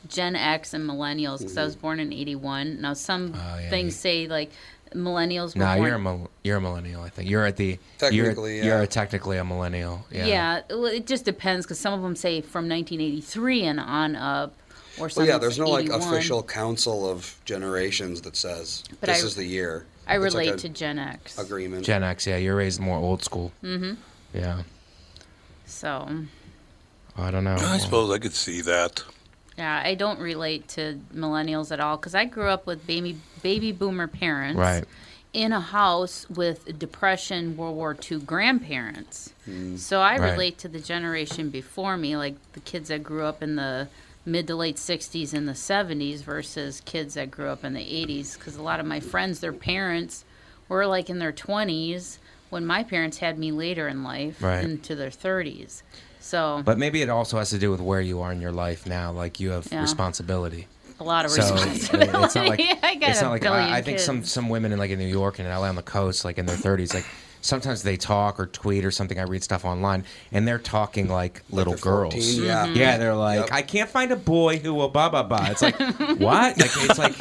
Gen 0.08 0.36
X 0.36 0.72
and 0.74 0.88
millennials 0.88 1.38
because 1.40 1.56
I 1.58 1.64
was 1.64 1.74
born 1.76 2.00
in 2.00 2.12
'81. 2.12 2.80
Now, 2.80 2.94
some 2.94 3.34
Oh, 3.34 3.58
yeah, 3.58 3.68
things 3.70 3.86
you- 3.86 3.90
say 3.92 4.26
like 4.28 4.50
millennials 4.94 5.54
were 5.54 5.60
no, 5.64 5.74
born. 5.74 5.86
you're 5.86 5.96
a 5.96 5.98
mil- 5.98 6.30
you're 6.44 6.56
a 6.58 6.60
millennial. 6.60 7.02
I 7.02 7.08
think 7.10 7.28
you're 7.28 7.44
at 7.44 7.56
the 7.56 7.78
Technically, 7.98 8.56
you're, 8.56 8.64
yeah. 8.64 8.76
you're 8.78 8.86
technically 8.86 9.36
a 9.36 9.44
millennial. 9.44 10.06
Yeah. 10.10 10.26
yeah. 10.26 10.60
well, 10.70 10.86
it 10.86 11.06
just 11.06 11.24
depends 11.24 11.66
because 11.66 11.78
some 11.78 11.92
of 11.92 12.02
them 12.02 12.14
say 12.16 12.40
from 12.40 12.68
1983 12.68 13.64
and 13.64 13.80
on 13.80 14.16
up, 14.16 14.54
or 14.98 15.08
some. 15.10 15.22
Well, 15.22 15.32
yeah, 15.32 15.38
there's 15.38 15.58
no 15.58 15.68
like 15.68 15.88
official 15.88 16.42
council 16.42 17.10
of 17.10 17.34
generations 17.44 18.20
that 18.22 18.36
says 18.36 18.84
But 19.00 19.08
this 19.08 19.22
I- 19.22 19.26
is 19.26 19.34
the 19.34 19.44
year. 19.44 19.84
I 20.06 20.14
It's 20.16 20.22
relate 20.24 20.54
a 20.54 20.56
to 20.56 20.68
Gen 20.70 20.98
X. 20.98 21.36
agreement. 21.38 21.84
Gen 21.84 22.02
X. 22.02 22.26
Yeah, 22.26 22.36
you're 22.38 22.56
raised 22.56 22.80
more 22.80 22.96
old 22.98 23.22
school. 23.24 23.52
Mm-hmm. 23.62 23.94
Yeah. 24.32 24.62
So, 25.68 26.24
I 27.16 27.30
don't 27.30 27.44
know. 27.44 27.56
I 27.56 27.78
suppose 27.78 28.10
I 28.10 28.18
could 28.18 28.32
see 28.34 28.60
that. 28.62 29.02
yeah, 29.56 29.82
I 29.84 29.94
don't 29.94 30.18
relate 30.18 30.66
to 30.68 31.00
millennials 31.14 31.70
at 31.70 31.78
all 31.80 31.96
because 31.96 32.14
I 32.14 32.24
grew 32.24 32.48
up 32.48 32.66
with 32.66 32.86
baby 32.86 33.18
baby 33.42 33.70
boomer 33.72 34.06
parents. 34.08 34.58
Right. 34.58 34.84
in 35.34 35.52
a 35.52 35.60
house 35.60 36.26
with 36.30 36.78
Depression, 36.78 37.54
World 37.54 37.76
War 37.76 37.94
II 38.10 38.18
grandparents. 38.20 39.34
Hmm. 39.44 39.76
So 39.76 40.00
I 40.00 40.16
Right. 40.16 40.30
relate 40.32 40.56
to 40.58 40.68
the 40.68 40.80
generation 40.80 41.50
before 41.50 41.98
me, 41.98 42.16
like 42.16 42.36
the 42.54 42.60
kids 42.60 42.88
that 42.88 43.02
grew 43.02 43.24
up 43.24 43.42
in 43.42 43.56
the 43.56 43.88
mid 44.24 44.46
to 44.46 44.56
late 44.56 44.76
60s 44.78 45.34
and 45.34 45.46
the 45.46 45.52
70s 45.54 46.22
versus 46.22 46.80
kids 46.86 47.12
that 47.14 47.30
grew 47.30 47.48
up 47.48 47.62
in 47.62 47.74
the 47.74 47.80
80s. 47.84 48.38
Because 48.38 48.56
a 48.56 48.62
lot 48.62 48.80
of 48.80 48.86
my 48.86 49.00
friends, 49.00 49.40
their 49.40 49.52
parents 49.52 50.24
were 50.68 50.86
like 50.86 51.10
in 51.10 51.18
their 51.18 51.32
20s 51.32 52.18
when 52.50 52.64
my 52.66 52.82
parents 52.84 53.18
had 53.18 53.38
me 53.38 53.52
later 53.52 53.88
in 53.88 54.02
life 54.04 54.42
Right. 54.42 54.64
into 54.64 54.94
their 54.94 55.10
30s. 55.10 55.82
So 56.20 56.62
But 56.64 56.78
maybe 56.78 57.02
it 57.02 57.08
also 57.08 57.38
has 57.38 57.50
to 57.50 57.58
do 57.58 57.70
with 57.70 57.80
where 57.80 58.00
you 58.00 58.20
are 58.20 58.32
in 58.32 58.40
your 58.40 58.52
life 58.52 58.86
now. 58.86 59.12
Like 59.12 59.40
you 59.40 59.50
have 59.50 59.68
Yeah. 59.70 59.82
responsibility. 59.82 60.66
a 61.00 61.04
lot 61.04 61.24
of 61.24 61.30
So 61.30 61.42
responsibility. 61.42 62.10
it's 62.24 62.34
not 62.34 62.48
like 62.48 62.60
I 62.60 62.98
it's 63.02 63.22
not 63.22 63.30
like 63.30 63.46
I, 63.46 63.78
I 63.78 63.82
think 63.82 64.00
some 64.00 64.18
kids. 64.18 64.32
some 64.32 64.48
women 64.48 64.72
in 64.72 64.78
like 64.80 64.90
in 64.90 64.98
New 64.98 65.06
York 65.06 65.38
and 65.38 65.46
in 65.46 65.54
LA 65.54 65.68
on 65.68 65.76
the 65.76 65.82
coast, 65.82 66.24
like 66.24 66.38
in 66.38 66.46
their 66.46 66.56
thirties, 66.56 66.92
like 66.92 67.06
sometimes 67.40 67.82
they 67.82 67.96
talk 67.96 68.38
or 68.40 68.46
tweet 68.46 68.84
or 68.84 68.90
something. 68.90 69.18
I 69.18 69.22
read 69.22 69.42
stuff 69.44 69.64
online 69.64 70.04
and 70.32 70.46
they're 70.46 70.58
talking 70.58 71.08
like 71.08 71.42
little 71.50 71.74
they're 71.74 71.80
girls. 71.82 72.14
14, 72.14 72.42
yeah. 72.44 72.66
Mm-hmm. 72.66 72.76
Yeah, 72.76 72.96
they're 72.98 73.14
like, 73.14 73.40
Yep. 73.40 73.48
I 73.52 73.62
can't 73.62 73.88
find 73.90 74.12
a 74.12 74.16
boy 74.16 74.58
who 74.58 74.74
will 74.74 74.88
blah 74.88 75.08
blah 75.08 75.22
blah. 75.22 75.46
It's 75.50 75.62
like 75.62 75.78
what? 76.20 76.58
Like 76.58 76.70
it's 76.76 76.98
like 76.98 77.14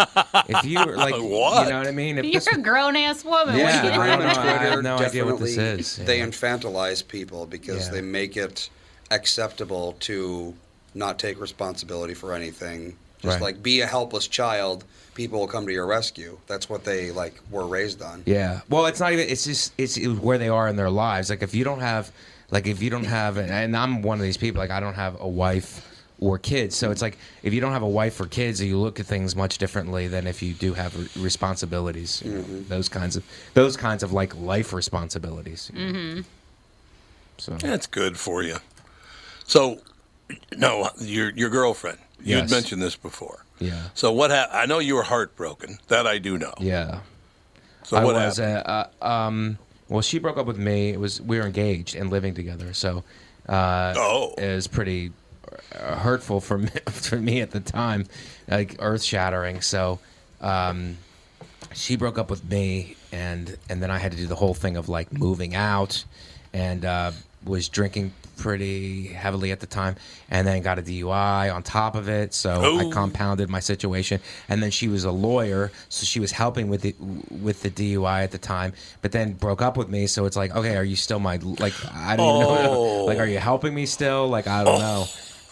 if 0.50 0.64
you 0.66 0.84
were 0.86 0.96
like, 0.98 1.14
What? 1.18 1.66
you 1.66 1.72
know 1.74 1.80
what 1.80 1.88
I 1.88 1.92
mean? 1.92 2.18
If 2.18 2.26
You're 2.26 2.34
this, 2.34 2.48
a 2.48 2.58
grown 2.60 2.96
ass 2.96 3.24
woman. 3.24 3.58
Yeah, 3.58 3.76
What 3.76 3.82
do 3.82 3.88
you 3.96 4.02
I 4.02 4.08
don't 4.08 4.20
know. 4.20 4.26
I 4.42 4.58
have 4.58 4.84
no 4.84 4.98
idea 4.98 5.26
what 5.26 5.40
this 5.40 5.56
definitely- 5.56 5.80
is. 5.82 5.96
They 5.98 6.18
Yeah. 6.20 6.26
infantilize 6.28 7.08
people 7.08 7.46
because 7.46 7.88
Yeah. 7.88 7.94
they 7.94 8.02
make 8.02 8.36
it 8.38 8.70
acceptable 9.12 9.96
to 10.02 10.54
not 10.94 11.20
take 11.20 11.40
responsibility 11.40 12.14
for 12.14 12.34
anything. 12.34 12.96
Just 13.22 13.36
Right. 13.36 13.42
like 13.42 13.64
be 13.64 13.82
a 13.82 13.88
helpless 13.88 14.28
child, 14.28 14.84
people 15.18 15.40
will 15.40 15.48
come 15.48 15.66
to 15.66 15.74
your 15.74 15.88
rescue. 15.88 16.38
That's 16.48 16.70
what 16.70 16.86
they 16.86 17.12
like 17.12 17.34
were 17.52 17.66
raised 17.68 18.02
on. 18.02 18.24
Yeah. 18.26 18.62
Well, 18.70 18.86
it's 18.86 19.00
not 19.02 19.12
even. 19.12 19.28
It's 19.28 19.44
just 19.44 19.74
it's 19.78 19.98
where 20.08 20.38
they 20.38 20.48
are 20.48 20.70
in 20.70 20.76
their 20.78 20.90
lives. 20.92 21.30
Like 21.30 21.42
if 21.44 21.54
you 21.54 21.66
don't 21.66 21.82
have, 21.82 22.12
like 22.52 22.68
if 22.68 22.82
you 22.82 22.90
don't 22.90 23.04
have, 23.06 23.36
and- 23.38 23.52
and 23.52 23.76
I'm 23.76 24.02
one 24.04 24.18
of 24.20 24.24
these 24.24 24.38
people. 24.38 24.60
Like 24.62 24.72
I 24.72 24.80
don't 24.80 24.94
have 24.94 25.20
a 25.20 25.28
wife 25.28 25.84
or 26.20 26.38
kids. 26.40 26.76
So 26.76 26.92
it's 26.92 27.02
like 27.02 27.18
if 27.44 27.52
you 27.54 27.60
don't 27.62 27.74
have 27.74 27.82
a 27.82 27.88
wife 27.90 28.20
or 28.22 28.28
kids, 28.28 28.62
you 28.62 28.78
look 28.80 29.00
at 29.00 29.06
things 29.08 29.36
much 29.36 29.58
differently 29.58 30.08
than 30.08 30.28
if 30.28 30.42
you 30.42 30.54
do 30.54 30.74
have 30.74 30.96
re- 30.96 31.24
responsibilities. 31.24 32.22
You 32.24 32.32
know, 32.34 32.44
Those 32.70 32.88
kinds 32.88 33.16
of 33.18 33.24
those 33.56 33.76
kinds 33.76 34.04
of 34.04 34.14
like 34.14 34.36
life 34.40 34.72
responsibilities. 34.72 35.72
Mm-hmm. 35.74 36.22
So 37.40 37.54
That's 37.58 37.88
good 37.88 38.18
for 38.18 38.44
you. 38.44 38.58
So, 39.46 39.80
no, 40.56 40.90
your 41.00 41.32
your 41.32 41.50
girlfriend. 41.50 41.98
You 42.24 42.36
had 42.38 42.50
mentioned 42.52 42.82
this 42.82 42.96
before. 42.96 43.44
Yeah, 43.60 43.84
So 43.94 44.12
what 44.12 44.32
happened? 44.32 44.58
I 44.60 44.66
know 44.66 44.80
you 44.80 44.96
were 44.96 45.04
heartbroken. 45.04 45.78
That 45.88 46.06
I 46.08 46.18
do 46.18 46.38
know. 46.38 46.54
yeah. 46.60 47.00
So 47.84 47.98
I 47.98 48.04
what 48.04 48.16
was. 48.16 48.38
happened? 48.38 48.68
Uh, 48.68 48.88
uh, 49.02 49.08
um, 49.08 49.58
well, 49.90 50.02
she 50.02 50.20
broke 50.20 50.38
up 50.38 50.46
with 50.46 50.58
me. 50.58 50.90
It 50.90 51.00
was 51.00 51.22
we 51.22 51.38
were 51.40 51.46
engaged 51.46 51.96
and 51.96 52.10
living 52.10 52.34
together. 52.34 52.74
So 52.74 53.04
uh, 53.48 53.94
Oh. 53.96 54.34
it 54.38 54.54
was 54.56 54.68
pretty 54.68 55.12
uh, 55.74 55.96
hurtful 55.96 56.42
for 56.42 56.58
me, 56.58 56.70
for 56.90 57.16
me 57.18 57.40
at 57.42 57.52
the 57.52 57.62
time, 57.62 58.06
like 58.50 58.76
earth 58.80 59.04
shattering. 59.04 59.62
So 59.62 60.00
um, 60.42 60.98
she 61.74 61.96
broke 61.96 62.18
up 62.18 62.30
with 62.30 62.44
me, 62.50 62.96
and 63.14 63.58
and 63.70 63.82
then 63.82 63.90
I 63.90 63.98
had 63.98 64.12
to 64.12 64.18
do 64.18 64.28
the 64.28 64.36
whole 64.36 64.54
thing 64.54 64.76
of 64.76 64.90
like 64.90 65.14
moving 65.14 65.56
out, 65.56 66.04
and 66.54 66.84
uh, 66.84 67.12
was 67.46 67.70
drinking 67.70 68.12
pretty 68.38 69.08
heavily 69.08 69.52
at 69.52 69.60
the 69.60 69.66
time, 69.68 69.96
and 70.30 70.48
then 70.48 70.62
got 70.62 70.80
a 70.80 70.82
DUI 70.82 71.54
on 71.54 71.64
top 71.64 71.96
of 71.96 72.08
it. 72.08 72.34
So 72.34 72.78
I 72.80 72.84
Oh. 72.86 72.92
compounded 72.92 73.50
my 73.50 73.60
situation, 73.60 74.22
and 74.48 74.62
then 74.64 74.72
she 74.72 74.88
was 74.88 75.04
a 75.04 75.12
lawyer, 75.12 75.72
so 75.90 76.06
she 76.06 76.20
was 76.20 76.32
helping 76.32 76.70
with 76.70 76.82
the 76.82 76.96
with 77.42 77.64
the 77.64 77.70
DUI 77.70 78.24
at 78.24 78.32
the 78.32 78.38
time, 78.38 78.74
but 79.02 79.12
then 79.12 79.34
broke 79.34 79.62
up 79.62 79.76
with 79.78 79.90
me. 79.90 80.08
So 80.08 80.26
it's 80.26 80.38
like, 80.38 80.56
okay, 80.56 80.76
are 80.78 80.84
you 80.84 80.96
still 80.96 81.20
my 81.20 81.38
like? 81.60 81.74
I 81.94 82.16
don't 82.16 82.42
even 82.44 82.64
know. 82.64 82.74
Oh. 82.74 83.06
Like, 83.06 83.20
are 83.20 83.28
you 83.28 83.40
helping 83.40 83.74
me 83.74 83.86
still? 83.86 84.28
Like, 84.28 84.48
I 84.48 84.64
don't 84.64 84.76
oh. 84.76 84.80
know. 84.80 85.06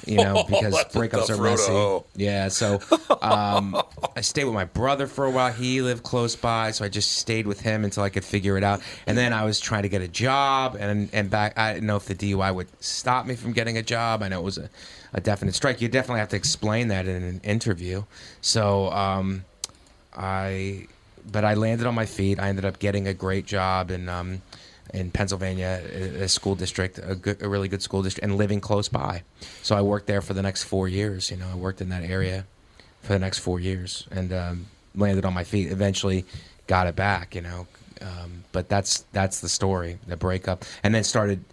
You 0.06 0.18
know, 0.18 0.43
because 0.50 0.74
That's 0.74 0.96
a 0.96 1.00
breakups 1.00 1.30
are 1.30 1.41
messy. 1.41 2.06
Yeah, 2.16 2.50
so 2.50 2.80
um, 3.22 3.82
I 4.16 4.22
stayed 4.22 4.43
with 4.46 4.54
my 4.54 4.66
brother 4.66 5.08
for 5.08 5.26
a 5.26 5.32
while. 5.32 5.52
He 5.52 5.82
lived 5.82 6.04
close 6.04 6.36
by, 6.36 6.72
so 6.72 6.86
I 6.86 6.89
just 6.89 7.14
stayed 7.14 7.48
with 7.48 7.62
him 7.62 7.84
until 7.84 8.04
I 8.04 8.10
could 8.10 8.24
figure 8.24 8.58
it 8.58 8.64
out. 8.64 8.82
And 9.08 9.18
then 9.18 9.34
I 9.34 9.46
was 9.46 9.60
trying 9.60 9.84
to 9.84 9.89
get 9.89 10.02
a 10.02 10.08
job, 10.08 10.76
and 10.80 11.10
and 11.14 11.30
back. 11.30 11.58
I 11.58 11.74
didn't 11.74 11.88
know 11.88 11.96
if 11.96 12.06
the 12.06 12.16
DUI 12.16 12.54
would 12.54 12.68
stop 12.84 13.26
me 13.26 13.36
from 13.36 13.54
getting 13.54 13.78
a 13.78 13.84
job. 13.84 14.22
I 14.22 14.28
know 14.28 14.39
it 14.39 14.43
was 14.43 14.58
a, 14.58 14.70
a 15.14 15.22
definite 15.22 15.56
strike. 15.56 15.82
You 15.82 15.88
definitely 15.88 16.20
have 16.20 16.30
to 16.30 16.36
explain 16.36 16.89
that 16.89 17.08
in 17.08 17.24
an 17.24 17.41
interview. 17.43 18.04
So 18.41 18.91
um, 18.91 19.46
I, 20.16 20.88
but 21.32 21.46
I 21.46 21.54
landed 21.56 21.88
on 21.88 21.96
my 21.96 22.06
feet. 22.06 22.39
I 22.39 22.50
ended 22.50 22.66
up 22.66 22.80
getting 22.80 23.08
a 23.08 23.14
great 23.14 23.46
job 23.46 23.91
and 23.91 24.10
um, 24.10 24.41
in 24.93 25.11
Pennsylvania, 25.11 25.81
a, 26.19 26.27
school 26.27 26.55
district, 26.55 26.99
a, 27.03 27.15
good, 27.15 27.41
a 27.41 27.49
really 27.49 27.67
good 27.67 27.81
school 27.81 28.01
district, 28.01 28.23
and 28.23 28.38
living 28.38 28.61
close 28.61 28.88
by. 28.88 29.23
So 29.61 29.75
I 29.75 29.81
worked 29.81 30.07
there 30.07 30.21
for 30.21 30.33
the 30.33 30.41
next 30.41 30.63
four 30.63 30.88
years. 30.88 31.31
You 31.31 31.38
know, 31.38 31.47
I 31.51 31.55
worked 31.55 31.81
in 31.81 31.89
that 31.89 32.03
area 32.03 32.45
for 33.01 33.13
the 33.13 33.19
next 33.19 33.39
four 33.39 33.59
years 33.59 34.07
and 34.11 34.31
um, 34.33 34.65
landed 34.95 35.25
on 35.25 35.33
my 35.33 35.43
feet. 35.43 35.71
Eventually, 35.71 36.25
got 36.67 36.88
it 36.88 36.95
back. 36.95 37.36
You 37.36 37.41
know, 37.41 37.67
um, 38.01 38.43
but 38.51 38.69
that's 38.69 39.05
that's 39.11 39.41
the 39.41 39.49
story, 39.49 39.97
the 40.07 40.17
breakup, 40.17 40.65
and 40.83 40.93
then 40.93 41.03
started. 41.03 41.43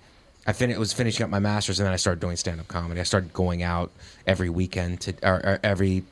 I 0.44 0.52
fin- 0.52 0.76
was 0.76 0.92
finishing 0.92 1.22
up 1.22 1.30
my 1.30 1.38
masters, 1.38 1.78
and 1.78 1.86
then 1.86 1.92
I 1.92 1.96
started 1.96 2.20
doing 2.20 2.36
stand 2.36 2.58
up 2.60 2.68
comedy. 2.68 3.00
I 3.00 3.04
started 3.04 3.32
going 3.32 3.62
out 3.62 3.92
every 4.26 4.50
weekend 4.50 5.00
to 5.02 5.14
or, 5.22 5.34
or 5.34 5.60
every 5.62 6.04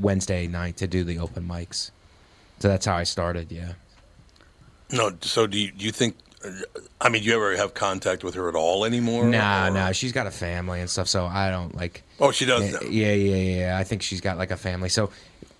Wednesday 0.00 0.46
night 0.46 0.76
to 0.78 0.86
do 0.86 1.04
the 1.04 1.18
open 1.18 1.48
mics. 1.48 1.90
So 2.58 2.68
that's 2.68 2.86
how 2.86 2.96
I 2.96 3.04
started. 3.04 3.52
Yeah. 3.52 3.72
No, 4.90 5.12
so 5.20 5.46
do 5.46 5.58
you, 5.58 5.72
do 5.72 5.84
you 5.84 5.92
think? 5.92 6.16
I 7.00 7.08
mean, 7.08 7.22
do 7.22 7.28
you 7.28 7.34
ever 7.34 7.56
have 7.56 7.74
contact 7.74 8.24
with 8.24 8.34
her 8.34 8.48
at 8.48 8.54
all 8.54 8.84
anymore? 8.84 9.24
Nah, 9.24 9.68
or- 9.68 9.70
nah. 9.70 9.92
She's 9.92 10.12
got 10.12 10.26
a 10.26 10.30
family 10.30 10.80
and 10.80 10.88
stuff, 10.88 11.08
so 11.08 11.26
I 11.26 11.50
don't 11.50 11.74
like. 11.74 12.02
Oh, 12.20 12.30
she 12.30 12.44
does. 12.44 12.64
Yeah, 12.64 12.78
now. 12.80 12.88
yeah, 12.88 13.12
yeah, 13.12 13.58
yeah. 13.58 13.78
I 13.78 13.84
think 13.84 14.02
she's 14.02 14.20
got 14.20 14.38
like 14.38 14.50
a 14.50 14.56
family, 14.56 14.88
so 14.88 15.10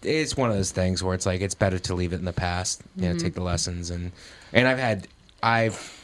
it's 0.02 0.36
one 0.36 0.50
of 0.50 0.56
those 0.56 0.70
things 0.70 1.02
where 1.02 1.14
it's 1.14 1.26
like 1.26 1.40
it's 1.40 1.54
better 1.54 1.78
to 1.78 1.94
leave 1.94 2.12
it 2.12 2.16
in 2.16 2.24
the 2.24 2.32
past. 2.32 2.82
You 2.96 3.08
know, 3.08 3.18
take 3.18 3.34
the 3.34 3.40
mm-hmm. 3.40 3.46
lessons 3.46 3.90
and 3.90 4.12
and 4.52 4.68
I've 4.68 4.78
had 4.78 5.08
I've 5.42 5.96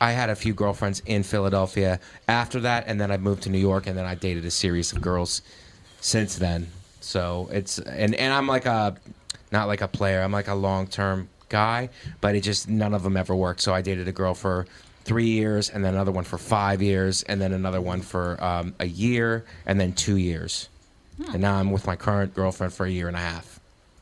I 0.00 0.12
had 0.12 0.30
a 0.30 0.34
few 0.34 0.52
girlfriends 0.52 1.00
in 1.06 1.22
Philadelphia 1.22 2.00
after 2.26 2.60
that, 2.60 2.84
and 2.88 3.00
then 3.00 3.12
I 3.12 3.18
moved 3.18 3.44
to 3.44 3.50
New 3.50 3.58
York, 3.58 3.86
and 3.86 3.96
then 3.96 4.04
I 4.04 4.16
dated 4.16 4.44
a 4.44 4.50
series 4.50 4.92
of 4.92 5.00
girls 5.00 5.42
since 6.00 6.36
then. 6.36 6.68
So 7.00 7.48
it's 7.52 7.78
and 7.78 8.14
and 8.16 8.32
I'm 8.32 8.46
like 8.46 8.66
a 8.66 8.96
not 9.52 9.68
like 9.68 9.80
a 9.80 9.88
player. 9.88 10.22
I'm 10.22 10.32
like 10.32 10.48
a 10.48 10.54
long 10.54 10.86
term 10.86 11.28
guy, 11.52 11.88
but 12.20 12.34
it 12.34 12.40
just 12.40 12.68
none 12.68 12.92
of 12.94 13.04
them 13.04 13.16
ever 13.16 13.36
worked. 13.36 13.60
So 13.60 13.72
I 13.72 13.80
dated 13.82 14.08
a 14.08 14.12
girl 14.12 14.34
for 14.34 14.66
three 15.04 15.28
years, 15.28 15.68
and 15.70 15.84
then 15.84 15.94
another 15.94 16.10
one 16.12 16.24
for 16.24 16.38
five 16.38 16.82
years, 16.82 17.22
and 17.24 17.40
then 17.40 17.52
another 17.52 17.80
one 17.80 18.00
for 18.02 18.42
um, 18.42 18.74
a 18.80 18.86
year, 18.86 19.44
and 19.66 19.78
then 19.80 19.92
two 19.92 20.16
years. 20.16 20.68
And 21.32 21.40
now 21.42 21.54
I'm 21.56 21.70
with 21.70 21.86
my 21.86 21.94
current 21.94 22.34
girlfriend 22.34 22.72
for 22.72 22.86
a 22.86 22.90
year 22.90 23.06
and 23.06 23.16
a 23.16 23.20
half. 23.20 23.60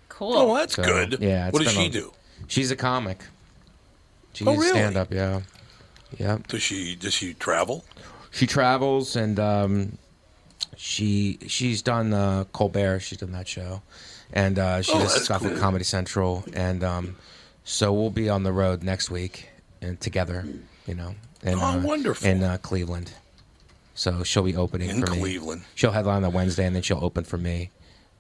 Cool. 0.09 0.33
Oh, 0.37 0.55
that's 0.57 0.75
So, 0.77 0.83
good. 0.85 1.19
Yeah. 1.21 1.51
What 1.51 1.63
does 1.65 1.73
she 1.73 1.87
a- 1.87 1.91
do? 1.91 2.13
She's 2.47 2.71
a 2.71 2.77
comic. 2.77 3.19
She's 4.33 4.47
Oh, 4.47 4.53
really? 4.55 4.69
stand 4.71 4.97
up. 4.97 5.13
Yeah. 5.13 5.41
Yeah. 6.19 6.39
Does 6.49 6.63
she 6.63 6.97
does 6.97 7.13
she 7.13 7.35
travel? 7.35 7.85
She 8.31 8.47
travels 8.47 9.17
and 9.17 9.39
um, 9.41 9.99
she 10.77 11.39
she's 11.47 11.83
done 11.83 12.13
uh, 12.13 12.45
Colbert. 12.53 13.01
She's 13.01 13.19
done 13.19 13.33
that 13.33 13.49
show, 13.49 13.83
and 14.33 14.59
uh, 14.59 14.83
she 14.83 14.93
Oh, 14.93 15.01
does 15.01 15.13
that's 15.15 15.25
stuff 15.25 15.43
cool. 15.43 15.53
at 15.53 15.59
Comedy 15.59 15.85
Central. 15.85 16.45
And 16.55 16.83
um, 16.85 17.17
so 17.65 17.93
we'll 17.93 18.11
be 18.11 18.29
on 18.29 18.43
the 18.43 18.53
road 18.53 18.83
next 18.83 19.11
week 19.11 19.49
and 19.83 20.01
together, 20.01 20.45
you 20.87 20.95
know. 20.95 21.15
In, 21.43 21.59
Oh, 21.59 21.63
uh, 21.63 21.81
wonderful. 21.81 22.29
In 22.29 22.43
uh, 22.43 22.59
Cleveland. 22.61 23.13
So 23.95 24.23
she'll 24.25 24.43
be 24.43 24.57
opening 24.57 24.91
In 24.91 25.05
for 25.05 25.13
me. 25.13 25.19
Cleveland. 25.19 25.63
She'll 25.75 25.91
headline 25.93 26.17
on 26.17 26.23
the 26.23 26.31
Wednesday, 26.31 26.67
and 26.67 26.75
then 26.75 26.83
she'll 26.83 27.03
open 27.05 27.25
for 27.25 27.37
me. 27.39 27.71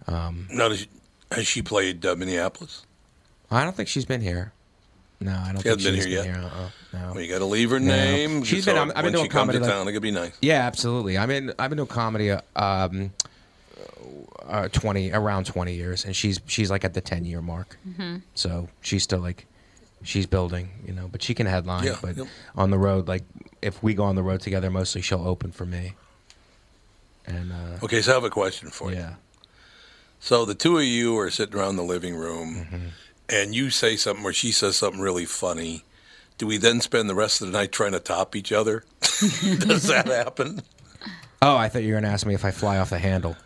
Now, 0.09 0.33
does 0.51 0.81
she, 0.81 0.89
has 1.31 1.47
she 1.47 1.63
played 1.63 2.05
uh, 2.05 2.17
Minneapolis? 2.17 2.85
I 3.51 3.65
don't 3.65 3.77
think 3.77 3.89
she's 3.89 4.05
been 4.05 4.21
here. 4.21 4.53
No, 5.21 5.33
I 5.33 5.53
don't 5.53 5.59
She 5.59 5.63
think 5.69 5.81
hasn't 5.81 5.85
been 5.85 5.95
she's 5.97 6.05
here 6.07 6.23
been 6.23 6.33
yet? 6.33 6.41
here. 6.41 6.51
Uh-uh, 6.51 6.71
no. 7.09 7.13
Well, 7.13 7.21
you 7.21 7.29
got 7.31 7.39
to 7.41 7.45
leave 7.45 7.71
her 7.71 7.79
No. 7.81 7.87
name. 7.95 8.43
She's 8.43 8.65
so 8.65 8.73
been- 8.73 8.79
I'm- 8.79 8.93
I've 8.97 9.05
been 9.05 9.13
doing 9.13 9.25
she 9.27 9.29
comes 9.29 9.41
comedy 9.49 9.59
to 9.59 9.65
like- 9.65 9.73
town, 9.75 9.89
it 9.89 9.93
could 9.93 10.03
be 10.03 10.11
nice. 10.11 10.33
Yeah, 10.41 10.67
absolutely. 10.67 11.19
I 11.19 11.27
mean, 11.27 11.53
I've 11.59 11.69
been 11.69 11.77
doing 11.77 11.89
comedy 11.89 12.31
uh, 12.31 12.41
um, 12.57 13.13
uh, 14.47 14.69
twenty 14.69 15.13
around 15.13 15.47
twenty 15.47 15.75
years, 15.75 16.05
and 16.05 16.15
she's 16.17 16.41
she's 16.47 16.71
like 16.71 16.85
at 16.85 16.95
the 16.95 17.01
ten 17.01 17.25
year 17.25 17.41
mark. 17.43 17.77
So 18.35 18.69
she's 18.81 19.03
still 19.03 19.21
like 19.21 19.47
she's 20.03 20.27
building, 20.27 20.71
you 20.87 20.93
know. 20.93 21.09
But 21.09 21.23
she 21.23 21.35
can 21.35 21.47
headline. 21.47 21.85
Yeah, 21.85 21.97
but 22.01 22.17
yep. 22.17 22.27
on 22.57 22.71
the 22.71 22.79
road, 22.79 23.09
like 23.09 23.25
if 23.63 23.83
we 23.83 23.95
go 23.95 24.05
on 24.05 24.15
the 24.17 24.23
road 24.23 24.41
together, 24.41 24.71
mostly 24.71 25.03
she'll 25.03 25.27
open 25.27 25.53
for 25.53 25.67
me. 25.67 25.95
And 27.27 27.53
uh, 27.53 27.85
Okay, 27.85 28.01
so 28.03 28.13
I 28.13 28.15
have 28.15 28.25
a 28.25 28.31
question 28.31 28.71
for 28.71 28.91
you. 28.91 28.97
yeah, 28.99 29.15
So 30.21 30.45
the 30.45 30.55
two 30.55 30.79
of 30.79 30.85
you 30.85 31.17
are 31.19 31.31
sitting 31.31 31.55
around 31.55 31.77
the 31.77 31.83
living 31.85 32.17
room, 32.17 32.67
Mm-hmm. 32.71 32.87
and 33.29 33.55
you 33.55 33.71
say 33.71 33.97
something 33.97 34.25
or 34.25 34.33
she 34.33 34.51
says 34.53 34.77
something 34.77 35.01
really 35.01 35.27
funny. 35.27 35.85
Do 36.39 36.47
we 36.47 36.57
then 36.57 36.81
spend 36.81 37.09
the 37.11 37.15
rest 37.15 37.43
of 37.43 37.49
the 37.49 37.53
night 37.53 37.71
trying 37.71 37.93
to 37.93 38.01
top 38.01 38.35
each 38.35 38.51
other? 38.53 38.85
Does 39.01 39.87
that 39.89 40.07
happen? 40.07 40.63
Oh, 41.43 41.55
I 41.57 41.69
thought 41.69 41.83
you 41.83 41.89
were 41.89 42.01
going 42.01 42.05
to 42.05 42.11
ask 42.11 42.27
me 42.27 42.35
if 42.35 42.45
I 42.47 42.51
fly 42.51 42.79
off 42.79 42.89
the 42.91 42.99
handle. 42.99 43.37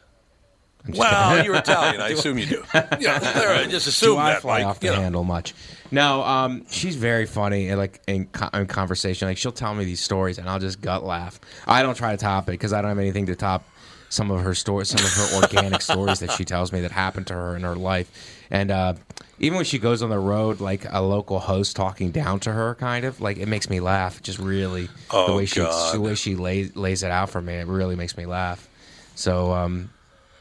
Well, 0.89 1.45
you're 1.45 1.57
Italian. 1.57 2.01
I 2.01 2.09
assume 2.11 2.39
you 2.39 2.47
do. 2.47 2.65
Yeah, 3.01 3.67
just 3.67 3.87
assume 3.87 4.15
do 4.15 4.19
I 4.19 4.33
that, 4.33 4.43
fly 4.43 4.59
Mike. 4.59 4.67
off 4.67 4.81
the 4.81 4.87
You 4.87 4.93
know. 4.93 5.01
handle 5.01 5.25
much? 5.25 5.55
No, 5.91 6.23
um, 6.23 6.67
she's 6.71 6.97
very 6.97 7.27
funny. 7.27 7.69
And 7.69 7.79
like 7.79 8.01
in, 8.07 8.27
co- 8.27 8.51
in 8.59 8.67
conversation, 8.67 9.29
like 9.29 9.39
she'll 9.39 9.53
tell 9.53 9.75
me 9.75 9.85
these 9.85 10.01
stories, 10.01 10.39
and 10.39 10.49
I'll 10.49 10.59
just 10.59 10.81
gut 10.81 11.05
laugh. 11.05 11.41
I 11.67 11.83
don't 11.83 11.95
try 11.97 12.13
to 12.13 12.17
top 12.19 12.49
it 12.49 12.53
because 12.53 12.73
I 12.73 12.83
don't 12.83 12.89
have 12.91 12.99
anything 12.99 13.27
to 13.27 13.37
top 13.37 13.65
some 14.11 14.31
of 14.31 14.43
her 14.43 14.55
stories, 14.55 14.89
some 14.91 15.05
of 15.05 15.13
her 15.13 15.43
organic 15.43 15.81
stories 15.83 16.21
that 16.21 16.31
she 16.33 16.45
tells 16.45 16.73
me 16.73 16.81
that 16.83 16.93
happened 16.93 17.27
to 17.29 17.35
her 17.35 17.57
in 17.57 17.63
her 17.63 17.75
life. 17.75 18.47
And 18.51 18.71
uh, 18.71 18.95
even 19.41 19.57
when 19.57 19.65
she 19.65 19.79
goes 19.79 20.03
on 20.03 20.11
the 20.11 20.19
road, 20.19 20.61
like 20.61 20.85
a 20.91 21.01
local 21.03 21.41
host 21.41 21.75
talking 21.75 22.11
down 22.13 22.41
to 22.41 22.53
her, 22.53 22.75
kind 22.77 23.05
of 23.05 23.21
like 23.21 23.39
it 23.39 23.47
makes 23.49 23.69
me 23.71 23.81
laugh. 23.81 24.23
Just 24.23 24.39
really 24.39 24.87
the 24.87 24.91
Oh, 25.11 25.37
way 25.37 25.47
she 25.47 25.61
the 25.61 25.99
way 26.01 26.15
she 26.15 26.37
lays 26.37 26.77
lays 26.77 27.03
it 27.03 27.11
out 27.11 27.31
for 27.31 27.41
me, 27.41 27.55
it 27.55 27.67
really 27.67 27.97
makes 27.97 28.17
me 28.17 28.27
laugh. 28.27 28.69
So 29.17 29.53
um, 29.53 29.91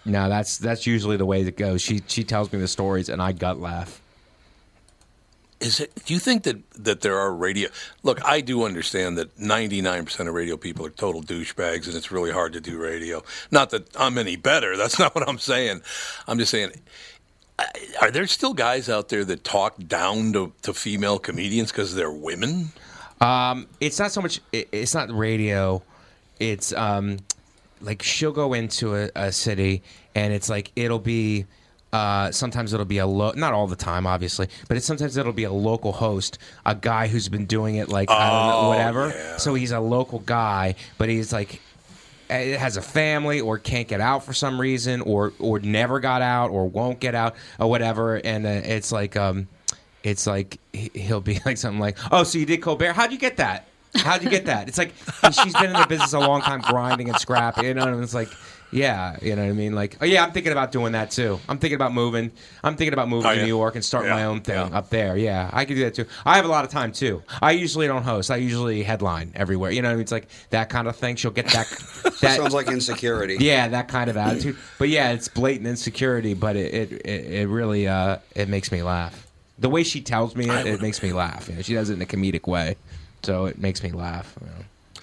no, 0.05 0.29
that's 0.29 0.57
that's 0.57 0.85
usually 0.85 1.17
the 1.17 1.25
way 1.25 1.41
it 1.41 1.57
goes. 1.57 1.81
She 1.81 2.01
she 2.07 2.23
tells 2.23 2.51
me 2.51 2.59
the 2.59 2.67
stories, 2.67 3.09
and 3.09 3.21
I 3.21 3.31
gut 3.31 3.59
laugh. 3.59 4.01
Is 5.59 5.79
it? 5.79 5.93
Do 6.05 6.13
you 6.13 6.19
think 6.19 6.43
that 6.43 6.57
that 6.73 7.01
there 7.01 7.17
are 7.17 7.33
radio? 7.33 7.69
Look, 8.03 8.23
I 8.25 8.41
do 8.41 8.63
understand 8.63 9.17
that 9.17 9.39
ninety 9.39 9.81
nine 9.81 10.03
percent 10.03 10.27
of 10.27 10.35
radio 10.35 10.57
people 10.57 10.85
are 10.85 10.89
total 10.89 11.21
douchebags, 11.23 11.87
and 11.87 11.95
it's 11.95 12.11
really 12.11 12.31
hard 12.31 12.51
to 12.53 12.59
do 12.59 12.77
radio. 12.77 13.23
Not 13.49 13.69
that 13.69 13.95
I'm 13.97 14.17
any 14.17 14.35
better. 14.35 14.75
That's 14.83 14.99
not 14.99 15.15
what 15.15 15.27
I'm 15.27 15.39
saying. 15.39 15.81
I'm 16.27 16.37
just 16.37 16.51
saying. 16.51 16.71
Are 18.01 18.11
there 18.11 18.27
still 18.27 18.53
guys 18.53 18.89
out 18.89 19.09
there 19.09 19.23
that 19.23 19.43
talk 19.43 19.77
down 19.87 20.33
to, 20.33 20.51
to 20.63 20.73
female 20.73 21.19
comedians 21.19 21.71
because 21.71 21.93
they're 21.93 22.11
women? 22.11 22.69
Um, 23.21 23.67
it's 23.79 23.99
not 23.99 24.11
so 24.11 24.21
much. 24.21 24.41
It, 24.51 24.67
it's 24.71 24.93
not 24.93 25.15
radio. 25.15 25.81
It's 26.39 26.73
um, 26.73 27.19
like 27.83 28.01
she'll 28.01 28.31
go 28.31 28.53
into 28.53 28.95
a, 28.95 29.09
a 29.15 29.31
city, 29.31 29.83
and 30.15 30.33
it's 30.33 30.49
like 30.49 30.71
it'll 30.75 30.99
be. 30.99 31.45
Uh, 31.91 32.31
sometimes 32.31 32.73
it'll 32.73 32.87
be 32.87 32.97
a 32.97 33.05
lo- 33.05 33.33
not 33.35 33.53
all 33.53 33.67
the 33.67 33.75
time, 33.75 34.07
obviously, 34.07 34.47
but 34.67 34.75
it's 34.77 34.85
sometimes 34.87 35.15
it'll 35.15 35.31
be 35.31 35.43
a 35.43 35.51
local 35.53 35.91
host, 35.91 36.39
a 36.65 36.73
guy 36.73 37.07
who's 37.07 37.29
been 37.29 37.45
doing 37.45 37.75
it 37.75 37.87
like 37.87 38.09
I 38.09 38.29
don't 38.31 38.49
know 38.49 38.59
Oh, 38.65 38.69
whatever. 38.69 39.09
yeah. 39.09 39.37
So 39.37 39.53
he's 39.53 39.69
a 39.69 39.79
local 39.79 40.17
guy, 40.17 40.73
but 40.97 41.07
he's 41.07 41.31
like 41.31 41.61
it 42.31 42.57
has 42.59 42.77
a 42.77 42.81
family 42.81 43.41
or 43.41 43.59
can't 43.59 43.87
get 43.87 44.01
out 44.01 44.23
for 44.25 44.33
some 44.33 44.59
reason 44.59 45.01
or 45.01 45.33
or 45.37 45.59
never 45.59 45.99
got 45.99 46.23
out 46.23 46.49
or 46.49 46.67
won't 46.67 46.99
get 46.99 47.13
out 47.13 47.35
or 47.59 47.69
whatever 47.69 48.15
and 48.15 48.47
uh, 48.47 48.49
it's 48.49 48.91
like 48.91 49.15
um 49.15 49.47
it's 50.01 50.25
like 50.25 50.57
he- 50.71 50.89
he'll 50.95 51.21
be 51.21 51.39
like 51.45 51.57
something 51.57 51.79
like 51.81 51.95
oh 52.11 52.23
so 52.23 52.39
you 52.39 52.45
did 52.47 52.59
colbert 52.61 52.93
how'd 52.93 53.11
you 53.11 53.19
get 53.19 53.37
that 53.37 53.67
how'd 53.95 54.23
you 54.23 54.29
get 54.29 54.45
that? 54.45 54.67
It's 54.67 54.77
like 54.77 54.93
she's 55.31 55.53
been 55.53 55.67
in 55.67 55.73
the 55.73 55.85
business 55.87 56.13
a 56.13 56.19
long 56.19 56.41
time 56.41 56.61
grinding 56.61 57.09
and 57.09 57.17
scrapping 57.19 57.65
you 57.65 57.73
know 57.73 57.83
and 57.87 58.03
it's 58.03 58.13
like 58.13 58.29
yeah 58.71 59.17
you 59.21 59.35
know 59.35 59.43
what 59.43 59.49
i 59.49 59.53
mean? 59.53 59.75
Like 59.75 59.97
oh 60.01 60.05
yeah 60.05 60.23
i'm 60.23 60.31
thinking 60.31 60.51
about 60.51 60.71
doing 60.71 60.93
that 60.93 61.11
too. 61.11 61.39
I'm 61.47 61.59
thinking 61.59 61.75
about 61.75 61.93
moving. 61.93 62.31
I'm 62.63 62.75
thinking 62.75 62.93
about 62.93 63.07
moving 63.07 63.29
Oh, 63.29 63.35
to 63.35 63.41
new 63.41 63.47
york 63.47 63.75
and 63.75 63.85
starting 63.85 64.09
Yeah, 64.09 64.15
my 64.15 64.25
own 64.25 64.41
thing 64.41 64.55
yeah. 64.55 64.77
up 64.77 64.89
there. 64.89 65.15
Yeah 65.15 65.49
i 65.53 65.63
could 65.65 65.75
do 65.75 65.83
that 65.83 65.93
too. 65.93 66.05
I 66.25 66.35
have 66.37 66.45
a 66.45 66.47
lot 66.47 66.65
of 66.65 66.71
time 66.71 66.91
too. 66.91 67.21
I 67.41 67.51
usually 67.51 67.85
don't 67.87 68.03
host. 68.03 68.31
I 68.31 68.37
usually 68.37 68.81
headline 68.83 69.31
everywhere. 69.35 69.69
You 69.71 69.81
know 69.83 69.89
what 69.89 69.93
i 69.93 69.95
mean? 69.95 70.01
It's 70.03 70.11
like 70.11 70.27
that 70.49 70.69
kind 70.69 70.87
of 70.87 70.95
thing. 70.95 71.15
She'll 71.15 71.29
get 71.31 71.45
that 71.49 71.67
that 72.21 72.37
Sounds 72.37 72.53
like 72.53 72.67
insecurity. 72.67 73.37
yeah, 73.39 73.67
that 73.67 73.87
kind 73.89 74.09
of 74.09 74.17
attitude. 74.17 74.57
But 74.79 74.89
yeah, 74.89 75.11
it's 75.11 75.27
blatant 75.27 75.67
insecurity, 75.67 76.33
but 76.33 76.55
it 76.55 76.73
it, 76.73 76.91
it, 77.05 77.25
it 77.41 77.47
really 77.47 77.87
uh, 77.87 78.17
it 78.35 78.49
makes 78.49 78.71
me 78.71 78.81
laugh. 78.81 79.27
The 79.59 79.69
way 79.69 79.83
she 79.83 80.01
tells 80.01 80.35
me 80.35 80.49
it, 80.49 80.65
it 80.65 80.81
makes 80.81 81.03
me 81.03 81.13
laugh. 81.13 81.47
You 81.47 81.55
know, 81.57 81.61
she 81.61 81.75
does 81.75 81.91
it 81.91 81.93
in 81.93 82.01
a 82.01 82.05
comedic 82.07 82.47
way, 82.47 82.75
so 83.23 83.45
it 83.45 83.57
makes 83.57 83.83
me 83.83 83.91
laugh. 83.91 84.35
you 84.41 84.47
know. 84.47 85.01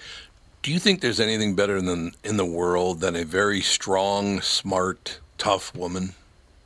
Do 0.63 0.73
you 0.73 0.79
think 0.79 1.01
there's 1.01 1.21
anything 1.21 1.55
better 1.55 1.81
than 1.81 2.13
in 2.23 2.37
the 2.37 2.45
world 2.45 3.01
than 3.01 3.17
a 3.17 3.25
very 3.25 3.63
strong, 3.63 4.41
smart, 4.43 5.19
tough 5.39 5.75
woman? 5.75 6.15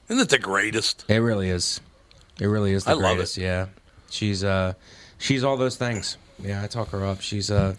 Isn't 0.09 0.23
it 0.23 0.29
the 0.29 0.39
greatest? 0.39 1.05
It 1.09 1.19
really 1.19 1.49
is. 1.49 1.81
It 2.41 2.47
really 2.47 2.73
is 2.73 2.85
the 2.85 2.93
I 2.93 2.97
greatest. 2.97 3.37
Yeah, 3.37 3.67
she's 4.11 4.43
uh, 4.43 4.75
she's 5.19 5.45
all 5.45 5.57
those 5.57 5.77
things. 5.77 6.17
Yeah, 6.43 6.63
I 6.63 6.67
talk 6.67 6.89
her 6.91 7.07
up. 7.07 7.21
She's 7.21 7.51
uh, 7.51 7.77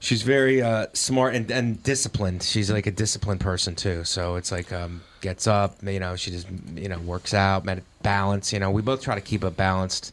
she's 0.00 0.22
very 0.22 0.60
uh, 0.60 0.86
smart 0.92 1.34
and, 1.36 1.50
and 1.50 1.82
disciplined. 1.82 2.42
She's 2.42 2.70
like 2.70 2.86
a 2.86 2.90
disciplined 2.90 3.40
person 3.40 3.76
too. 3.76 4.02
So 4.04 4.34
it's 4.34 4.50
like 4.50 4.72
um, 4.72 5.02
gets 5.20 5.46
up, 5.46 5.76
you 5.82 6.00
know, 6.00 6.16
she 6.16 6.32
just 6.32 6.48
you 6.74 6.88
know 6.88 6.98
works 6.98 7.32
out, 7.32 7.64
balance. 8.02 8.52
You 8.52 8.58
know, 8.58 8.70
we 8.70 8.82
both 8.82 9.00
try 9.00 9.14
to 9.14 9.20
keep 9.20 9.44
a 9.44 9.50
balanced 9.50 10.12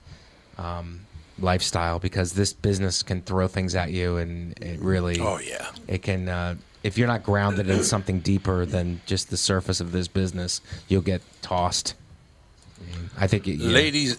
um, 0.59 1.01
lifestyle 1.41 1.99
because 1.99 2.33
this 2.33 2.53
business 2.53 3.03
can 3.03 3.21
throw 3.21 3.47
things 3.47 3.75
at 3.75 3.91
you, 3.91 4.17
and 4.17 4.57
it 4.61 4.79
really 4.79 5.19
Oh 5.19 5.39
yeah. 5.39 5.69
it 5.87 6.01
can. 6.03 6.27
Uh, 6.29 6.55
if 6.83 6.97
you're 6.97 7.07
not 7.07 7.23
grounded 7.23 7.69
in 7.69 7.83
something 7.83 8.19
deeper 8.21 8.65
than 8.65 9.01
just 9.05 9.29
the 9.29 9.35
surface 9.37 9.81
of 9.81 9.91
this 9.91 10.07
business, 10.07 10.61
you'll 10.87 11.01
get 11.01 11.21
tossed. 11.41 11.93
I 13.17 13.27
think, 13.27 13.47
it, 13.49 13.55
yeah. 13.55 13.69
Ladies, 13.71 14.17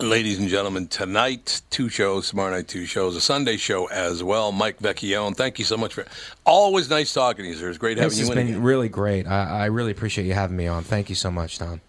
Ladies 0.00 0.38
and 0.38 0.48
gentlemen, 0.48 0.88
tonight, 0.88 1.60
two 1.68 1.90
shows, 1.90 2.30
tomorrow 2.30 2.50
night, 2.56 2.66
two 2.66 2.86
shows, 2.86 3.14
a 3.14 3.20
Sunday 3.20 3.58
show 3.58 3.86
as 3.90 4.24
well. 4.24 4.50
Mike 4.50 4.78
Vecchione, 4.78 5.36
thank 5.36 5.58
you 5.58 5.64
so 5.66 5.76
much 5.76 5.92
for 5.92 6.06
always 6.46 6.88
nice 6.88 7.12
talking 7.12 7.44
to 7.44 7.50
you, 7.50 7.54
sir. 7.56 7.68
It's 7.68 7.76
great 7.78 7.98
having 7.98 8.08
This 8.08 8.18
you 8.18 8.24
has 8.26 8.34
been 8.34 8.48
again. 8.48 8.62
really 8.62 8.88
great. 8.88 9.26
I, 9.26 9.64
I 9.64 9.64
really 9.66 9.92
appreciate 9.92 10.26
you 10.26 10.32
having 10.32 10.56
me 10.56 10.66
on. 10.66 10.82
Thank 10.82 11.10
you 11.10 11.14
so 11.14 11.30
much, 11.30 11.58
Tom. 11.58 11.82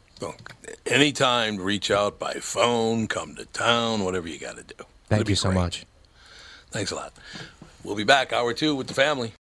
Anytime, 0.94 1.58
reach 1.58 1.92
out 1.92 2.20
by 2.20 2.34
phone, 2.36 3.08
come 3.08 3.36
to 3.36 3.46
town, 3.48 4.04
whatever 4.04 4.28
you 4.28 4.40
got 4.40 4.58
to 4.58 4.64
do. 4.64 4.86
Thank 5.10 5.22
It'll 5.22 5.32
you 5.32 5.36
so 5.36 5.52
much. 5.52 5.86
Thanks 6.72 6.92
a 6.92 6.96
lot. 6.96 7.14
We'll 7.84 7.96
be 7.96 8.04
back, 8.04 8.32
hour 8.32 8.54
two, 8.54 8.76
with 8.76 8.88
the 8.88 8.94
family. 8.94 9.34